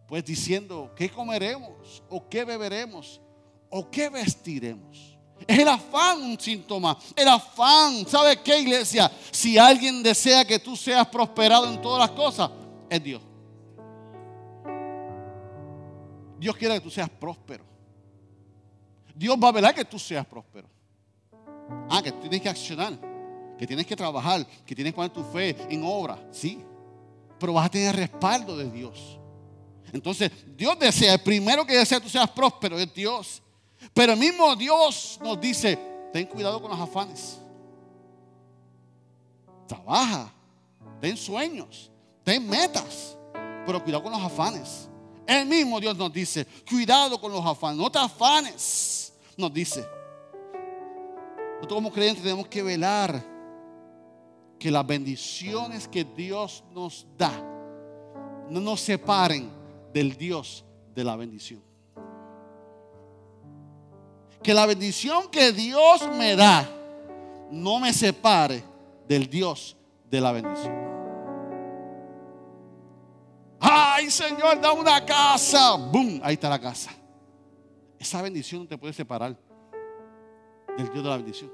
Pues 0.06 0.24
diciendo, 0.24 0.92
¿qué 0.96 1.08
comeremos? 1.08 2.02
¿O 2.08 2.28
qué 2.28 2.44
beberemos? 2.44 3.20
¿O 3.70 3.88
qué 3.88 4.08
vestiremos? 4.08 5.16
Es 5.46 5.58
el 5.58 5.68
afán 5.68 6.22
un 6.22 6.38
síntoma. 6.38 6.96
El 7.16 7.28
afán. 7.28 8.06
¿Sabe 8.06 8.36
qué, 8.42 8.60
iglesia? 8.60 9.10
Si 9.30 9.58
alguien 9.58 10.02
desea 10.02 10.44
que 10.44 10.58
tú 10.58 10.76
seas 10.76 11.06
prosperado 11.06 11.66
en 11.66 11.80
todas 11.80 12.00
las 12.00 12.10
cosas, 12.10 12.50
es 12.88 13.02
Dios. 13.02 13.22
Dios 16.38 16.56
quiere 16.56 16.74
que 16.74 16.80
tú 16.80 16.90
seas 16.90 17.10
próspero. 17.10 17.64
Dios 19.14 19.36
va 19.42 19.48
a 19.48 19.52
velar 19.52 19.74
que 19.74 19.84
tú 19.84 19.98
seas 19.98 20.24
próspero. 20.24 20.68
Ah, 21.88 22.02
que 22.02 22.10
tienes 22.12 22.40
que 22.40 22.48
accionar, 22.48 22.98
que 23.58 23.66
tienes 23.66 23.86
que 23.86 23.94
trabajar, 23.94 24.46
que 24.64 24.74
tienes 24.74 24.92
que 24.92 24.96
poner 24.96 25.12
tu 25.12 25.22
fe 25.22 25.56
en 25.68 25.82
obra. 25.84 26.18
Sí. 26.32 26.62
Pero 27.38 27.52
vas 27.52 27.66
a 27.66 27.70
tener 27.70 27.94
respaldo 27.94 28.56
de 28.56 28.70
Dios. 28.70 29.18
Entonces, 29.92 30.30
Dios 30.56 30.78
desea, 30.78 31.14
el 31.14 31.20
primero 31.20 31.66
que 31.66 31.76
desea 31.76 31.98
que 31.98 32.04
tú 32.04 32.10
seas 32.10 32.30
próspero 32.30 32.78
es 32.78 32.92
Dios. 32.94 33.42
Pero 33.94 34.12
el 34.12 34.18
mismo 34.18 34.54
Dios 34.56 35.18
nos 35.22 35.40
dice, 35.40 35.78
ten 36.12 36.26
cuidado 36.26 36.60
con 36.60 36.70
los 36.70 36.80
afanes. 36.80 37.38
Trabaja, 39.66 40.32
ten 41.00 41.16
sueños, 41.16 41.90
ten 42.24 42.48
metas, 42.48 43.16
pero 43.66 43.82
cuidado 43.82 44.02
con 44.02 44.12
los 44.12 44.22
afanes. 44.22 44.88
El 45.26 45.46
mismo 45.46 45.80
Dios 45.80 45.96
nos 45.96 46.12
dice, 46.12 46.46
cuidado 46.68 47.20
con 47.20 47.32
los 47.32 47.44
afanes, 47.44 47.78
no 47.78 47.90
te 47.90 47.98
afanes, 47.98 49.12
nos 49.36 49.52
dice. 49.52 49.86
Nosotros 51.56 51.76
como 51.76 51.92
creyentes 51.92 52.22
tenemos 52.22 52.48
que 52.48 52.62
velar 52.62 53.24
que 54.58 54.70
las 54.70 54.86
bendiciones 54.86 55.86
que 55.88 56.04
Dios 56.04 56.64
nos 56.72 57.06
da 57.16 57.32
no 58.50 58.60
nos 58.60 58.80
separen 58.80 59.50
del 59.92 60.16
Dios 60.16 60.64
de 60.94 61.04
la 61.04 61.16
bendición 61.16 61.69
que 64.42 64.54
la 64.54 64.66
bendición 64.66 65.30
que 65.30 65.52
Dios 65.52 66.08
me 66.16 66.36
da 66.36 66.68
no 67.50 67.80
me 67.80 67.92
separe 67.92 68.62
del 69.06 69.28
Dios 69.28 69.76
de 70.10 70.20
la 70.20 70.32
bendición. 70.32 70.90
Ay, 73.60 74.10
Señor, 74.10 74.60
da 74.60 74.72
una 74.72 75.04
casa. 75.04 75.74
¡Bum! 75.76 76.20
Ahí 76.22 76.34
está 76.34 76.48
la 76.48 76.60
casa. 76.60 76.90
Esa 77.98 78.22
bendición 78.22 78.62
no 78.62 78.68
te 78.68 78.78
puede 78.78 78.94
separar 78.94 79.36
del 80.76 80.90
Dios 80.90 81.04
de 81.04 81.10
la 81.10 81.16
bendición. 81.16 81.52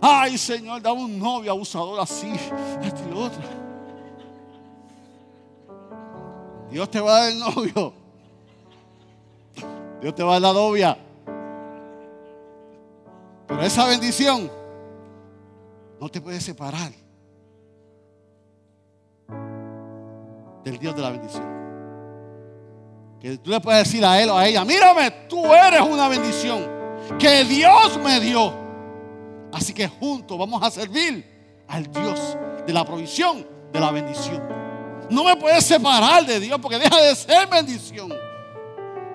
Ay, 0.00 0.38
Señor, 0.38 0.80
da 0.80 0.92
un 0.92 1.18
novio 1.18 1.52
abusador 1.52 2.00
así, 2.00 2.32
este 2.82 3.02
y 3.08 3.12
otro. 3.12 3.42
Dios 6.70 6.90
te 6.90 7.00
va 7.00 7.16
a 7.16 7.20
dar 7.20 7.30
el 7.32 7.38
novio. 7.38 8.01
Dios 10.02 10.16
te 10.16 10.24
va 10.24 10.30
a 10.30 10.40
dar 10.40 10.42
la 10.42 10.52
novia. 10.52 10.98
Pero 13.46 13.62
esa 13.62 13.86
bendición 13.86 14.50
no 16.00 16.08
te 16.08 16.20
puede 16.20 16.40
separar 16.40 16.90
del 20.64 20.78
Dios 20.78 20.96
de 20.96 21.02
la 21.02 21.10
bendición. 21.10 21.44
Que 23.20 23.38
tú 23.38 23.50
le 23.50 23.60
puedes 23.60 23.84
decir 23.84 24.04
a 24.04 24.20
él 24.20 24.30
o 24.30 24.36
a 24.36 24.44
ella, 24.44 24.64
mírame, 24.64 25.08
tú 25.28 25.46
eres 25.46 25.80
una 25.80 26.08
bendición 26.08 26.68
que 27.20 27.44
Dios 27.44 27.96
me 28.02 28.18
dio. 28.18 28.52
Así 29.52 29.72
que 29.72 29.86
juntos 29.86 30.36
vamos 30.36 30.60
a 30.64 30.70
servir 30.72 31.64
al 31.68 31.88
Dios 31.92 32.36
de 32.66 32.72
la 32.72 32.84
provisión, 32.84 33.46
de 33.72 33.78
la 33.78 33.92
bendición. 33.92 34.42
No 35.10 35.22
me 35.22 35.36
puedes 35.36 35.64
separar 35.64 36.26
de 36.26 36.40
Dios 36.40 36.58
porque 36.60 36.80
deja 36.80 37.00
de 37.00 37.14
ser 37.14 37.46
bendición. 37.46 38.31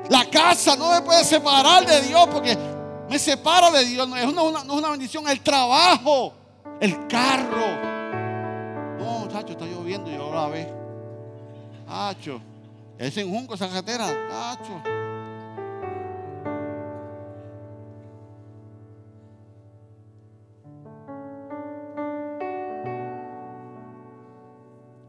La 0.10 0.30
casa 0.30 0.76
no 0.76 0.91
me 0.91 1.02
puede 1.02 1.24
separar 1.24 1.86
de 1.86 2.02
Dios 2.02 2.28
porque 2.32 2.58
me 3.10 3.20
separa 3.20 3.72
de 3.72 3.86
Dios. 3.86 4.08
No 4.08 4.15
es 4.15 4.26
una, 4.26 4.89
bendición. 4.89 5.28
El 5.28 5.41
trabajo, 5.41 6.34
el 6.80 7.08
carro. 7.08 7.88
No, 9.00 9.28
chacho, 9.30 9.54
está 9.54 9.65
lloviendo 9.65 10.10
y 10.10 10.15
ahora 10.15 10.41
la 10.41 10.48
ve. 10.48 10.74
Chacho, 11.88 12.41
es 12.98 13.17
en 13.17 13.30
Junco 13.30 13.56
esa 13.56 13.67
carretera. 13.67 14.08
Chacho. 14.30 14.82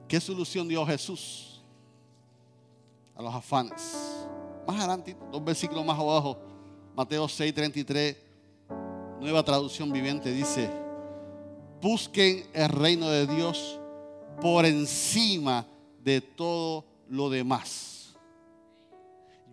¿Qué 0.08 0.18
solución 0.20 0.66
dio 0.66 0.86
Jesús 0.86 1.62
a 3.14 3.20
los 3.20 3.34
afanes? 3.34 4.17
Más 4.68 4.80
adelante, 4.80 5.16
dos 5.32 5.42
versículos 5.42 5.82
más 5.82 5.98
abajo, 5.98 6.36
Mateo 6.94 7.26
6, 7.26 7.54
33, 7.54 8.16
nueva 9.18 9.42
traducción 9.42 9.90
viviente, 9.90 10.30
dice, 10.30 10.68
busquen 11.80 12.44
el 12.52 12.68
reino 12.68 13.08
de 13.08 13.26
Dios 13.26 13.80
por 14.42 14.66
encima 14.66 15.66
de 16.04 16.20
todo 16.20 16.84
lo 17.08 17.30
demás. 17.30 18.14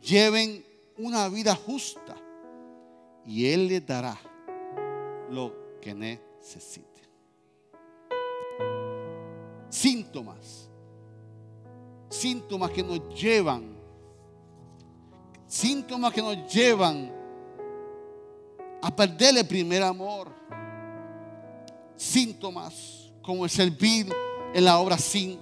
Lleven 0.02 0.66
una 0.98 1.30
vida 1.30 1.56
justa 1.56 2.18
y 3.26 3.46
Él 3.46 3.70
les 3.70 3.88
dará 3.88 4.20
lo 5.32 5.80
que 5.80 5.94
necesiten. 5.94 7.08
Síntomas, 9.70 10.70
síntomas 12.10 12.70
que 12.72 12.84
nos 12.84 13.00
llevan 13.18 13.75
Síntomas 15.48 16.12
que 16.12 16.22
nos 16.22 16.52
llevan 16.52 17.12
a 18.82 18.96
perder 18.96 19.38
el 19.38 19.48
primer 19.48 19.84
amor. 19.84 20.34
Síntomas 21.96 23.12
como 23.22 23.46
el 23.46 23.50
servir 23.50 24.12
en 24.54 24.66
la 24.66 24.80
obra 24.80 24.98
sin 24.98 25.40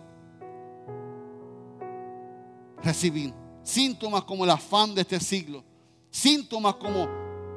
recibir. 2.81 3.33
Síntomas 3.63 4.23
como 4.23 4.43
el 4.43 4.49
afán 4.49 4.93
de 4.93 5.01
este 5.01 5.19
siglo. 5.19 5.63
Síntomas 6.11 6.75
como 6.75 7.07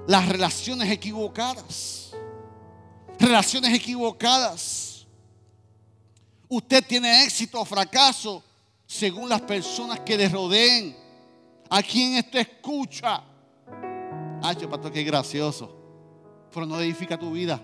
las 0.07 0.29
relaciones 0.29 0.91
equivocadas. 0.91 2.13
Relaciones 3.19 3.75
equivocadas. 3.75 5.07
Usted 6.49 6.85
tiene 6.87 7.25
éxito 7.25 7.61
o 7.61 7.65
fracaso 7.65 8.43
según 8.87 9.29
las 9.29 9.41
personas 9.41 10.01
que 10.01 10.17
le 10.17 10.29
rodeen 10.29 11.06
a 11.69 11.83
quien 11.83 12.15
esto 12.15 12.39
escucha. 12.39 13.23
Ay, 14.43 14.57
pastor, 14.69 14.93
qué 14.93 15.03
gracioso. 15.03 15.75
Pero 16.53 16.67
no 16.67 16.81
edifica 16.81 17.19
tu 17.19 17.33
vida. 17.33 17.61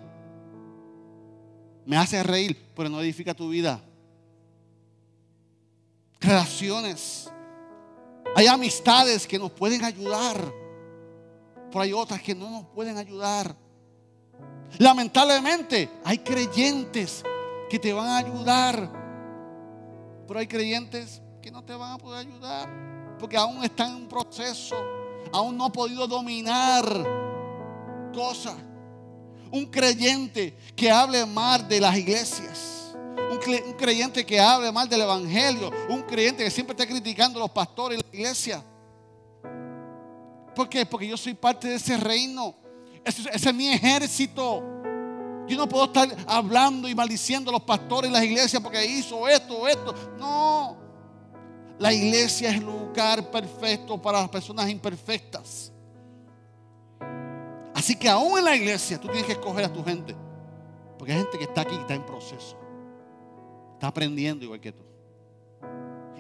me 1.85 1.97
hace 1.97 2.23
reír, 2.23 2.71
pero 2.77 2.89
no 2.89 3.01
edifica 3.01 3.35
tu 3.35 3.49
vida. 3.49 3.81
Relaciones. 6.21 7.31
Hay 8.37 8.47
amistades 8.47 9.27
que 9.27 9.39
nos 9.39 9.51
pueden 9.51 9.85
ayudar, 9.85 10.53
pero 11.71 11.83
hay 11.83 11.93
otras 11.93 12.23
que 12.23 12.35
no 12.35 12.49
nos 12.51 12.67
pueden 12.67 12.97
ayudar. 12.97 13.55
Lamentablemente 14.79 15.91
hay 16.05 16.19
creyentes 16.19 17.23
que 17.69 17.79
te 17.79 17.93
van 17.93 18.07
a 18.07 18.19
ayudar, 18.19 18.91
pero 20.27 20.39
hay 20.39 20.47
creyentes 20.47 21.21
que 21.43 21.51
no 21.51 21.63
te 21.65 21.75
van 21.75 21.93
a 21.93 21.99
poder 21.99 22.27
ayudar 22.27 22.92
porque 23.23 23.37
aún 23.37 23.63
están 23.63 23.91
en 23.91 23.97
un 23.99 24.09
proceso, 24.09 24.75
aún 25.33 25.57
no 25.57 25.67
ha 25.67 25.73
podido 25.73 26.09
dominar 26.09 26.85
cosas. 28.13 28.57
Un 29.53 29.67
creyente 29.67 30.57
que 30.75 30.91
hable 30.91 31.25
mal 31.25 31.69
de 31.69 31.81
las 31.81 31.97
iglesias. 31.97 32.97
Un 33.31 33.75
creyente 33.75 34.27
que 34.27 34.41
hable 34.41 34.73
mal 34.73 34.89
del 34.89 35.03
evangelio. 35.03 35.71
Un 35.89 36.03
creyente 36.03 36.43
que 36.43 36.51
siempre 36.51 36.73
está 36.73 36.85
criticando 36.85 37.39
a 37.39 37.43
los 37.43 37.51
pastores 37.53 38.01
y 38.01 38.03
la 38.03 38.09
iglesia. 38.19 38.65
¿Por 40.53 40.69
qué? 40.69 40.85
Porque 40.85 41.07
yo 41.07 41.17
soy 41.17 41.35
parte 41.35 41.69
de 41.69 41.77
ese 41.77 41.97
reino. 41.97 42.57
Ese, 43.05 43.31
es 43.33 43.55
mi 43.55 43.69
ejército. 43.69 44.65
Yo 45.47 45.57
no 45.57 45.69
puedo 45.69 45.85
estar 45.85 46.09
hablando 46.27 46.89
y 46.89 46.95
maldiciendo 46.97 47.51
a 47.51 47.53
los 47.53 47.63
pastores 47.63 48.11
y 48.11 48.15
las 48.15 48.25
iglesias 48.25 48.61
porque 48.61 48.85
hizo 48.85 49.29
esto, 49.29 49.69
esto. 49.69 49.95
No. 50.19 50.82
La 51.83 51.93
iglesia 51.93 52.51
es 52.51 52.59
el 52.59 52.65
lugar 52.65 53.29
perfecto 53.29 54.01
para 54.01 54.21
las 54.21 54.29
personas 54.29 54.71
imperfectas. 54.71 55.73
Así 57.75 57.97
que 57.97 58.09
aún 58.09 58.39
en 58.39 58.45
la 58.45 58.55
iglesia 58.55 59.01
tú 59.01 59.09
tienes 59.09 59.25
que 59.25 59.33
escoger 59.33 59.65
a 59.65 59.73
tu 59.73 59.83
gente. 59.83 60.15
Porque 60.97 61.13
hay 61.13 61.19
gente 61.19 61.39
que 61.39 61.43
está 61.43 61.63
aquí 61.63 61.75
y 61.75 61.79
está 61.79 61.95
en 61.95 62.07
proceso. 62.07 62.57
Está 63.73 63.89
aprendiendo 63.89 64.45
igual 64.45 64.61
que 64.61 64.71
tú. 64.71 64.85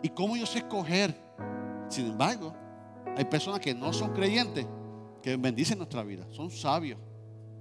¿Y 0.03 0.09
cómo 0.09 0.37
yo 0.37 0.47
sé 0.47 0.59
escoger? 0.59 1.17
Sin 1.89 2.07
embargo, 2.07 2.53
hay 3.17 3.25
personas 3.27 3.61
que 3.61 3.73
no 3.73 3.93
son 3.93 4.13
creyentes 4.13 4.67
que 5.23 5.37
bendicen 5.37 5.79
nuestra 5.79 6.03
vida. 6.03 6.27
Son 6.33 6.51
sabios. 6.51 6.99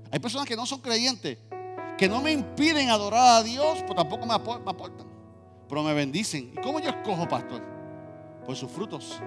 Hay 0.09 0.17
personas 0.17 0.47
que 0.47 0.55
no 0.55 0.65
son 0.65 0.81
creyentes 0.81 1.37
que 1.99 2.09
no 2.09 2.19
me 2.19 2.31
impiden 2.31 2.89
adorar 2.89 3.41
a 3.41 3.43
Dios, 3.43 3.77
pero 3.81 3.93
tampoco 3.93 4.25
me 4.25 4.33
aportan. 4.33 5.05
Pero 5.69 5.83
me 5.83 5.93
bendicen. 5.93 6.51
¿Y 6.51 6.61
cómo 6.61 6.79
yo 6.79 6.89
escojo, 6.89 7.27
pastor? 7.27 7.70
Por 8.45 8.55
sus 8.55 8.71
frutos. 8.71 9.19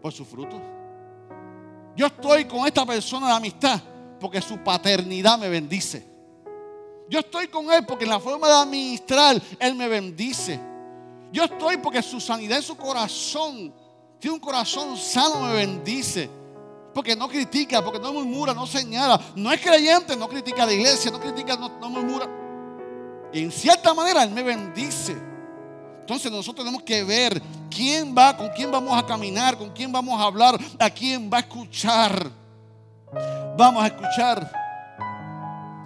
Por 0.00 0.12
sus 0.12 0.26
frutos. 0.26 0.60
Yo 1.96 2.06
estoy 2.06 2.44
con 2.46 2.66
esta 2.66 2.84
persona 2.84 3.28
de 3.28 3.32
amistad 3.34 3.80
porque 4.20 4.40
su 4.40 4.58
paternidad 4.58 5.38
me 5.38 5.48
bendice. 5.48 6.14
Yo 7.08 7.20
estoy 7.20 7.48
con 7.48 7.70
él 7.70 7.84
porque 7.86 8.04
en 8.04 8.10
la 8.10 8.20
forma 8.20 8.48
de 8.48 8.54
administrar 8.54 9.40
él 9.58 9.74
me 9.74 9.88
bendice. 9.88 10.58
Yo 11.30 11.44
estoy 11.44 11.76
porque 11.76 12.02
su 12.02 12.20
sanidad 12.20 12.58
en 12.58 12.62
su 12.62 12.76
corazón, 12.76 13.72
tiene 14.18 14.34
un 14.34 14.40
corazón 14.40 14.96
sano, 14.96 15.40
me 15.40 15.52
bendice. 15.52 16.30
Porque 16.94 17.16
no 17.16 17.28
critica, 17.28 17.84
porque 17.84 17.98
no 17.98 18.12
murmura, 18.12 18.54
no 18.54 18.66
señala. 18.66 19.20
No 19.34 19.52
es 19.52 19.60
creyente, 19.60 20.16
no 20.16 20.28
critica 20.28 20.62
a 20.62 20.66
la 20.66 20.72
iglesia, 20.72 21.10
no 21.10 21.20
critica, 21.20 21.56
no, 21.56 21.68
no 21.80 21.90
murmura. 21.90 22.28
En 23.32 23.50
cierta 23.50 23.92
manera 23.92 24.22
él 24.22 24.30
me 24.30 24.42
bendice. 24.42 25.16
Entonces 26.04 26.30
nosotros 26.30 26.66
tenemos 26.66 26.82
que 26.82 27.02
ver 27.02 27.40
quién 27.70 28.14
va, 28.14 28.36
con 28.36 28.50
quién 28.50 28.70
vamos 28.70 28.94
a 28.94 29.06
caminar, 29.06 29.56
con 29.56 29.70
quién 29.70 29.90
vamos 29.90 30.20
a 30.20 30.24
hablar, 30.24 30.60
a 30.78 30.90
quién 30.90 31.30
va 31.32 31.38
a 31.38 31.40
escuchar. 31.40 32.30
Vamos 33.56 33.82
a 33.82 33.86
escuchar. 33.86 34.52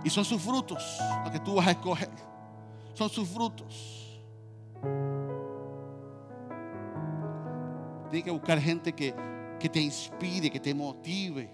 Y 0.02 0.10
son 0.10 0.24
sus 0.24 0.42
frutos 0.42 0.82
los 1.22 1.30
que 1.30 1.38
tú 1.38 1.54
vas 1.54 1.68
a 1.68 1.70
escoger. 1.70 2.10
Son 2.94 3.08
sus 3.08 3.28
frutos. 3.28 4.20
Tienes 8.10 8.24
que 8.24 8.30
buscar 8.32 8.60
gente 8.60 8.92
que, 8.92 9.14
que 9.60 9.68
te 9.68 9.80
inspire, 9.80 10.50
que 10.50 10.58
te 10.58 10.74
motive 10.74 11.48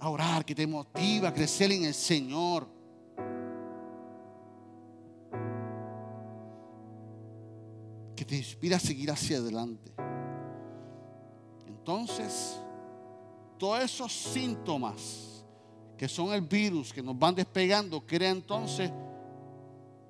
a 0.00 0.08
orar, 0.08 0.44
que 0.44 0.56
te 0.56 0.66
motive 0.66 1.28
a 1.28 1.32
crecer 1.32 1.70
en 1.70 1.84
el 1.84 1.94
Señor. 1.94 2.66
Que 8.26 8.74
a 8.74 8.78
seguir 8.78 9.10
hacia 9.10 9.38
adelante. 9.38 9.92
Entonces, 11.66 12.58
todos 13.58 13.82
esos 13.82 14.12
síntomas 14.12 15.44
que 15.96 16.08
son 16.08 16.32
el 16.32 16.40
virus 16.40 16.92
que 16.92 17.02
nos 17.02 17.18
van 17.18 17.34
despegando, 17.34 18.04
crea 18.04 18.30
entonces 18.30 18.90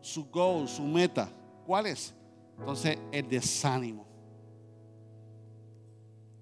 su 0.00 0.24
goal, 0.26 0.68
su 0.68 0.82
meta. 0.82 1.28
¿Cuál 1.66 1.86
es? 1.86 2.14
Entonces, 2.58 2.98
el 3.12 3.28
desánimo. 3.28 4.06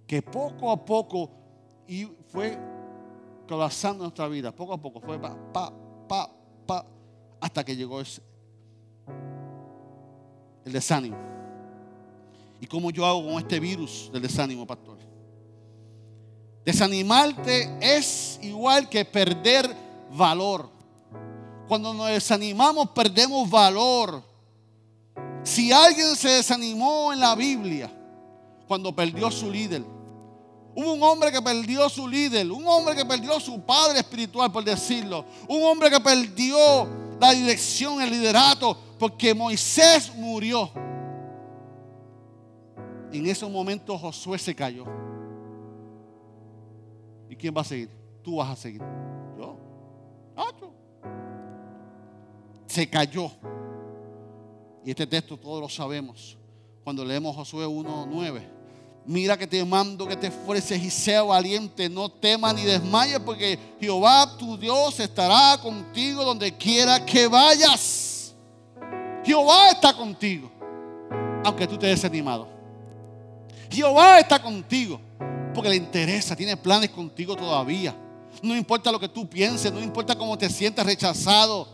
Que 0.07 0.23
poco 0.23 0.71
a 0.71 0.85
poco 0.85 1.31
y 1.87 2.05
fue 2.29 2.59
colapsando 3.49 4.05
nuestra 4.05 4.29
vida, 4.29 4.55
poco 4.55 4.73
a 4.73 4.79
poco 4.79 5.01
fue 5.01 5.19
pa, 5.19 5.37
pa, 5.53 5.73
pa, 6.09 6.31
pa, 6.67 6.87
hasta 7.41 7.65
que 7.65 7.75
llegó 7.75 8.01
ese, 8.01 8.23
el 10.65 10.73
desánimo. 10.73 11.17
¿Y 12.63 12.69
cómo 12.69 12.93
yo 12.93 13.05
hago 13.05 13.25
con 13.27 13.39
este 13.39 13.59
virus 13.59 14.09
del 14.13 14.23
desánimo, 14.23 14.65
pastor? 14.65 14.97
Desanimarte 16.65 17.77
es 17.81 18.39
igual 18.41 18.89
que 18.89 19.05
perder 19.05 19.77
valor. 20.13 20.71
Cuando 21.67 21.93
nos 21.93 22.07
desanimamos 22.07 22.91
perdemos 22.91 23.51
valor. 23.51 24.23
Si 25.43 25.73
alguien 25.73 26.15
se 26.15 26.29
desanimó 26.29 27.13
en 27.13 27.19
la 27.19 27.35
Biblia 27.35 27.93
cuando 28.69 28.95
perdió 28.95 29.29
su 29.29 29.51
líder, 29.51 29.83
hubo 30.77 30.93
un 30.93 31.03
hombre 31.03 31.33
que 31.33 31.43
perdió 31.43 31.89
su 31.89 32.07
líder, 32.07 32.49
un 32.49 32.65
hombre 32.65 32.95
que 32.95 33.05
perdió 33.05 33.41
su 33.41 33.61
padre 33.63 33.99
espiritual, 33.99 34.53
por 34.53 34.63
decirlo, 34.63 35.25
un 35.49 35.65
hombre 35.65 35.91
que 35.91 35.99
perdió 35.99 36.89
la 37.21 37.33
dirección, 37.33 38.01
el 38.01 38.11
liderato, 38.11 38.79
porque 39.01 39.35
Moisés 39.35 40.13
murió. 40.15 40.71
En 43.13 43.27
ese 43.27 43.47
momento 43.47 43.99
Josué 43.99 44.39
se 44.39 44.55
cayó. 44.55 44.85
¿Y 47.29 47.37
quién 47.37 47.55
va 47.57 47.61
a 47.61 47.65
seguir? 47.65 47.91
Tú 48.23 48.37
vas 48.37 48.51
a 48.51 48.57
seguir. 48.57 48.83
Yo. 49.39 49.57
Se 52.67 52.89
cayó. 52.89 53.31
Y 54.85 54.91
este 54.91 55.07
texto 55.07 55.37
todos 55.37 55.61
lo 55.61 55.69
sabemos. 55.69 56.39
Cuando 56.83 57.05
leemos 57.05 57.37
Josué 57.37 57.67
1.9. 57.67 58.43
Mira 59.05 59.37
que 59.37 59.47
te 59.47 59.65
mando 59.65 60.07
que 60.07 60.17
te 60.17 60.29
esfuerces 60.29 60.83
y 60.83 60.91
sea 60.91 61.23
valiente. 61.23 61.89
No 61.89 62.09
temas 62.09 62.55
ni 62.55 62.63
desmayes 62.63 63.19
porque 63.21 63.59
Jehová 63.81 64.37
tu 64.39 64.57
Dios 64.57 64.99
estará 65.01 65.61
contigo 65.61 66.25
donde 66.25 66.57
quiera 66.57 67.05
que 67.05 67.27
vayas. 67.27 68.35
Jehová 69.25 69.71
está 69.71 69.95
contigo. 69.95 70.51
Aunque 71.45 71.67
tú 71.67 71.77
te 71.77 71.89
desanimado. 71.89 72.52
Jehová 73.73 74.21
está 74.21 74.41
contigo. 74.41 75.01
Porque 75.55 75.71
le 75.71 75.77
interesa, 75.77 76.37
tiene 76.37 76.57
planes 76.57 76.91
contigo 76.91 77.37
todavía. 77.37 77.95
No 78.43 78.57
importa 78.57 78.91
lo 78.91 78.99
que 78.99 79.09
tú 79.09 79.29
pienses, 79.29 79.73
no 79.73 79.81
importa 79.81 80.17
cómo 80.17 80.37
te 80.39 80.49
sientas 80.49 80.87
rechazado. 80.87 81.69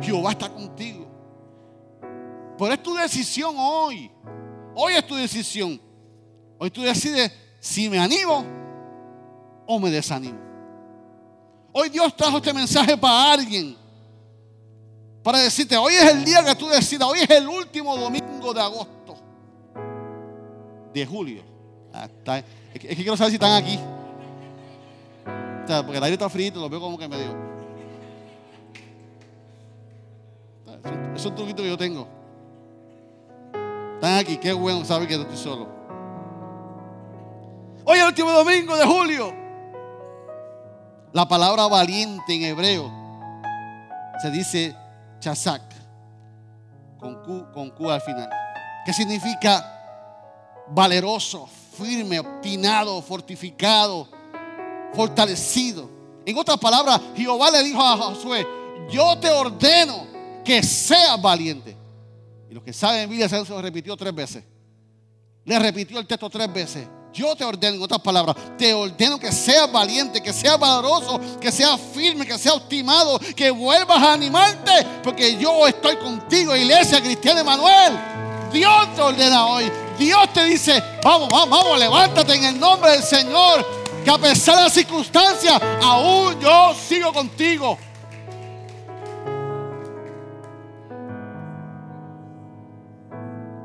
Jehová 0.00 0.32
está 0.32 0.48
contigo. 0.48 1.06
Pero 2.58 2.72
es 2.72 2.82
tu 2.82 2.94
decisión 2.94 3.54
hoy. 3.58 4.10
Hoy 4.74 4.94
es 4.94 5.06
tu 5.06 5.14
decisión. 5.14 5.80
Hoy 6.58 6.70
tú 6.70 6.82
decides 6.82 7.32
si 7.60 7.88
me 7.88 7.98
animo 7.98 8.44
o 9.66 9.78
me 9.78 9.90
desanimo. 9.90 10.38
Hoy 11.72 11.88
Dios 11.88 12.14
trajo 12.16 12.38
este 12.38 12.52
mensaje 12.52 12.96
para 12.96 13.32
alguien. 13.32 13.76
Para 15.22 15.38
decirte, 15.38 15.76
hoy 15.76 15.94
es 15.94 16.10
el 16.10 16.24
día 16.24 16.44
que 16.44 16.54
tú 16.54 16.68
decidas. 16.68 17.08
Hoy 17.08 17.20
es 17.20 17.30
el 17.30 17.48
último 17.48 17.96
domingo 17.96 18.52
de 18.52 18.60
agosto 18.60 18.99
de 20.92 21.06
julio. 21.06 21.42
Ah, 21.92 22.08
es, 22.74 22.80
que, 22.80 22.96
quiero 22.96 23.16
saber 23.16 23.30
si 23.30 23.36
están 23.36 23.62
aquí. 23.62 23.78
porque 25.84 25.98
el 25.98 26.04
aire 26.04 26.14
está 26.14 26.28
frito, 26.28 26.60
lo 26.60 26.68
veo 26.68 26.80
como 26.80 26.98
que 26.98 27.08
medio. 27.08 27.50
Es 31.14 31.24
un 31.24 31.34
truquito 31.34 31.62
que 31.62 31.68
yo 31.68 31.76
tengo. 31.76 32.06
Están 33.94 34.14
aquí, 34.14 34.38
qué 34.38 34.52
bueno 34.52 34.84
saber 34.84 35.06
que 35.06 35.14
estoy 35.14 35.36
solo. 35.36 35.68
Hoy 37.84 37.96
es 37.96 38.02
el 38.02 38.08
último 38.08 38.30
domingo 38.30 38.76
de 38.76 38.86
julio. 38.86 39.34
La 41.12 41.26
palabra 41.26 41.66
valiente 41.66 42.34
en 42.34 42.44
hebreo 42.44 42.90
se 44.22 44.30
dice 44.30 44.76
chazak, 45.18 45.62
con 46.98 47.16
Q, 47.24 47.52
con 47.52 47.70
Q 47.70 47.90
al 47.90 48.00
final. 48.00 48.30
¿Qué 48.86 48.92
significa 48.92 49.79
valeroso, 50.70 51.48
firme, 51.76 52.20
obstinado, 52.20 53.00
fortificado, 53.02 54.08
fortalecido. 54.94 55.88
En 56.24 56.36
otras 56.36 56.58
palabras, 56.58 57.00
Jehová 57.16 57.50
le 57.50 57.62
dijo 57.62 57.80
a 57.80 57.96
Josué, 57.96 58.46
yo 58.90 59.18
te 59.18 59.30
ordeno 59.30 60.06
que 60.44 60.62
seas 60.62 61.20
valiente. 61.20 61.76
Y 62.50 62.54
los 62.54 62.62
que 62.62 62.72
saben 62.72 63.08
Biblia, 63.08 63.28
se 63.28 63.44
lo 63.44 63.62
repitió 63.62 63.96
tres 63.96 64.14
veces. 64.14 64.44
Le 65.44 65.58
repitió 65.58 65.98
el 65.98 66.06
texto 66.06 66.28
tres 66.28 66.52
veces. 66.52 66.86
Yo 67.12 67.34
te 67.34 67.44
ordeno, 67.44 67.76
en 67.76 67.82
otras 67.82 68.00
palabras, 68.00 68.36
te 68.56 68.72
ordeno 68.72 69.18
que 69.18 69.32
seas 69.32 69.70
valiente, 69.70 70.20
que 70.20 70.32
seas 70.32 70.58
valoroso, 70.58 71.20
que 71.40 71.50
seas 71.50 71.80
firme, 71.92 72.24
que 72.24 72.38
seas 72.38 72.56
estimado, 72.56 73.18
que 73.34 73.50
vuelvas 73.50 74.00
a 74.00 74.12
animarte, 74.12 74.86
porque 75.02 75.36
yo 75.36 75.66
estoy 75.66 75.96
contigo, 75.96 76.54
iglesia 76.54 77.00
cristiana 77.00 77.40
Emanuel. 77.40 77.98
Dios 78.52 78.94
te 78.94 79.02
ordena 79.02 79.46
hoy. 79.46 79.70
Dios 80.00 80.32
te 80.32 80.46
dice, 80.46 80.82
vamos, 81.04 81.28
vamos, 81.28 81.50
vamos, 81.50 81.78
levántate 81.78 82.34
en 82.34 82.44
el 82.44 82.58
nombre 82.58 82.92
del 82.92 83.02
Señor, 83.02 83.66
que 84.02 84.10
a 84.10 84.16
pesar 84.16 84.56
de 84.56 84.62
las 84.62 84.72
circunstancias, 84.72 85.60
aún 85.82 86.40
yo 86.40 86.74
sigo 86.74 87.12
contigo. 87.12 87.76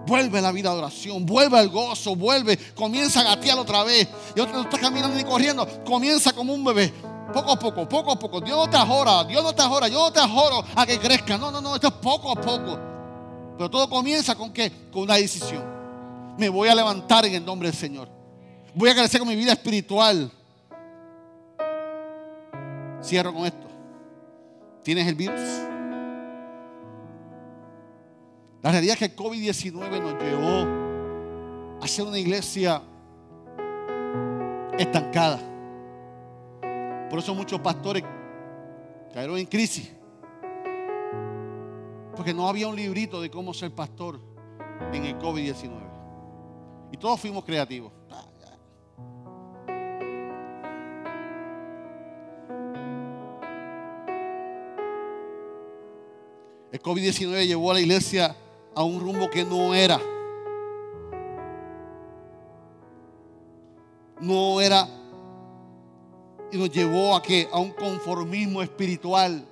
Vuelve 0.06 0.42
la 0.42 0.52
vida 0.52 0.72
de 0.72 0.78
oración, 0.78 1.26
vuelve 1.26 1.58
al 1.58 1.70
gozo, 1.70 2.18
vuelve, 2.18 2.58
comienza 2.76 3.22
a 3.22 3.24
gatear 3.24 3.58
otra 3.58 3.86
vez. 3.86 4.06
Y 4.36 4.40
otro 4.42 4.56
no 4.58 4.64
está 4.64 4.78
caminando 4.78 5.16
ni 5.16 5.24
corriendo, 5.24 5.66
comienza 5.86 6.34
como 6.34 6.54
un 6.54 6.66
bebé. 6.66 6.94
Poco 7.34 7.54
a 7.54 7.58
poco, 7.58 7.88
poco 7.88 8.12
a 8.12 8.20
poco. 8.20 8.42
Dios 8.42 8.58
no 8.58 8.70
te 8.70 8.76
ajora, 8.76 9.24
Dios 9.24 9.42
no 9.42 9.56
te 9.56 9.62
ajora, 9.62 9.88
yo 9.88 10.04
no 10.04 10.12
te 10.12 10.20
ajoro 10.20 10.66
a 10.76 10.86
que 10.86 11.00
crezca. 11.00 11.38
No, 11.38 11.50
no, 11.50 11.62
no, 11.62 11.76
esto 11.76 11.88
es 11.88 11.94
poco 11.94 12.30
a 12.30 12.36
poco. 12.36 12.78
Pero 13.58 13.70
todo 13.70 13.90
comienza 13.90 14.36
con 14.36 14.52
qué? 14.52 14.90
Con 14.92 15.04
una 15.04 15.16
decisión. 15.16 15.75
Me 16.38 16.50
voy 16.50 16.68
a 16.70 16.76
levantar 16.76 17.26
en 17.26 17.36
el 17.36 17.46
nombre 17.46 17.70
del 17.70 17.78
Señor. 17.78 18.10
Voy 18.74 18.90
a 18.90 18.94
crecer 18.94 19.20
con 19.20 19.30
mi 19.30 19.36
vida 19.36 19.54
espiritual. 19.54 20.32
Cierro 23.02 23.34
con 23.34 23.46
esto. 23.46 23.68
¿Tienes 24.84 25.08
el 25.08 25.16
virus? 25.16 25.40
La 28.62 28.72
realidad 28.72 28.94
es 28.94 29.00
que 29.00 29.06
el 29.06 29.16
COVID-19 29.16 30.02
nos 30.02 30.22
llevó 30.22 31.82
a 31.82 31.88
ser 31.88 32.06
una 32.06 32.18
iglesia 32.18 32.82
estancada. 34.78 35.40
Por 37.10 37.20
eso 37.20 37.34
muchos 37.34 37.62
pastores 37.62 38.04
cayeron 39.14 39.38
en 39.38 39.46
crisis. 39.46 39.92
Porque 42.16 42.34
no 42.34 42.48
había 42.48 42.68
un 42.68 42.76
librito 42.76 43.22
de 43.22 43.30
cómo 43.30 43.54
ser 43.54 43.72
pastor 43.72 44.20
en 44.92 45.06
el 45.06 45.18
COVID-19. 45.20 45.85
Y 46.96 46.98
todos 46.98 47.20
fuimos 47.20 47.44
creativos. 47.44 47.92
El 56.72 56.82
COVID-19 56.82 57.48
llevó 57.48 57.72
a 57.72 57.74
la 57.74 57.82
iglesia 57.82 58.34
a 58.74 58.84
un 58.86 59.02
rumbo 59.02 59.30
que 59.30 59.44
no 59.44 59.76
era. 59.76 60.00
No 64.22 64.62
era. 64.62 64.88
Y 66.54 66.58
nos 66.58 66.72
llevó 66.72 67.14
a 67.14 67.22
que 67.22 67.50
a 67.52 67.60
un 67.60 67.72
conformismo 67.72 68.62
espiritual. 68.62 69.46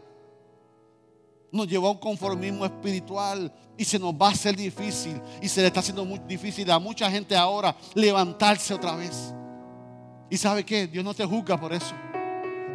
Nos 1.53 1.67
llevó 1.67 1.87
a 1.87 1.91
un 1.91 1.99
conformismo 1.99 2.65
espiritual 2.65 3.49
y 3.77 3.85
se 3.85 3.97
nos 3.97 4.13
va 4.13 4.27
a 4.27 4.31
hacer 4.31 4.57
difícil 4.57 5.21
y 5.41 5.47
se 5.47 5.61
le 5.61 5.67
está 5.67 5.79
haciendo 5.79 6.03
muy 6.03 6.19
difícil 6.27 6.69
a 6.69 6.79
mucha 6.79 7.09
gente 7.09 7.33
ahora 7.37 7.73
levantarse 7.93 8.73
otra 8.73 8.97
vez. 8.97 9.33
¿Y 10.29 10.35
sabe 10.35 10.65
qué? 10.65 10.87
Dios 10.87 11.05
no 11.05 11.13
te 11.13 11.25
juzga 11.25 11.57
por 11.57 11.71
eso. 11.71 11.95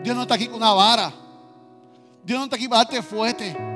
Dios 0.03 0.16
no 0.16 0.22
está 0.22 0.37
aquí 0.37 0.47
con 0.47 0.57
una 0.57 0.72
vara. 0.72 1.12
Dios 2.24 2.39
no 2.39 2.45
está 2.45 2.57
aquí 2.57 2.66
para 2.66 2.85
darte 2.85 3.03
fuerte 3.03 3.68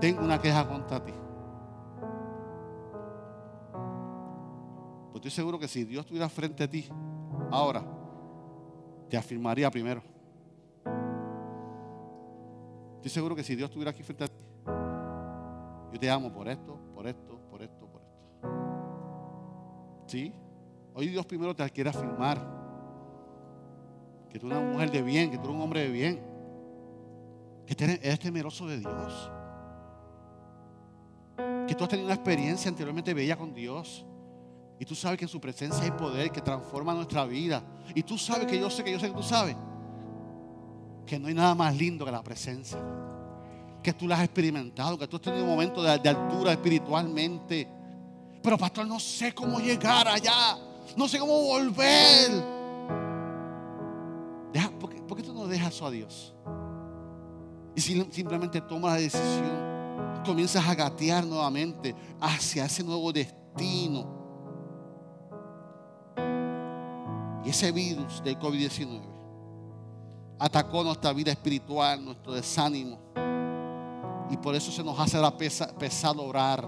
tengo 0.00 0.24
una 0.24 0.40
queja 0.40 0.66
contra 0.66 1.04
ti. 1.04 1.12
Pues 5.12 5.16
estoy 5.16 5.30
seguro 5.30 5.58
que 5.58 5.68
si 5.68 5.84
Dios 5.84 6.00
estuviera 6.00 6.28
frente 6.28 6.64
a 6.64 6.68
ti, 6.68 6.88
ahora, 7.50 7.84
te 9.08 9.16
afirmaría 9.16 9.70
primero. 9.70 10.02
Estoy 13.00 13.10
seguro 13.10 13.34
que 13.34 13.42
si 13.42 13.56
Dios 13.56 13.70
estuviera 13.70 13.90
aquí 13.90 14.02
frente 14.02 14.24
a 14.24 14.28
ti, 14.28 14.44
yo 15.92 15.98
te 15.98 16.10
amo 16.10 16.30
por 16.30 16.46
esto, 16.48 16.78
por 16.94 17.06
esto, 17.06 17.40
por 17.50 17.62
esto, 17.62 17.86
por 17.86 18.02
esto. 18.02 18.50
¿Sí? 20.06 20.32
Hoy 20.94 21.08
Dios 21.08 21.24
primero 21.24 21.56
te 21.56 21.68
quiere 21.70 21.88
afirmar 21.88 22.38
que 24.28 24.38
tú 24.38 24.46
eres 24.46 24.58
una 24.58 24.72
mujer 24.72 24.90
de 24.90 25.02
bien, 25.02 25.30
que 25.30 25.38
tú 25.38 25.44
eres 25.44 25.56
un 25.56 25.62
hombre 25.62 25.80
de 25.80 25.90
bien, 25.90 26.20
que 27.66 27.84
eres 27.84 28.18
temeroso 28.20 28.66
de 28.66 28.78
Dios 28.78 29.30
que 31.70 31.76
tú 31.76 31.84
has 31.84 31.90
tenido 31.90 32.06
una 32.06 32.16
experiencia 32.16 32.68
anteriormente 32.68 33.14
bella 33.14 33.36
con 33.36 33.54
Dios. 33.54 34.04
Y 34.80 34.84
tú 34.84 34.96
sabes 34.96 35.16
que 35.16 35.24
en 35.24 35.28
su 35.28 35.40
presencia 35.40 35.84
hay 35.84 35.92
poder 35.92 36.32
que 36.32 36.40
transforma 36.40 36.92
nuestra 36.92 37.24
vida. 37.24 37.62
Y 37.94 38.02
tú 38.02 38.18
sabes 38.18 38.48
que 38.48 38.58
yo 38.58 38.68
sé 38.68 38.82
que 38.82 38.90
yo 38.90 38.98
sé 38.98 39.06
que 39.06 39.14
tú 39.14 39.22
sabes 39.22 39.56
que 41.06 41.18
no 41.18 41.28
hay 41.28 41.34
nada 41.34 41.54
más 41.54 41.76
lindo 41.76 42.04
que 42.04 42.12
la 42.12 42.22
presencia. 42.22 42.78
Que 43.82 43.92
tú 43.92 44.06
la 44.06 44.16
has 44.16 44.24
experimentado, 44.24 44.98
que 44.98 45.06
tú 45.06 45.16
has 45.16 45.22
tenido 45.22 45.44
un 45.44 45.50
momento 45.50 45.82
de, 45.82 45.90
altura 45.90 46.52
espiritualmente. 46.52 47.66
Pero 48.42 48.58
pastor, 48.58 48.86
no 48.86 49.00
sé 49.00 49.34
cómo 49.34 49.58
llegar 49.58 50.06
allá. 50.08 50.56
No 50.96 51.08
sé 51.08 51.18
cómo 51.18 51.40
volver. 51.42 52.30
Deja, 54.52 54.70
¿por, 54.70 55.16
qué, 55.16 55.22
tú 55.22 55.32
no 55.32 55.46
dejas 55.46 55.74
eso 55.74 55.86
a 55.86 55.90
Dios? 55.90 56.34
Y 57.74 57.80
simplemente 57.80 58.60
toma 58.60 58.88
la 58.90 58.96
decisión 58.96 59.70
comienzas 60.24 60.66
a 60.66 60.74
gatear 60.74 61.24
nuevamente 61.24 61.94
hacia 62.20 62.64
ese 62.64 62.82
nuevo 62.84 63.12
destino. 63.12 64.18
Y 67.44 67.50
ese 67.50 67.72
virus 67.72 68.22
del 68.22 68.38
COVID-19 68.38 69.19
atacó 70.40 70.82
nuestra 70.82 71.12
vida 71.12 71.30
espiritual, 71.30 72.02
nuestro 72.02 72.32
desánimo. 72.32 72.98
Y 74.30 74.36
por 74.38 74.54
eso 74.54 74.72
se 74.72 74.82
nos 74.82 74.98
hace 74.98 75.18
la 75.18 75.36
pesado 75.36 76.24
orar. 76.24 76.66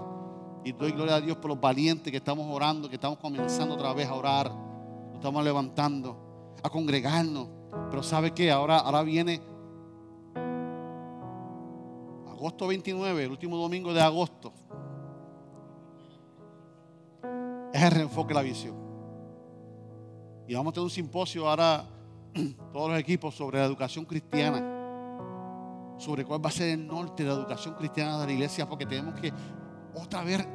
Y 0.63 0.71
doy 0.71 0.91
gloria 0.91 1.15
a 1.15 1.21
Dios 1.21 1.35
por 1.37 1.49
los 1.49 1.59
valientes 1.59 2.11
que 2.11 2.17
estamos 2.17 2.45
orando, 2.49 2.87
que 2.87 2.95
estamos 2.95 3.17
comenzando 3.17 3.73
otra 3.73 3.91
vez 3.93 4.07
a 4.07 4.13
orar. 4.13 4.51
Nos 4.51 5.15
estamos 5.15 5.43
levantando, 5.43 6.55
a 6.61 6.69
congregarnos. 6.69 7.47
Pero 7.89 8.03
¿sabe 8.03 8.31
qué? 8.31 8.51
Ahora, 8.51 8.77
ahora 8.77 9.01
viene 9.01 9.41
agosto 12.43 12.67
29, 12.67 13.23
el 13.23 13.31
último 13.31 13.57
domingo 13.57 13.93
de 13.93 14.01
agosto, 14.01 14.51
es 17.73 17.81
el 17.81 17.91
reenfoque 17.91 18.29
de 18.29 18.33
la 18.33 18.41
visión. 18.41 18.75
Y 20.47 20.53
vamos 20.53 20.71
a 20.71 20.73
tener 20.73 20.83
un 20.83 20.89
simposio 20.89 21.49
ahora, 21.49 21.85
todos 22.73 22.89
los 22.89 22.99
equipos, 22.99 23.35
sobre 23.35 23.59
la 23.59 23.65
educación 23.65 24.05
cristiana, 24.05 24.61
sobre 25.97 26.25
cuál 26.25 26.43
va 26.43 26.49
a 26.49 26.51
ser 26.51 26.69
el 26.69 26.87
norte 26.87 27.23
de 27.23 27.29
la 27.29 27.35
educación 27.35 27.75
cristiana 27.75 28.19
de 28.19 28.27
la 28.27 28.31
iglesia, 28.33 28.67
porque 28.67 28.85
tenemos 28.85 29.19
que 29.19 29.31
otra 29.95 30.23
vez 30.23 30.45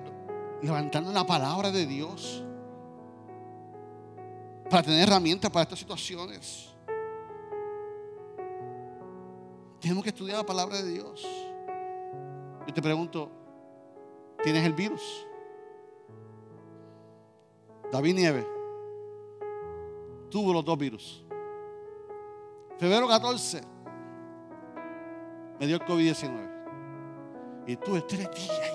levantando 0.62 1.12
la 1.12 1.24
palabra 1.24 1.70
de 1.70 1.86
Dios 1.86 2.44
para 4.68 4.82
tener 4.82 5.08
herramientas 5.08 5.50
para 5.50 5.62
estas 5.62 5.78
situaciones. 5.78 6.74
Tenemos 9.80 10.02
que 10.02 10.10
estudiar 10.10 10.38
la 10.38 10.46
palabra 10.46 10.82
de 10.82 10.90
Dios. 10.90 11.26
Yo 12.66 12.74
te 12.74 12.82
pregunto, 12.82 13.30
¿tienes 14.42 14.66
el 14.66 14.74
virus? 14.74 15.24
David 17.90 18.14
Nieve 18.14 18.46
tuvo 20.30 20.52
los 20.52 20.64
dos 20.64 20.76
virus. 20.76 21.24
Febrero 22.78 23.08
14 23.08 23.60
me 25.58 25.66
dio 25.66 25.76
el 25.76 25.82
COVID-19. 25.82 26.48
Y 27.66 27.76
tuve 27.76 28.00
tres 28.02 28.30
días 28.30 28.72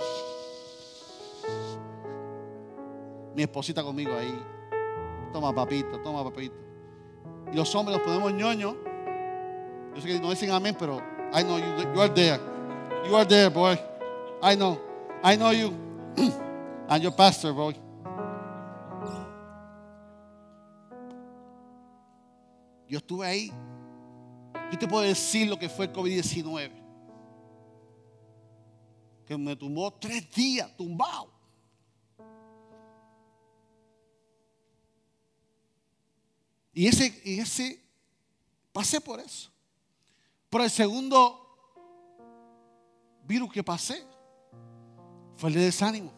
Mi 3.36 3.43
esposita 3.43 3.82
conmigo 3.82 4.14
ahí. 4.16 4.38
Toma 5.32 5.54
papito, 5.54 5.99
toma 6.01 6.24
papito. 6.24 6.56
Y 7.51 7.56
los 7.56 7.74
hombres 7.74 7.97
los 7.97 8.06
ponemos 8.06 8.34
ñoño. 8.34 8.76
Yo 9.95 10.01
sé 10.01 10.08
que 10.08 10.20
no 10.20 10.30
dicen 10.30 10.51
amén, 10.51 10.76
pero 10.78 10.97
I 11.34 11.43
know 11.43 11.58
you, 11.58 11.93
you 11.93 12.01
are 12.01 12.14
there. 12.14 12.39
You 13.08 13.16
are 13.16 13.26
there, 13.26 13.49
boy. 13.49 13.76
I 14.41 14.56
know. 14.56 14.80
I 15.24 15.36
know 15.36 15.51
you. 15.51 15.74
I'm 16.89 17.01
your 17.01 17.16
pastor, 17.16 17.54
boy. 17.54 17.74
Yo 22.88 22.99
estuve 22.99 23.26
ahí. 23.26 23.51
Yo 24.74 24.80
te 24.80 24.88
puedo 24.88 25.03
decir 25.03 25.47
lo 25.47 25.59
que 25.59 25.69
fue 25.69 25.86
el 25.86 25.93
COVID-19. 25.93 26.71
Que 29.24 29.38
me 29.38 29.55
tumbó 29.55 29.93
tres 29.93 30.28
días 30.32 30.76
tumbado. 30.76 31.32
Y 36.74 36.88
ese, 36.88 37.21
y 37.24 37.39
ese, 37.39 37.84
pasé 38.71 38.99
por 38.99 39.19
eso. 39.19 39.51
Pero 40.49 40.63
el 40.63 40.71
segundo 40.71 41.39
virus 43.26 43.53
que 43.53 43.61
pasé 43.61 44.03
fue 45.36 45.49
el 45.49 45.55
de 45.55 45.65
desánimo. 45.65 46.11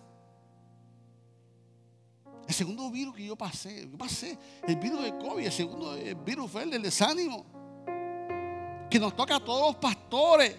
El 2.47 2.53
segundo 2.53 2.89
virus 2.89 3.18
que 3.18 3.26
yo 3.26 3.36
pasé, 3.36 3.86
pasé 3.97 4.38
el 4.66 4.78
virus 4.78 5.03
de 5.03 5.10
COVID, 5.18 5.45
el 5.45 5.51
segundo 5.51 5.93
virus 6.24 6.49
fue 6.49 6.64
el 6.64 6.70
del 6.70 6.84
desánimo. 6.84 7.64
Que 8.96 9.00
nos 9.02 9.14
toca 9.14 9.36
a 9.36 9.39
todos 9.41 9.74
los 9.74 9.76
pastores. 9.76 10.56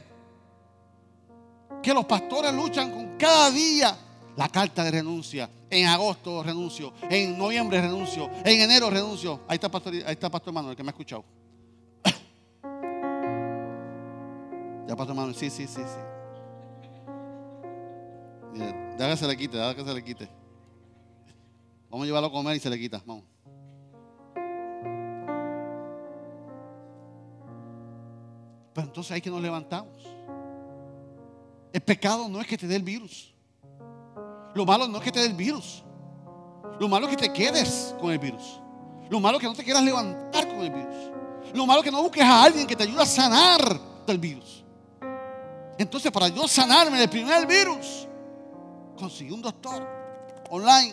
Que 1.83 1.95
los 1.95 2.05
pastores 2.05 2.53
luchan 2.53 2.91
con 2.91 3.17
cada 3.17 3.51
día 3.51 3.97
la 4.37 4.51
carta 4.51 4.85
de 4.85 4.91
renuncia. 4.91 5.49
En 5.71 5.87
agosto 5.87 6.43
renuncio, 6.43 6.93
en 7.09 7.39
noviembre 7.39 7.81
renuncio, 7.81 8.29
en 8.45 8.61
enero 8.61 8.91
renuncio. 8.91 9.41
Ahí 9.49 9.55
está 9.55 9.71
Pastor, 9.71 9.95
ahí 9.95 10.03
está 10.09 10.29
Pastor 10.29 10.53
Manuel 10.53 10.77
que 10.77 10.83
me 10.83 10.91
ha 10.91 10.93
escuchado. 10.93 11.25
ya 14.87 14.95
Pastor 14.95 15.17
Manuel, 15.17 15.35
sí, 15.35 15.49
sí, 15.49 15.67
sí, 15.67 15.81
sí. 15.81 16.01
Déjame 18.53 19.13
que 19.13 19.17
se 19.17 19.27
le 19.27 19.37
quite, 19.39 19.57
déjame 19.57 19.77
que 19.77 19.85
se 19.85 19.95
le 19.95 20.05
quite. 20.05 20.29
Vamos 21.89 22.05
a 22.05 22.07
llevarlo 22.07 22.29
a 22.29 22.33
comer 22.33 22.57
y 22.57 22.61
se 22.61 22.69
le 22.69 22.79
quita. 22.79 23.03
Vamos. 23.07 23.25
Pero 28.77 28.89
entonces 28.89 29.11
hay 29.13 29.23
que 29.23 29.31
nos 29.31 29.41
levantamos. 29.41 30.07
El 31.73 31.81
pecado 31.81 32.29
no 32.29 32.43
es 32.43 32.47
que 32.47 32.59
te 32.59 32.67
dé 32.67 32.77
el 32.77 32.83
virus. 32.83 33.33
Lo 34.55 34.67
malo 34.67 34.87
no 34.87 34.99
es 34.99 35.05
que 35.05 35.11
te 35.11 35.19
dé 35.21 35.27
el 35.29 35.33
virus. 35.33 35.83
Lo 36.79 36.87
malo 36.87 37.09
es 37.09 37.17
que 37.17 37.27
te 37.27 37.33
quedes 37.33 37.95
con 37.99 38.11
el 38.11 38.19
virus. 38.19 38.61
Lo 39.09 39.19
malo 39.19 39.39
es 39.39 39.41
que 39.41 39.49
no 39.49 39.55
te 39.55 39.65
quieras 39.65 39.83
levantar 39.83 40.47
con 40.47 40.59
el 40.59 40.71
virus. 40.71 41.11
Lo 41.55 41.65
malo 41.65 41.81
es 41.81 41.85
que 41.87 41.91
no 41.91 42.03
busques 42.03 42.23
a 42.23 42.45
alguien 42.45 42.67
que 42.67 42.77
te 42.77 42.83
ayude 42.83 43.01
a 43.01 43.07
sanar 43.07 43.81
del 44.07 44.19
virus. 44.19 44.63
Entonces, 45.79 46.13
para 46.13 46.29
yo 46.29 46.47
sanarme 46.47 46.99
del 46.99 47.09
primer 47.09 47.47
virus, 47.47 48.07
conseguí 48.99 49.31
un 49.31 49.41
doctor 49.41 49.89
online. 50.51 50.93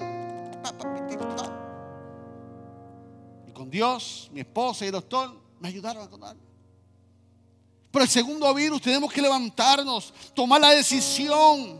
Y 3.45 3.51
con 3.51 3.69
Dios, 3.69 4.29
mi 4.31 4.39
esposa 4.39 4.85
y 4.85 4.87
el 4.87 4.93
doctor 4.93 5.37
me 5.59 5.67
ayudaron 5.67 6.03
a 6.03 6.09
contarme. 6.09 6.52
Pero 7.93 8.05
el 8.05 8.09
segundo 8.09 8.51
virus 8.55 8.81
tenemos 8.81 9.13
que 9.13 9.21
levantarnos, 9.21 10.11
tomar 10.33 10.59
la 10.59 10.71
decisión 10.71 11.79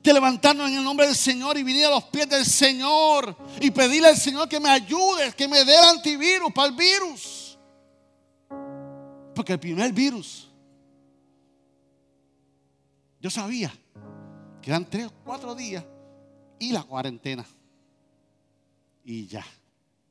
de 0.00 0.12
levantarnos 0.12 0.70
en 0.70 0.78
el 0.78 0.84
nombre 0.84 1.06
del 1.06 1.16
Señor 1.16 1.58
y 1.58 1.64
venir 1.64 1.86
a 1.86 1.90
los 1.90 2.04
pies 2.04 2.28
del 2.28 2.46
Señor 2.46 3.36
y 3.60 3.72
pedirle 3.72 4.06
al 4.06 4.16
Señor 4.16 4.48
que 4.48 4.60
me 4.60 4.68
ayude, 4.68 5.32
que 5.36 5.48
me 5.48 5.64
dé 5.64 5.76
el 5.76 5.96
antivirus 5.96 6.52
para 6.52 6.68
el 6.68 6.76
virus. 6.76 7.58
Porque 9.34 9.54
el 9.54 9.58
primer 9.58 9.92
virus, 9.92 10.48
yo 13.20 13.28
sabía 13.28 13.74
que 14.60 14.70
eran 14.70 14.88
tres 14.88 15.06
o 15.06 15.12
cuatro 15.24 15.52
días 15.56 15.84
y 16.60 16.70
la 16.70 16.84
cuarentena. 16.84 17.44
Y 19.04 19.26
ya. 19.26 19.44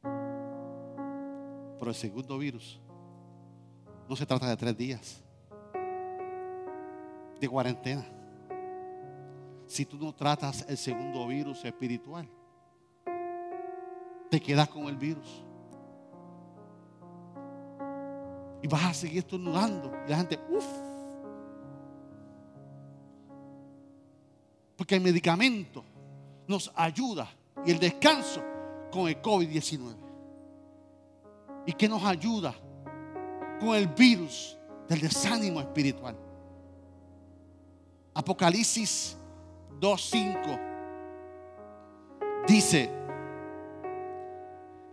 Pero 0.02 1.92
el 1.92 1.96
segundo 1.96 2.38
virus 2.38 2.78
no 4.12 4.18
se 4.18 4.26
trata 4.26 4.49
de 4.49 4.57
tres 4.57 4.76
días 4.76 5.24
de 7.39 7.47
cuarentena 7.47 8.05
si 9.66 9.86
tú 9.86 9.95
no 9.95 10.14
tratas 10.14 10.66
el 10.68 10.78
segundo 10.78 11.26
virus 11.28 11.64
espiritual. 11.64 12.28
Te 14.30 14.41
quedas 14.41 14.68
con 14.68 14.89
el 14.89 14.97
virus. 14.97 15.45
Y 18.62 18.68
vas 18.68 18.84
a 18.84 18.93
seguir 18.93 19.20
estornudando. 19.20 19.93
Y 20.05 20.09
la 20.09 20.18
gente, 20.18 20.38
uff. 20.49 20.68
Porque 24.76 24.95
el 24.95 25.01
medicamento 25.01 25.86
nos 26.49 26.70
ayuda 26.76 27.30
y 27.66 27.72
el 27.72 27.80
descanso 27.80 28.43
con 28.91 29.07
el 29.07 29.22
COVID-19. 29.22 29.95
¿Y 31.66 31.72
qué 31.72 31.88
nos 31.88 32.03
ayuda? 32.03 32.53
Con 33.62 33.76
el 33.76 33.88
virus 33.88 34.57
del 34.89 34.99
desánimo 34.99 35.62
espiritual. 35.62 36.18
Apocalipsis 38.14 39.16
2.5 39.80 40.59
dice, 42.47 42.89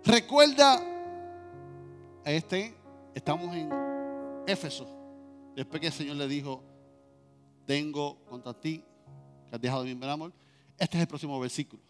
recuerda, 0.04 0.80
este, 2.24 2.74
estamos 3.14 3.56
en 3.56 3.70
Éfeso, 4.46 4.86
después 5.56 5.80
que 5.80 5.88
el 5.88 5.92
Señor 5.92 6.16
le 6.16 6.28
dijo, 6.28 6.62
tengo 7.66 8.24
contra 8.26 8.54
ti, 8.54 8.84
que 9.48 9.56
has 9.56 9.60
dejado 9.60 9.82
de 9.82 9.94
mi 9.94 10.06
amor, 10.06 10.32
este 10.78 10.96
es 10.96 11.00
el 11.02 11.08
próximo 11.08 11.40
versículo. 11.40 11.82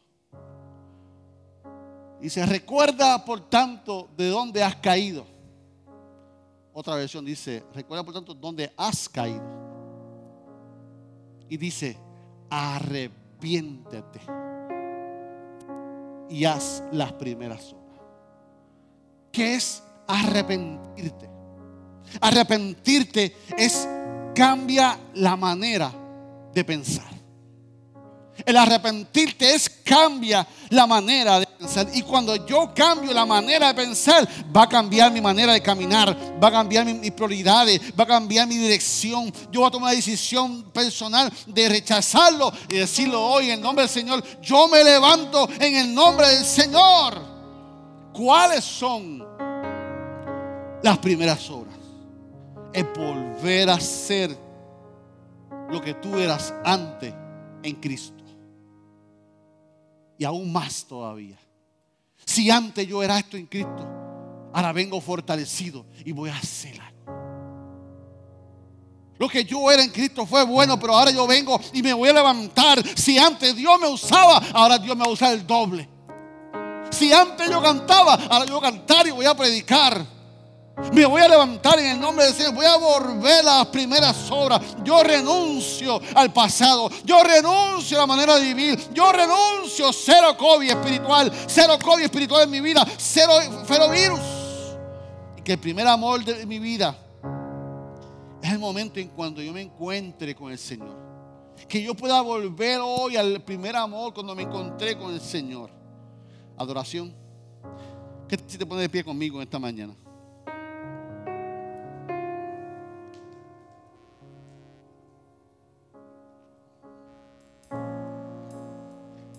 Dice, 2.20 2.47
recuerda 2.47 3.24
por 3.24 3.49
tanto 3.49 4.09
de 4.16 4.29
dónde 4.29 4.62
has 4.62 4.76
caído. 4.76 5.26
Otra 6.79 6.95
versión 6.95 7.24
dice, 7.24 7.64
recuerda 7.74 8.05
por 8.05 8.14
tanto 8.14 8.33
dónde 8.33 8.72
has 8.76 9.09
caído. 9.09 9.43
Y 11.49 11.57
dice, 11.57 11.99
arrepiéntete 12.49 14.20
y 16.31 16.45
haz 16.45 16.85
las 16.93 17.12
primeras 17.14 17.72
obras. 17.72 18.01
¿Qué 19.33 19.57
es 19.57 19.83
arrepentirte? 20.07 21.29
Arrepentirte 22.20 23.35
es 23.57 23.89
cambia 24.33 25.01
la 25.14 25.35
manera 25.35 25.91
de 26.55 26.64
pensar. 26.64 27.11
El 28.45 28.57
arrepentirte 28.57 29.55
es 29.55 29.68
cambia 29.68 30.47
la 30.70 30.86
manera 30.86 31.41
de 31.41 31.47
pensar. 31.47 31.89
Y 31.95 32.03
cuando 32.03 32.47
yo 32.47 32.72
cambio 32.74 33.12
la 33.12 33.26
manera 33.26 33.68
de 33.68 33.74
pensar, 33.74 34.28
va 34.55 34.64
a 34.64 34.68
cambiar 34.68 35.11
mi 35.12 35.20
manera 35.20 35.53
de 35.53 35.61
caminar, 35.61 36.16
va 36.43 36.49
a 36.49 36.53
cambiar 36.53 36.84
mis, 36.84 37.11
prioridades, 37.12 37.80
va 37.99 38.05
a 38.05 38.07
cambiar 38.07 38.47
mi 38.47 38.57
dirección. 38.57 39.32
Yo 39.51 39.61
voy 39.61 39.68
a 39.68 39.70
tomar 39.70 39.91
la 39.91 39.97
decisión 39.97 40.70
personal 40.70 41.32
de 41.47 41.68
rechazarlo 41.68 42.53
y 42.68 42.76
decirlo 42.76 43.22
hoy 43.22 43.51
en 43.51 43.61
nombre 43.61 43.84
del 43.84 43.91
Señor. 43.91 44.22
Yo 44.41 44.68
me 44.68 44.84
levanto 44.84 45.49
en 45.59 45.76
el 45.76 45.95
nombre 45.95 46.28
del 46.28 46.45
Señor. 46.45 47.20
¿Cuáles 48.12 48.64
son 48.64 49.24
las 50.82 50.99
primeras 50.99 51.49
obras? 51.51 51.76
Es 52.72 52.84
volver 52.95 53.70
a 53.70 53.80
ser 53.80 54.36
lo 55.70 55.80
que 55.80 55.95
tú 55.95 56.16
eras 56.18 56.53
antes 56.64 57.12
en 57.62 57.74
Cristo 57.76 58.18
y 60.19 60.25
aún 60.25 60.53
más 60.53 60.85
todavía. 60.85 61.39
Si 62.27 62.51
antes 62.51 62.87
yo 62.87 63.03
era 63.03 63.19
esto 63.19 63.37
en 63.37 63.47
Cristo, 63.47 63.87
ahora 64.53 64.73
vengo 64.73 65.01
fortalecido 65.01 65.87
y 66.05 66.12
voy 66.12 66.29
a 66.29 66.37
hacer 66.37 66.79
algo. 66.81 66.99
Lo 69.19 69.29
que 69.29 69.45
yo 69.45 69.71
era 69.71 69.83
en 69.83 69.91
Cristo 69.91 70.27
fue 70.27 70.45
bueno, 70.45 70.79
pero 70.79 70.95
ahora 70.95 71.11
yo 71.11 71.27
vengo 71.27 71.59
y 71.73 71.83
me 71.83 71.93
voy 71.93 72.09
a 72.09 72.12
levantar. 72.12 72.83
Si 72.97 73.19
antes 73.19 73.57
Dios 73.57 73.81
me 73.81 73.89
usaba, 73.89 74.43
ahora 74.53 74.79
Dios 74.79 74.97
me 74.97 75.05
va 75.05 75.11
a 75.11 75.12
usar 75.12 75.33
el 75.33 75.47
doble. 75.47 75.89
Si 76.91 77.12
antes 77.12 77.49
yo 77.51 77.61
cantaba, 77.62 78.14
ahora 78.14 78.45
yo 78.45 78.61
voy 78.61 78.69
a 78.69 78.73
cantar 78.73 79.07
y 79.07 79.11
voy 79.11 79.27
a 79.27 79.37
predicar. 79.37 80.18
Me 80.93 81.05
voy 81.05 81.20
a 81.20 81.29
levantar 81.29 81.79
en 81.79 81.87
el 81.87 82.01
nombre 82.01 82.24
del 82.24 82.35
Señor. 82.35 82.55
Voy 82.55 82.64
a 82.64 82.76
volver 82.76 83.45
las 83.45 83.66
primeras 83.66 84.31
obras. 84.31 84.61
Yo 84.85 85.03
renuncio 85.03 86.01
al 86.14 86.33
pasado. 86.33 86.89
Yo 87.05 87.22
renuncio 87.22 87.97
a 87.97 88.01
la 88.01 88.07
manera 88.07 88.37
de 88.37 88.43
vivir. 88.43 88.79
Yo 88.93 89.11
renuncio 89.12 89.93
cero 89.93 90.37
COVID 90.39 90.70
espiritual. 90.70 91.33
Cero 91.47 91.79
COVID 91.83 92.05
espiritual 92.05 92.45
en 92.45 92.51
mi 92.51 92.61
vida. 92.61 92.87
Cero, 92.97 93.33
cero 93.66 93.89
virus. 93.91 94.20
Y 95.37 95.43
que 95.43 95.55
el 95.55 95.59
primer 95.59 95.87
amor 95.87 96.24
de 96.24 96.47
mi 96.47 96.59
vida 96.59 96.97
es 98.41 98.53
el 98.53 98.59
momento 98.59 99.01
en 99.01 99.09
cuando 99.09 99.43
yo 99.43 99.53
me 99.53 99.62
encuentre 99.62 100.35
con 100.35 100.53
el 100.53 100.59
Señor. 100.59 100.97
Que 101.68 101.83
yo 101.83 101.95
pueda 101.95 102.20
volver 102.20 102.79
hoy 102.83 103.16
al 103.16 103.43
primer 103.43 103.74
amor 103.74 104.14
cuando 104.14 104.35
me 104.35 104.45
encontré 104.45 104.97
con 104.97 105.12
el 105.12 105.20
Señor. 105.20 105.70
Adoración. 106.57 107.12
¿Qué 108.29 108.39
si 108.47 108.59
te 108.59 108.64
pones 108.64 108.83
de 108.83 108.89
pie 108.89 109.03
conmigo 109.03 109.39
en 109.39 109.43
esta 109.43 109.59
mañana? 109.59 109.95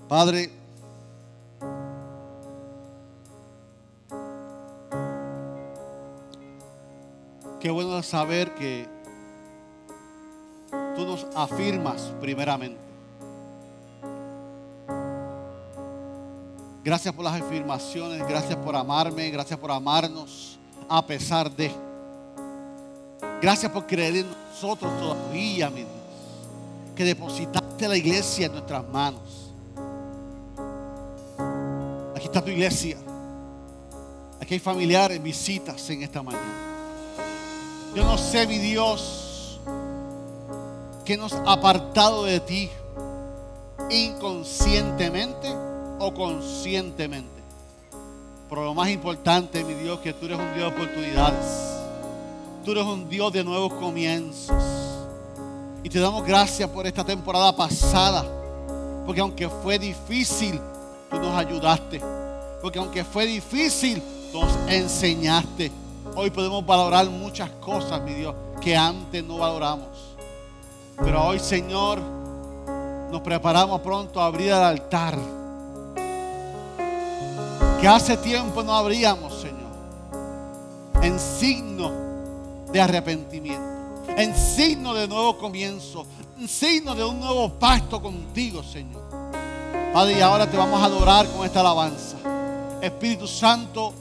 Padre, 0.10 0.49
qué 7.60 7.70
bueno 7.70 8.01
saber 8.01 8.55
que 8.55 8.88
tú 10.95 11.05
nos 11.05 11.28
afirmas 11.36 12.12
primeramente. 12.20 12.80
Gracias 16.84 17.14
por 17.14 17.24
las 17.24 17.39
afirmaciones, 17.39 18.28
gracias 18.28 18.55
por 18.55 18.76
amarme, 18.76 19.30
gracias 19.30 19.60
por 19.60 19.70
amarnos 19.70 20.57
a 20.89 21.05
pesar 21.05 21.55
de. 21.55 21.72
Gracias 23.43 23.72
por 23.72 23.86
creer 23.86 24.16
en 24.16 24.32
nosotros 24.32 24.91
todavía, 24.99 25.70
mi 25.70 25.82
Dios. 25.82 25.89
Que 26.95 27.03
depositaste 27.03 27.88
la 27.88 27.95
iglesia 27.95 28.47
en 28.47 28.53
nuestras 28.53 28.84
manos. 28.89 29.48
Aquí 32.20 32.26
está 32.26 32.41
tu 32.41 32.51
iglesia. 32.51 32.97
Aquí 34.41 34.55
hay 34.55 34.59
familiares, 34.59 35.24
visitas 35.24 35.89
en 35.89 36.03
esta 36.03 36.22
mañana. 36.22 36.43
Yo 37.95 38.03
no 38.03 38.17
sé, 38.17 38.45
mi 38.45 38.57
Dios, 38.57 39.61
que 41.05 41.15
nos 41.15 41.32
ha 41.32 41.53
apartado 41.53 42.26
de 42.26 42.41
ti 42.41 42.70
inconscientemente 43.89 45.47
o 45.97 46.13
conscientemente. 46.13 47.41
Pero 48.49 48.65
lo 48.65 48.74
más 48.74 48.89
importante, 48.89 49.63
mi 49.63 49.76
Dios, 49.76 49.99
que 49.99 50.11
tú 50.11 50.26
eres 50.26 50.39
un 50.39 50.53
Dios 50.53 50.76
de 50.76 50.76
oportunidades. 50.76 51.45
Tú 52.65 52.74
eres 52.74 52.84
un 52.84 53.07
Dios 53.07 53.32
de 53.32 53.45
nuevos 53.45 53.74
comienzos. 53.76 54.61
Y 55.86 55.89
te 55.89 56.01
damos 56.01 56.26
gracias 56.26 56.70
por 56.70 56.86
esta 56.86 57.05
temporada 57.05 57.55
pasada. 57.55 58.26
Porque 59.05 59.22
aunque 59.22 59.47
fue 59.47 59.80
difícil, 59.80 60.59
tú 61.10 61.18
nos 61.18 61.36
ayudaste. 61.36 62.01
Porque 62.62 62.80
aunque 62.80 63.03
fue 63.03 63.26
difícil, 63.26 64.01
nos 64.34 64.51
enseñaste. 64.68 65.72
Hoy 66.16 66.30
podemos 66.30 66.66
valorar 66.66 67.10
muchas 67.10 67.49
cosas, 67.51 68.01
mi 68.01 68.14
Dios, 68.14 68.36
que 68.62 68.76
antes 68.76 69.24
no 69.24 69.38
valoramos. 69.38 70.18
Pero 70.97 71.26
hoy, 71.26 71.39
Señor, 71.39 71.99
nos 73.12 73.22
preparamos 73.22 73.82
pronto 73.82 74.22
a 74.22 74.26
abrir 74.26 74.47
el 74.47 74.53
altar. 74.53 75.18
Que 77.80 77.88
hace 77.88 78.18
tiempo 78.18 78.62
no 78.62 78.76
abríamos, 78.76 79.34
Señor. 79.39 79.60
En 81.01 81.18
signo 81.18 81.91
de 82.72 82.82
arrepentimiento. 82.82 83.64
En 84.18 84.36
signo 84.36 84.93
de 84.93 85.07
nuevo 85.07 85.38
comienzo. 85.38 86.05
En 86.38 86.47
signo 86.47 86.93
de 86.93 87.05
un 87.05 87.20
nuevo 87.20 87.49
pacto 87.49 88.01
contigo, 88.01 88.62
Señor. 88.64 88.98
Padre, 89.93 90.19
y 90.19 90.21
ahora 90.21 90.45
te 90.49 90.55
vamos 90.55 90.79
a 90.81 90.85
adorar 90.85 91.27
con 91.27 91.45
esta 91.45 91.61
alabanza. 91.61 92.17
Espíritu 92.79 93.27
Santo, 93.27 93.91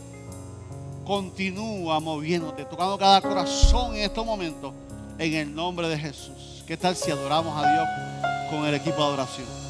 continúa 1.07 1.99
moviéndote, 1.99 2.67
tocando 2.67 2.99
cada 2.99 3.23
corazón 3.23 3.97
en 3.97 4.03
estos 4.03 4.25
momentos, 4.25 4.75
en 5.19 5.35
el 5.35 5.55
nombre 5.55 5.89
de 5.89 5.99
Jesús. 5.99 6.63
¿Qué 6.67 6.77
tal 6.77 6.95
si 6.95 7.11
adoramos 7.11 7.57
a 7.57 7.73
Dios 7.73 7.89
con 8.51 8.67
el 8.67 8.75
equipo 8.75 8.99
de 8.99 9.03
adoración? 9.05 9.68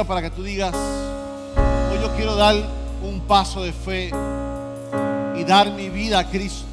Para 0.00 0.22
que 0.22 0.30
tú 0.30 0.42
digas, 0.42 0.74
hoy 0.74 2.00
yo 2.00 2.10
quiero 2.16 2.34
dar 2.34 2.56
un 3.02 3.20
paso 3.20 3.62
de 3.62 3.74
fe 3.74 4.10
y 5.36 5.44
dar 5.44 5.70
mi 5.72 5.90
vida 5.90 6.18
a 6.18 6.30
Cristo. 6.30 6.64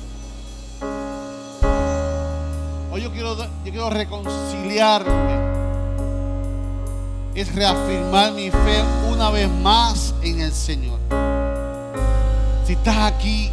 Hoy 2.89 3.01
yo 3.01 3.11
quiero, 3.11 3.36
yo 3.36 3.72
quiero 3.72 3.89
reconciliarme. 3.89 5.38
Es 7.36 7.53
reafirmar 7.53 8.32
mi 8.32 8.51
fe 8.51 8.84
una 9.11 9.30
vez 9.32 9.49
más 9.49 10.15
en 10.22 10.39
el 10.39 10.53
Señor. 10.53 10.99
Si 12.65 12.74
estás 12.74 13.11
aquí 13.11 13.51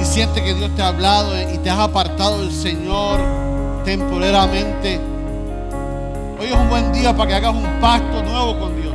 y 0.00 0.04
sientes 0.04 0.40
que 0.40 0.54
Dios 0.54 0.70
te 0.76 0.82
ha 0.82 0.88
hablado 0.88 1.32
y 1.52 1.58
te 1.58 1.68
has 1.68 1.80
apartado 1.80 2.42
del 2.42 2.52
Señor 2.52 3.20
temporalmente, 3.84 5.09
Hoy 6.40 6.46
es 6.46 6.54
un 6.54 6.70
buen 6.70 6.90
día 6.90 7.14
para 7.14 7.28
que 7.28 7.34
hagas 7.34 7.54
un 7.54 7.80
pacto 7.82 8.22
nuevo 8.22 8.58
con 8.58 8.80
Dios. 8.80 8.94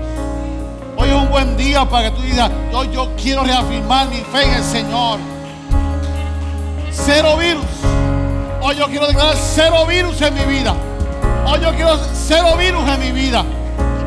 Hoy 0.98 1.10
es 1.10 1.16
un 1.16 1.30
buen 1.30 1.56
día 1.56 1.88
para 1.88 2.10
que 2.10 2.16
tú 2.18 2.24
digas, 2.24 2.50
hoy 2.74 2.90
yo 2.92 3.12
quiero 3.22 3.44
reafirmar 3.44 4.08
mi 4.08 4.18
fe 4.18 4.46
en 4.46 4.54
el 4.54 4.64
Señor. 4.64 5.20
Cero 6.92 7.38
virus. 7.38 7.64
Hoy 8.64 8.76
yo 8.76 8.88
quiero 8.88 9.06
declarar 9.06 9.36
cero 9.38 9.86
virus 9.86 10.20
en 10.22 10.34
mi 10.34 10.44
vida. 10.46 10.74
Hoy 11.46 11.60
yo 11.62 11.72
quiero 11.76 12.00
cero 12.16 12.56
virus 12.58 12.90
en 12.90 13.00
mi 13.00 13.12
vida. 13.12 13.46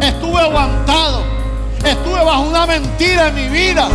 Estuve 0.00 0.40
aguantado. 0.40 1.22
Estuve 1.84 2.24
bajo 2.24 2.42
una 2.42 2.66
mentira 2.66 3.28
en 3.28 3.34
mi 3.36 3.46
vida. 3.46 3.88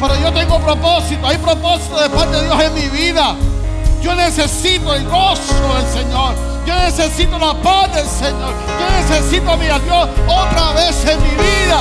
Pero 0.00 0.16
yo 0.16 0.32
tengo 0.32 0.58
propósito. 0.58 1.28
Hay 1.28 1.38
propósito 1.38 2.00
de 2.00 2.10
parte 2.10 2.38
de 2.38 2.42
Dios 2.42 2.60
en 2.60 2.74
mi 2.74 2.88
vida. 2.88 3.36
Yo 4.02 4.16
necesito 4.16 4.92
el 4.96 5.04
gozo 5.04 5.54
del 5.76 5.86
Señor. 5.92 6.45
Yo 6.66 6.74
necesito 6.74 7.38
la 7.38 7.54
paz 7.54 7.94
del 7.94 8.06
Señor. 8.06 8.52
Yo 8.80 8.90
necesito 9.00 9.56
mi 9.56 9.66
Dios 9.66 10.08
otra 10.26 10.72
vez 10.72 11.04
en 11.06 11.22
mi 11.22 11.30
vida. 11.30 11.80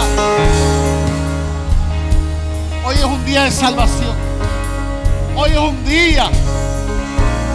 Hoy 2.86 2.96
es 2.96 3.04
un 3.04 3.26
día 3.26 3.44
de 3.46 3.52
salvación. 3.52 4.14
Hoy 5.36 5.52
es 5.52 5.58
un 5.58 5.84
día 5.86 6.30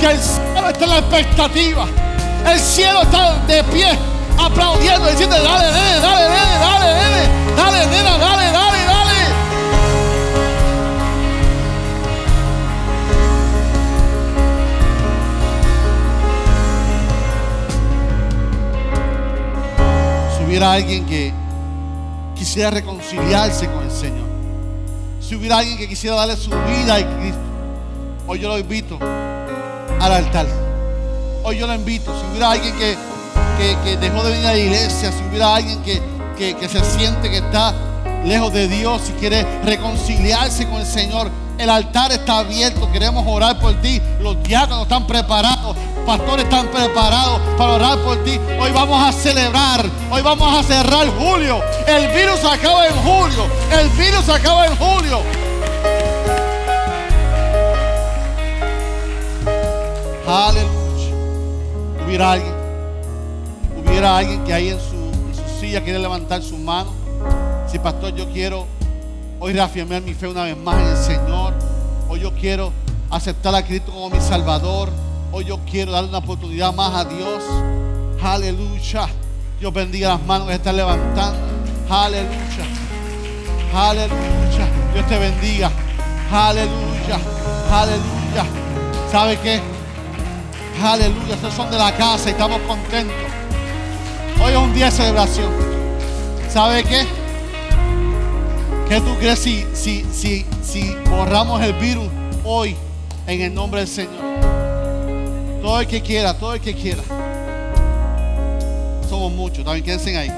que 0.00 0.06
el 0.06 0.18
cielo 0.20 0.68
está 0.68 0.84
en 0.84 0.90
la 0.90 0.98
expectativa. 0.98 1.86
El 2.46 2.58
cielo 2.58 3.02
está 3.02 3.34
de 3.46 3.62
pie, 3.64 3.96
aplaudiendo, 4.36 5.06
diciendo, 5.08 5.36
dale, 5.36 5.70
dale, 5.70 6.00
dale, 6.00 6.24
dale, 6.24 6.58
dale, 6.58 6.94
dale, 6.94 7.28
dale, 7.56 7.86
dale, 7.86 8.18
dale, 8.18 8.52
dale, 8.52 8.69
hubiera 20.50 20.72
alguien 20.72 21.06
que 21.06 21.32
quisiera 22.34 22.70
reconciliarse 22.70 23.68
con 23.68 23.84
el 23.84 23.90
Señor, 23.92 24.26
si 25.20 25.36
hubiera 25.36 25.58
alguien 25.58 25.78
que 25.78 25.88
quisiera 25.88 26.16
darle 26.16 26.36
su 26.36 26.50
vida 26.50 26.96
a 26.96 27.18
Cristo, 27.20 27.40
hoy 28.26 28.40
yo 28.40 28.48
lo 28.48 28.58
invito 28.58 28.98
al 29.00 30.12
altar. 30.12 30.46
Hoy 31.44 31.58
yo 31.58 31.68
lo 31.68 31.74
invito. 31.74 32.12
Si 32.18 32.26
hubiera 32.30 32.50
alguien 32.50 32.74
que, 32.76 32.96
que, 33.84 33.96
dejó 33.98 34.24
de 34.24 34.30
venir 34.32 34.46
a 34.46 34.52
la 34.52 34.58
iglesia, 34.58 35.12
si 35.12 35.22
hubiera 35.28 35.54
alguien 35.54 35.80
que, 35.82 36.02
que 36.36 36.68
se 36.68 36.84
siente 36.84 37.30
que 37.30 37.38
está 37.38 37.72
lejos 38.24 38.52
de 38.52 38.66
Dios 38.66 39.02
y 39.08 39.12
quiere 39.20 39.46
reconciliarse 39.64 40.66
con 40.66 40.80
el 40.80 40.86
Señor, 40.86 41.30
el 41.60 41.68
altar 41.68 42.10
está 42.10 42.38
abierto. 42.38 42.90
Queremos 42.90 43.24
orar 43.26 43.58
por 43.58 43.74
ti. 43.82 44.00
Los 44.20 44.42
diáconos 44.42 44.82
están 44.82 45.06
preparados. 45.06 45.76
Pastores 46.06 46.44
están 46.44 46.68
preparados 46.68 47.40
para 47.58 47.72
orar 47.74 47.98
por 47.98 48.24
ti. 48.24 48.40
Hoy 48.58 48.72
vamos 48.72 49.02
a 49.02 49.12
celebrar. 49.12 49.84
Hoy 50.10 50.22
vamos 50.22 50.58
a 50.58 50.62
cerrar 50.62 51.06
julio. 51.18 51.60
El 51.86 52.08
virus 52.08 52.44
acaba 52.44 52.86
en 52.86 52.94
julio. 52.96 53.46
El 53.78 53.88
virus 53.90 54.28
acaba 54.28 54.66
en 54.66 54.76
julio. 54.76 55.20
Aleluya. 60.26 60.80
Hubiera 62.04 62.32
alguien, 62.32 62.54
hubiera 63.76 64.16
alguien 64.16 64.44
que 64.44 64.52
ahí 64.52 64.70
en 64.70 64.78
su, 64.78 65.60
silla 65.60 65.82
quiere 65.82 65.98
levantar 65.98 66.42
su 66.42 66.56
mano. 66.56 66.92
Si 67.70 67.78
pastor, 67.78 68.14
yo 68.14 68.28
quiero 68.32 68.66
hoy 69.40 69.54
reafirmar 69.54 70.02
mi 70.02 70.12
fe 70.12 70.28
una 70.28 70.44
vez 70.44 70.56
más 70.56 70.76
en 70.76 70.88
el 70.88 70.96
Señor. 70.96 71.54
Hoy 72.08 72.20
yo 72.20 72.32
quiero 72.34 72.72
aceptar 73.10 73.54
a 73.54 73.64
Cristo 73.64 73.90
como 73.90 74.10
mi 74.10 74.20
Salvador. 74.20 74.90
Hoy 75.32 75.46
yo 75.46 75.58
quiero 75.68 75.92
darle 75.92 76.10
una 76.10 76.18
oportunidad 76.18 76.72
más 76.74 76.94
a 76.94 77.04
Dios. 77.06 77.42
Aleluya. 78.22 79.08
Dios 79.58 79.72
bendiga 79.72 80.10
las 80.10 80.22
manos 80.22 80.46
que 80.48 80.54
están 80.54 80.76
levantando. 80.76 81.38
Aleluya. 81.88 82.64
Aleluya. 83.74 84.68
Dios 84.92 85.06
te 85.08 85.18
bendiga. 85.18 85.70
Aleluya. 86.30 87.18
Aleluya. 87.72 88.44
¿Sabe 89.10 89.38
qué? 89.38 89.60
Aleluya, 90.82 91.34
estos 91.34 91.52
son 91.52 91.70
de 91.70 91.76
la 91.76 91.94
casa 91.96 92.28
y 92.28 92.32
estamos 92.32 92.60
contentos. 92.62 93.14
Hoy 94.42 94.52
es 94.52 94.58
un 94.58 94.72
día 94.72 94.86
de 94.86 94.92
celebración. 94.92 95.50
¿Sabe 96.48 96.84
qué? 96.84 97.19
¿Qué 98.90 99.00
tú 99.00 99.14
crees 99.20 99.38
si, 99.38 99.64
si, 99.72 100.04
si, 100.12 100.44
si 100.64 100.96
borramos 101.08 101.62
el 101.62 101.74
virus 101.74 102.08
hoy 102.44 102.74
en 103.28 103.40
el 103.40 103.54
nombre 103.54 103.82
del 103.82 103.88
Señor? 103.88 104.20
Todo 105.62 105.78
el 105.78 105.86
que 105.86 106.02
quiera, 106.02 106.36
todo 106.36 106.54
el 106.54 106.60
que 106.60 106.74
quiera. 106.74 107.04
Somos 109.08 109.30
muchos, 109.30 109.64
también 109.64 109.84
quédense 109.84 110.18
ahí. 110.18 110.28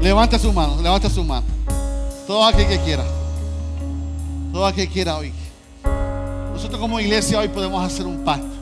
Levante 0.00 0.38
su 0.38 0.52
mano, 0.52 0.80
levante 0.80 1.10
su 1.10 1.24
mano. 1.24 1.44
Todo 2.28 2.46
aquel 2.46 2.68
que 2.68 2.78
quiera. 2.78 3.04
Todo 4.52 4.64
aquel 4.64 4.86
que 4.86 4.92
quiera 4.92 5.16
hoy. 5.16 5.32
Nosotros 6.52 6.80
como 6.80 7.00
iglesia 7.00 7.40
hoy 7.40 7.48
podemos 7.48 7.84
hacer 7.84 8.06
un 8.06 8.22
pacto 8.22 8.54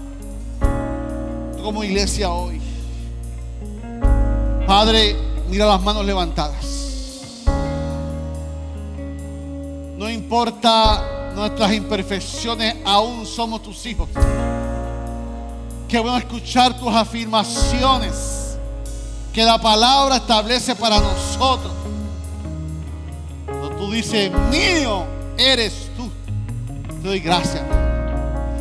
como 1.62 1.84
iglesia 1.84 2.30
hoy. 2.30 2.60
Padre, 4.66 5.16
mira 5.48 5.66
las 5.66 5.82
manos 5.82 6.04
levantadas. 6.04 6.91
Importa 10.32 11.30
nuestras 11.34 11.74
imperfecciones, 11.74 12.76
aún 12.86 13.26
somos 13.26 13.62
tus 13.62 13.84
hijos. 13.84 14.08
Que 15.86 15.98
bueno 15.98 16.16
escuchar 16.16 16.74
tus 16.78 16.88
afirmaciones 16.88 18.56
que 19.30 19.44
la 19.44 19.60
palabra 19.60 20.16
establece 20.16 20.74
para 20.74 21.00
nosotros. 21.00 21.70
Cuando 23.44 23.76
tú 23.76 23.92
dices, 23.92 24.32
mío 24.50 25.04
eres 25.36 25.90
tú. 25.98 26.10
Te 27.02 27.08
doy 27.08 27.20
gracias. 27.20 27.62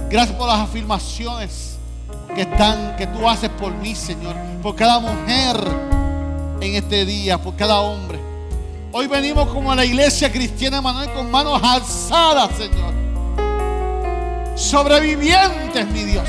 Gracias 0.09 0.37
por 0.37 0.49
las 0.49 0.59
afirmaciones 0.59 1.77
que 2.35 2.41
están, 2.41 2.97
que 2.97 3.07
tú 3.07 3.29
haces 3.29 3.49
por 3.49 3.71
mí, 3.75 3.95
Señor, 3.95 4.35
por 4.61 4.75
cada 4.75 4.99
mujer 4.99 5.55
en 6.59 6.75
este 6.75 7.05
día, 7.05 7.41
por 7.41 7.55
cada 7.55 7.79
hombre. 7.79 8.30
Hoy 8.93 9.07
venimos 9.07 9.47
como 9.47 9.71
a 9.71 9.75
la 9.75 9.85
iglesia 9.85 10.29
cristiana 10.29 10.81
Manuel 10.81 11.09
con 11.11 11.31
manos 11.31 11.61
alzadas, 11.63 12.49
Señor. 12.57 12.91
Sobrevivientes, 14.53 15.87
mi 15.87 16.03
Dios. 16.03 16.27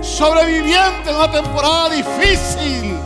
Sobrevivientes 0.00 1.06
en 1.06 1.14
una 1.14 1.30
temporada 1.30 1.90
difícil. 1.90 2.98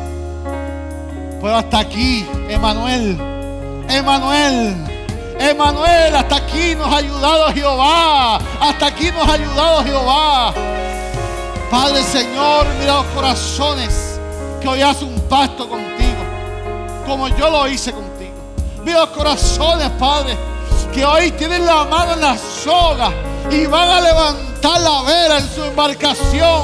Pero 1.42 1.56
hasta 1.56 1.80
aquí, 1.80 2.24
Emanuel. 2.48 3.18
Emanuel. 3.90 4.74
Emanuel, 5.38 6.16
hasta 6.16 6.36
aquí 6.36 6.74
nos 6.74 6.86
ha 6.86 6.96
ayudado 6.96 7.52
Jehová. 7.52 8.36
Hasta 8.60 8.86
aquí 8.86 9.10
nos 9.10 9.28
ha 9.28 9.32
ayudado 9.34 9.84
Jehová. 9.84 10.54
Padre 11.70 12.02
Señor, 12.02 12.66
mira 12.80 12.94
los 12.94 13.06
corazones 13.06 14.18
que 14.62 14.68
hoy 14.68 14.80
hacen 14.80 15.08
un 15.08 15.20
pacto 15.28 15.68
contigo, 15.68 16.22
como 17.06 17.28
yo 17.28 17.50
lo 17.50 17.68
hice 17.68 17.92
contigo. 17.92 18.03
Los 18.92 19.08
corazones, 19.08 19.90
Padre, 19.98 20.36
que 20.92 21.04
hoy 21.04 21.32
tienen 21.32 21.66
la 21.66 21.84
mano 21.84 22.12
en 22.12 22.20
la 22.20 22.36
soga 22.38 23.10
y 23.50 23.66
van 23.66 23.88
a 23.88 24.00
levantar 24.00 24.80
la 24.80 25.02
vela 25.02 25.38
en 25.38 25.50
su 25.50 25.64
embarcación 25.64 26.62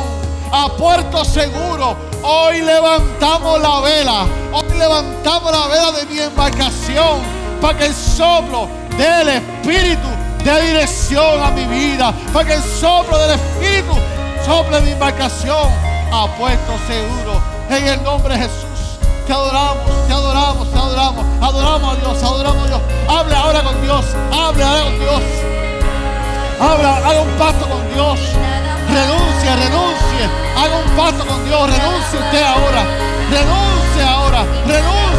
a 0.53 0.69
puerto 0.69 1.25
seguro. 1.25 1.97
Hoy 2.23 2.61
levantamos 2.61 3.61
la 3.61 3.81
vela, 3.81 4.27
hoy 4.53 4.79
levantamos 4.79 5.51
la 5.51 5.67
vela 5.67 5.93
de 5.93 6.07
mi 6.07 6.21
embarcación 6.21 7.21
para 7.61 7.77
que 7.79 7.87
el 7.87 7.95
soplo 7.95 8.69
del 8.97 9.29
Espíritu 9.29 10.09
dé 10.45 10.63
dirección 10.63 11.43
a 11.43 11.51
mi 11.51 11.65
vida, 11.67 12.15
para 12.33 12.47
que 12.47 12.55
el 12.55 12.63
soplo 12.63 13.19
del 13.19 13.33
Espíritu 13.33 13.95
sobre 14.47 14.81
mi 14.83 14.91
embarcación 14.93 15.69
a 16.13 16.27
puesto 16.39 16.73
seguro. 16.87 17.43
En 17.71 17.87
el 17.87 18.03
nombre 18.03 18.35
de 18.35 18.45
Jesús. 18.45 18.70
Te 19.31 19.35
adoramos, 19.35 20.07
te 20.09 20.13
adoramos, 20.13 20.73
te 20.73 20.77
adoramos. 20.77 21.25
Adoramos 21.41 21.93
a 21.93 22.01
Dios, 22.01 22.21
adoramos 22.21 22.65
a 22.65 22.67
Dios. 22.67 22.81
Hable 23.09 23.37
ahora 23.37 23.63
con 23.63 23.81
Dios. 23.81 24.05
Hable 24.33 24.65
ahora 24.65 24.83
con 24.83 24.99
Dios. 24.99 25.23
Habla, 26.59 26.97
haga 26.97 27.21
un 27.21 27.31
pacto 27.39 27.69
con 27.69 27.95
Dios. 27.95 28.19
Renuncie, 28.89 29.55
renuncie. 29.55 30.25
Haga 30.59 30.77
un 30.79 30.97
pacto 30.97 31.25
con 31.25 31.45
Dios. 31.45 31.71
Renuncie 31.71 32.19
usted 32.19 32.43
ahora. 32.43 32.83
Renuncie 33.31 34.03
ahora. 34.03 34.45
Renuncie. 34.67 35.10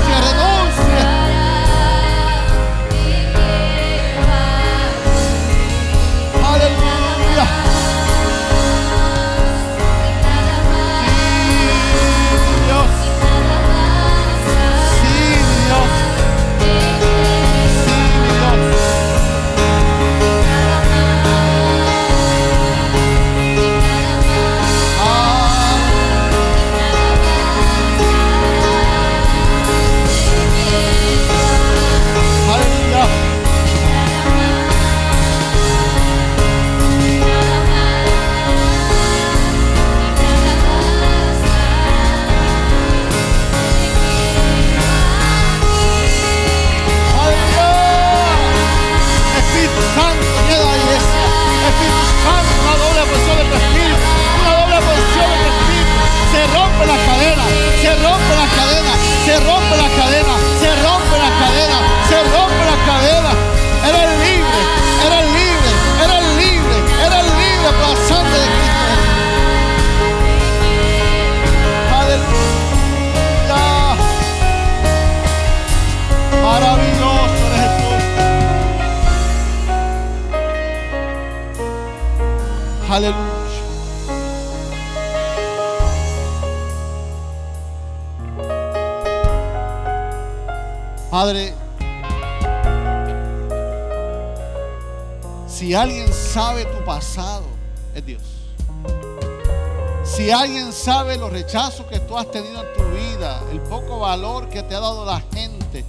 Tú 102.12 102.18
has 102.18 102.30
tenido 102.30 102.62
en 102.62 102.74
tu 102.74 102.84
vida, 102.90 103.42
el 103.54 103.62
poco 103.62 104.00
valor 104.00 104.50
que 104.50 104.62
te 104.64 104.76
ha 104.76 104.82
dado 104.82 105.06
la 105.06 105.24
gente, 105.34 105.86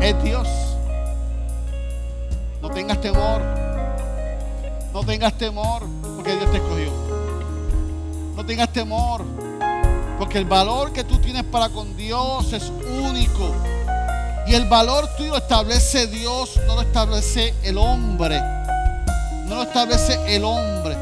es 0.00 0.22
Dios. 0.22 0.48
No 2.62 2.70
tengas 2.70 2.98
temor. 3.02 3.42
No 4.94 5.04
tengas 5.04 5.34
temor 5.34 5.82
porque 6.16 6.34
Dios 6.34 6.50
te 6.50 6.56
escogió. 6.56 6.90
No 8.34 8.46
tengas 8.46 8.72
temor 8.72 9.22
porque 10.18 10.38
el 10.38 10.46
valor 10.46 10.94
que 10.94 11.04
tú 11.04 11.18
tienes 11.18 11.44
para 11.44 11.68
con 11.68 11.94
Dios 11.94 12.54
es 12.54 12.72
único. 13.04 13.54
Y 14.46 14.54
el 14.54 14.64
valor 14.70 15.06
tuyo 15.18 15.32
lo 15.32 15.36
establece 15.36 16.06
Dios, 16.06 16.58
no 16.66 16.76
lo 16.76 16.80
establece 16.80 17.52
el 17.62 17.76
hombre. 17.76 18.40
No 19.44 19.56
lo 19.56 19.62
establece 19.64 20.18
el 20.34 20.42
hombre. 20.42 20.96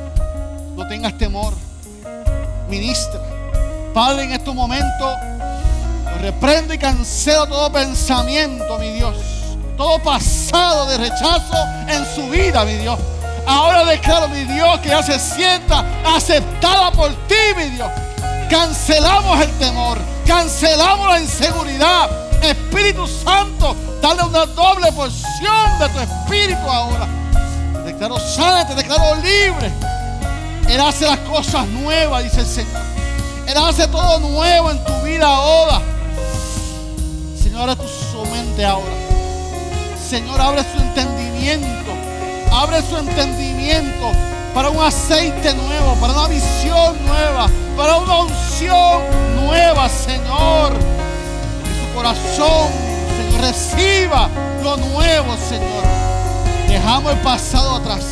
No 0.74 0.84
tengas 0.88 1.16
temor. 1.16 1.54
Ministra. 2.68 3.23
Padre, 3.94 4.24
en 4.24 4.32
estos 4.32 4.52
momentos, 4.56 5.16
reprendo 6.20 6.74
y 6.74 6.78
cancelo 6.78 7.46
todo 7.46 7.70
pensamiento, 7.70 8.76
mi 8.78 8.90
Dios. 8.90 9.16
Todo 9.76 10.02
pasado 10.02 10.86
de 10.86 10.98
rechazo 10.98 11.56
en 11.86 12.04
su 12.12 12.28
vida, 12.28 12.64
mi 12.64 12.74
Dios. 12.74 12.98
Ahora 13.46 13.84
declaro, 13.84 14.26
mi 14.28 14.42
Dios, 14.44 14.80
que 14.80 14.88
ya 14.88 15.00
se 15.00 15.16
sienta 15.20 15.84
aceptada 16.04 16.90
por 16.90 17.08
ti, 17.28 17.36
mi 17.56 17.66
Dios. 17.70 17.88
Cancelamos 18.50 19.40
el 19.40 19.50
temor, 19.58 19.98
cancelamos 20.26 21.08
la 21.10 21.20
inseguridad, 21.20 22.10
Espíritu 22.42 23.06
Santo, 23.06 23.76
dale 24.02 24.24
una 24.24 24.44
doble 24.44 24.90
porción 24.90 25.78
de 25.78 25.88
tu 25.90 26.00
espíritu 26.00 26.68
ahora. 26.68 27.06
Te 27.74 27.92
declaro 27.92 28.18
sana, 28.18 28.66
te 28.66 28.74
declaro 28.74 29.14
libre. 29.22 29.70
Él 30.68 30.80
hace 30.80 31.06
las 31.06 31.20
cosas 31.20 31.64
nuevas, 31.68 32.24
dice 32.24 32.40
el 32.40 32.46
Señor. 32.46 32.83
Él 33.46 33.56
hace 33.56 33.86
todo 33.88 34.18
nuevo 34.20 34.70
en 34.70 34.84
tu 34.84 34.92
vida 35.02 35.26
ahora. 35.26 35.80
Señor, 37.42 37.62
abre 37.62 37.76
tu 37.76 37.88
su 37.88 38.24
mente 38.30 38.64
ahora. 38.64 38.94
Señor, 40.08 40.40
abre 40.40 40.62
su 40.62 40.80
entendimiento. 40.80 41.92
Abre 42.52 42.82
su 42.82 42.96
entendimiento 42.96 44.12
para 44.54 44.70
un 44.70 44.80
aceite 44.80 45.52
nuevo, 45.54 45.94
para 46.00 46.12
una 46.12 46.28
visión 46.28 46.96
nueva, 47.04 47.48
para 47.76 47.96
una 47.96 48.18
unción 48.20 49.02
nueva, 49.44 49.88
Señor 49.88 50.94
corazón, 51.94 52.68
Señor, 53.16 53.40
reciba 53.40 54.28
lo 54.62 54.76
nuevo, 54.76 55.36
Señor. 55.48 55.84
Dejamos 56.68 57.12
el 57.12 57.18
pasado 57.20 57.76
atrás. 57.76 58.04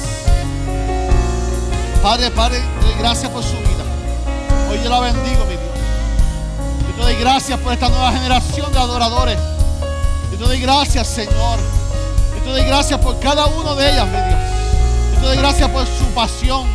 Padre, 2.03 2.31
Padre, 2.31 2.63
gracias 2.99 3.31
por 3.31 3.43
su 3.43 3.57
vida. 3.59 3.72
Yo 4.83 4.91
la 4.91 5.01
bendigo, 5.01 5.45
mi 5.45 5.53
Dios. 5.53 5.63
Yo 6.89 6.95
te 6.97 7.03
doy 7.03 7.15
gracias 7.17 7.59
por 7.61 7.73
esta 7.73 7.89
nueva 7.89 8.13
generación 8.13 8.73
de 8.73 8.79
adoradores. 8.79 9.39
Yo 10.33 10.39
te 10.39 10.45
doy 10.45 10.61
gracias, 10.61 11.07
Señor. 11.07 11.59
Yo 12.37 12.43
te 12.43 12.51
doy 12.51 12.65
gracias 12.65 12.99
por 12.99 13.19
cada 13.21 13.47
uno 13.47 13.77
de 13.77 13.93
ellas, 13.93 14.07
mi 14.07 14.17
Dios. 14.17 14.41
Yo 15.15 15.21
te 15.21 15.27
doy 15.27 15.37
gracias 15.37 15.71
por 15.71 15.87
su 15.87 16.05
pasión, 16.15 16.67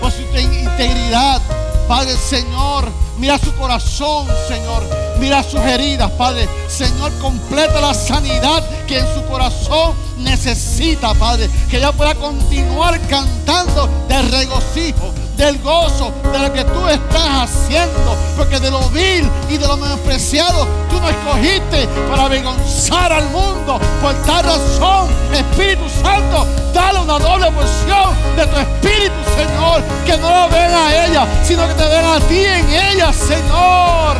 por 0.00 0.12
su 0.12 0.20
integridad. 0.20 1.40
Padre, 1.88 2.16
Señor, 2.16 2.90
mira 3.16 3.38
su 3.38 3.54
corazón, 3.54 4.26
Señor. 4.48 4.82
Mira 5.18 5.42
sus 5.42 5.60
heridas, 5.60 6.10
Padre. 6.12 6.48
Señor, 6.68 7.10
completa 7.20 7.80
la 7.80 7.94
sanidad 7.94 8.62
que 8.86 8.98
en 8.98 9.14
su 9.14 9.24
corazón 9.24 9.94
necesita, 10.18 11.14
Padre. 11.14 11.48
Que 11.70 11.78
ella 11.78 11.92
pueda 11.92 12.14
continuar 12.14 13.00
cantando 13.08 13.88
de 14.08 14.22
regocijo, 14.22 15.14
del 15.36 15.58
gozo, 15.58 16.12
de 16.32 16.38
lo 16.38 16.52
que 16.52 16.64
tú 16.64 16.88
estás 16.88 17.50
haciendo. 17.50 18.16
Porque 18.36 18.58
de 18.58 18.70
lo 18.70 18.80
vil 18.90 19.30
y 19.48 19.56
de 19.58 19.66
lo 19.66 19.76
menospreciado 19.76 20.66
tú 20.90 21.00
no 21.00 21.08
escogiste 21.08 21.86
para 22.10 22.24
avergonzar 22.24 23.12
al 23.12 23.24
mundo. 23.30 23.78
Por 24.02 24.14
tal 24.24 24.44
razón, 24.44 25.08
Espíritu 25.32 25.84
Santo, 26.02 26.46
dale 26.72 27.00
una 27.00 27.18
doble 27.18 27.50
porción 27.50 28.14
de 28.36 28.46
tu 28.46 28.56
Espíritu, 28.56 29.14
Señor. 29.36 29.82
Que 30.04 30.16
no 30.18 30.30
lo 30.30 30.48
ven 30.48 30.70
a 30.72 31.06
ella, 31.06 31.26
sino 31.44 31.66
que 31.68 31.74
te 31.74 31.84
ven 31.88 32.04
a 32.04 32.20
ti 32.20 32.44
en 32.44 32.68
ella, 32.68 33.12
Señor. 33.12 34.16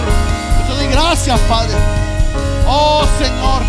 Yo 0.58 0.74
te 0.74 0.82
doy 0.82 0.92
gracias, 0.92 1.38
Padre. 1.40 1.76
Oh, 2.68 3.02
Señor. 3.18 3.62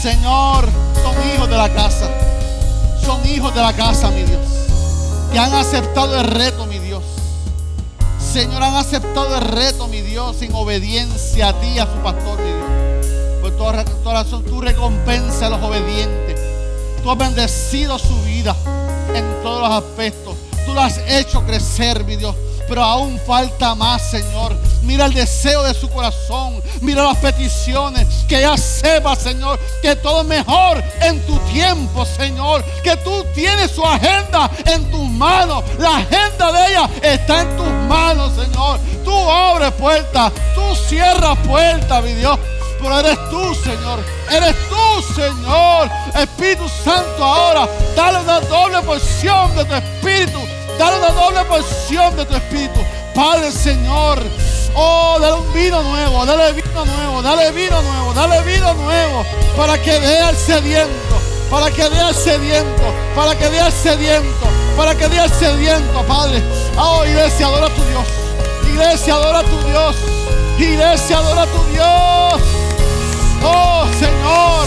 Señor, 0.00 0.68
son 1.02 1.14
hijos 1.34 1.48
de 1.48 1.56
la 1.56 1.68
casa. 1.68 2.08
Son 3.04 3.26
hijos 3.26 3.54
de 3.54 3.60
la 3.60 3.72
casa, 3.72 4.08
mi 4.10 4.22
Dios. 4.22 4.59
Que 5.32 5.38
han 5.38 5.54
aceptado 5.54 6.18
el 6.20 6.26
reto, 6.26 6.66
mi 6.66 6.78
Dios. 6.78 7.02
Señor, 8.18 8.62
han 8.62 8.74
aceptado 8.74 9.36
el 9.36 9.42
reto, 9.42 9.88
mi 9.88 10.00
Dios, 10.00 10.40
en 10.42 10.54
obediencia 10.54 11.48
a 11.48 11.60
ti 11.60 11.78
a 11.78 11.86
su 11.86 11.98
pastor, 12.02 12.38
mi 12.38 12.52
Dios. 12.52 13.40
Por 13.40 13.50
toda, 13.56 13.84
razón, 14.12 14.44
tú 14.44 14.60
recompensa 14.60 15.46
a 15.46 15.50
los 15.50 15.62
obedientes. 15.62 16.38
Tú 17.02 17.10
has 17.10 17.18
bendecido 17.18 17.98
su 17.98 18.20
vida 18.22 18.54
en 19.14 19.42
todos 19.42 19.62
los 19.62 19.84
aspectos. 19.84 20.34
Tú 20.66 20.74
lo 20.74 20.82
has 20.82 20.98
hecho 21.08 21.44
crecer, 21.46 22.04
mi 22.04 22.16
Dios 22.16 22.34
pero 22.70 22.84
aún 22.84 23.18
falta 23.26 23.74
más, 23.74 24.00
Señor. 24.00 24.56
Mira 24.82 25.06
el 25.06 25.14
deseo 25.14 25.62
de 25.62 25.74
su 25.74 25.88
corazón, 25.88 26.62
mira 26.80 27.02
las 27.02 27.18
peticiones, 27.18 28.06
que 28.28 28.38
ella 28.38 28.56
sepa, 28.56 29.14
Señor, 29.14 29.58
que 29.82 29.96
todo 29.96 30.24
mejor 30.24 30.82
en 31.00 31.20
tu 31.26 31.38
tiempo, 31.52 32.04
Señor, 32.04 32.64
que 32.82 32.96
tú 32.98 33.24
tienes 33.34 33.70
su 33.70 33.84
agenda 33.84 34.50
en 34.66 34.90
tus 34.90 35.08
manos, 35.08 35.62
la 35.78 35.98
agenda 35.98 36.52
de 36.52 36.66
ella 36.68 36.90
está 37.02 37.42
en 37.42 37.56
tus 37.56 37.68
manos, 37.88 38.32
Señor. 38.34 38.80
Tú 39.04 39.30
abres 39.30 39.72
puertas, 39.72 40.32
tú 40.54 40.74
cierras 40.88 41.38
puertas, 41.46 42.02
mi 42.02 42.14
Dios. 42.14 42.38
Pero 42.80 42.98
eres 42.98 43.18
tú, 43.28 43.54
Señor. 43.56 44.02
Eres 44.30 44.56
tú, 44.70 45.14
Señor. 45.14 45.90
Espíritu 46.14 46.66
Santo, 46.82 47.22
ahora 47.22 47.68
dale 47.94 48.20
una 48.20 48.40
doble 48.40 48.80
porción 48.80 49.54
de 49.54 49.64
tu 49.66 49.74
Espíritu 49.74 50.40
Dale 50.80 50.96
una 50.96 51.10
doble 51.10 51.44
porción 51.44 52.16
de 52.16 52.24
tu 52.24 52.34
espíritu. 52.34 52.80
Padre 53.14 53.52
Señor. 53.52 54.18
Oh, 54.74 55.18
dale 55.20 55.34
un 55.34 55.52
vino 55.52 55.82
nuevo, 55.82 56.24
dale 56.24 56.52
vino 56.52 56.84
nuevo, 56.84 57.22
dale 57.22 57.50
vino 57.52 57.82
nuevo, 57.82 58.12
dale 58.12 58.42
vino 58.42 58.74
nuevo. 58.74 59.24
Para 59.56 59.80
que 59.80 59.98
vea 59.98 60.30
el 60.30 60.36
sediento, 60.36 61.16
para 61.50 61.70
que 61.70 61.88
vea 61.88 62.08
el 62.08 62.14
sediento, 62.14 62.94
para 63.14 63.36
que 63.36 63.48
vea 63.48 63.66
el 63.66 63.72
sediento, 63.72 64.46
para 64.76 64.94
que 64.94 65.08
vea 65.08 65.24
el 65.24 65.30
sediento, 65.30 66.02
Padre. 66.06 66.42
Oh, 66.76 67.04
iglesia, 67.04 67.46
adora 67.46 67.66
a 67.66 67.70
tu 67.70 67.82
Dios. 67.84 68.04
Iglesia, 68.68 69.14
adora 69.14 69.40
a 69.40 69.44
tu 69.44 69.58
Dios. 69.68 69.96
Iglesia, 70.58 71.18
adora 71.18 71.42
a 71.42 71.46
tu 71.46 71.64
Dios. 71.72 72.40
Oh, 73.42 73.86
Señor. 73.98 74.66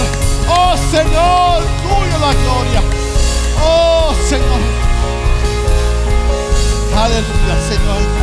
Oh, 0.50 0.76
Señor. 0.92 1.64
Tuyo 1.84 2.18
la 2.20 2.34
gloria. 2.34 2.82
Oh, 3.64 4.14
Señor. 4.28 4.60
Aleluya, 6.96 7.56
Señor. 7.68 8.23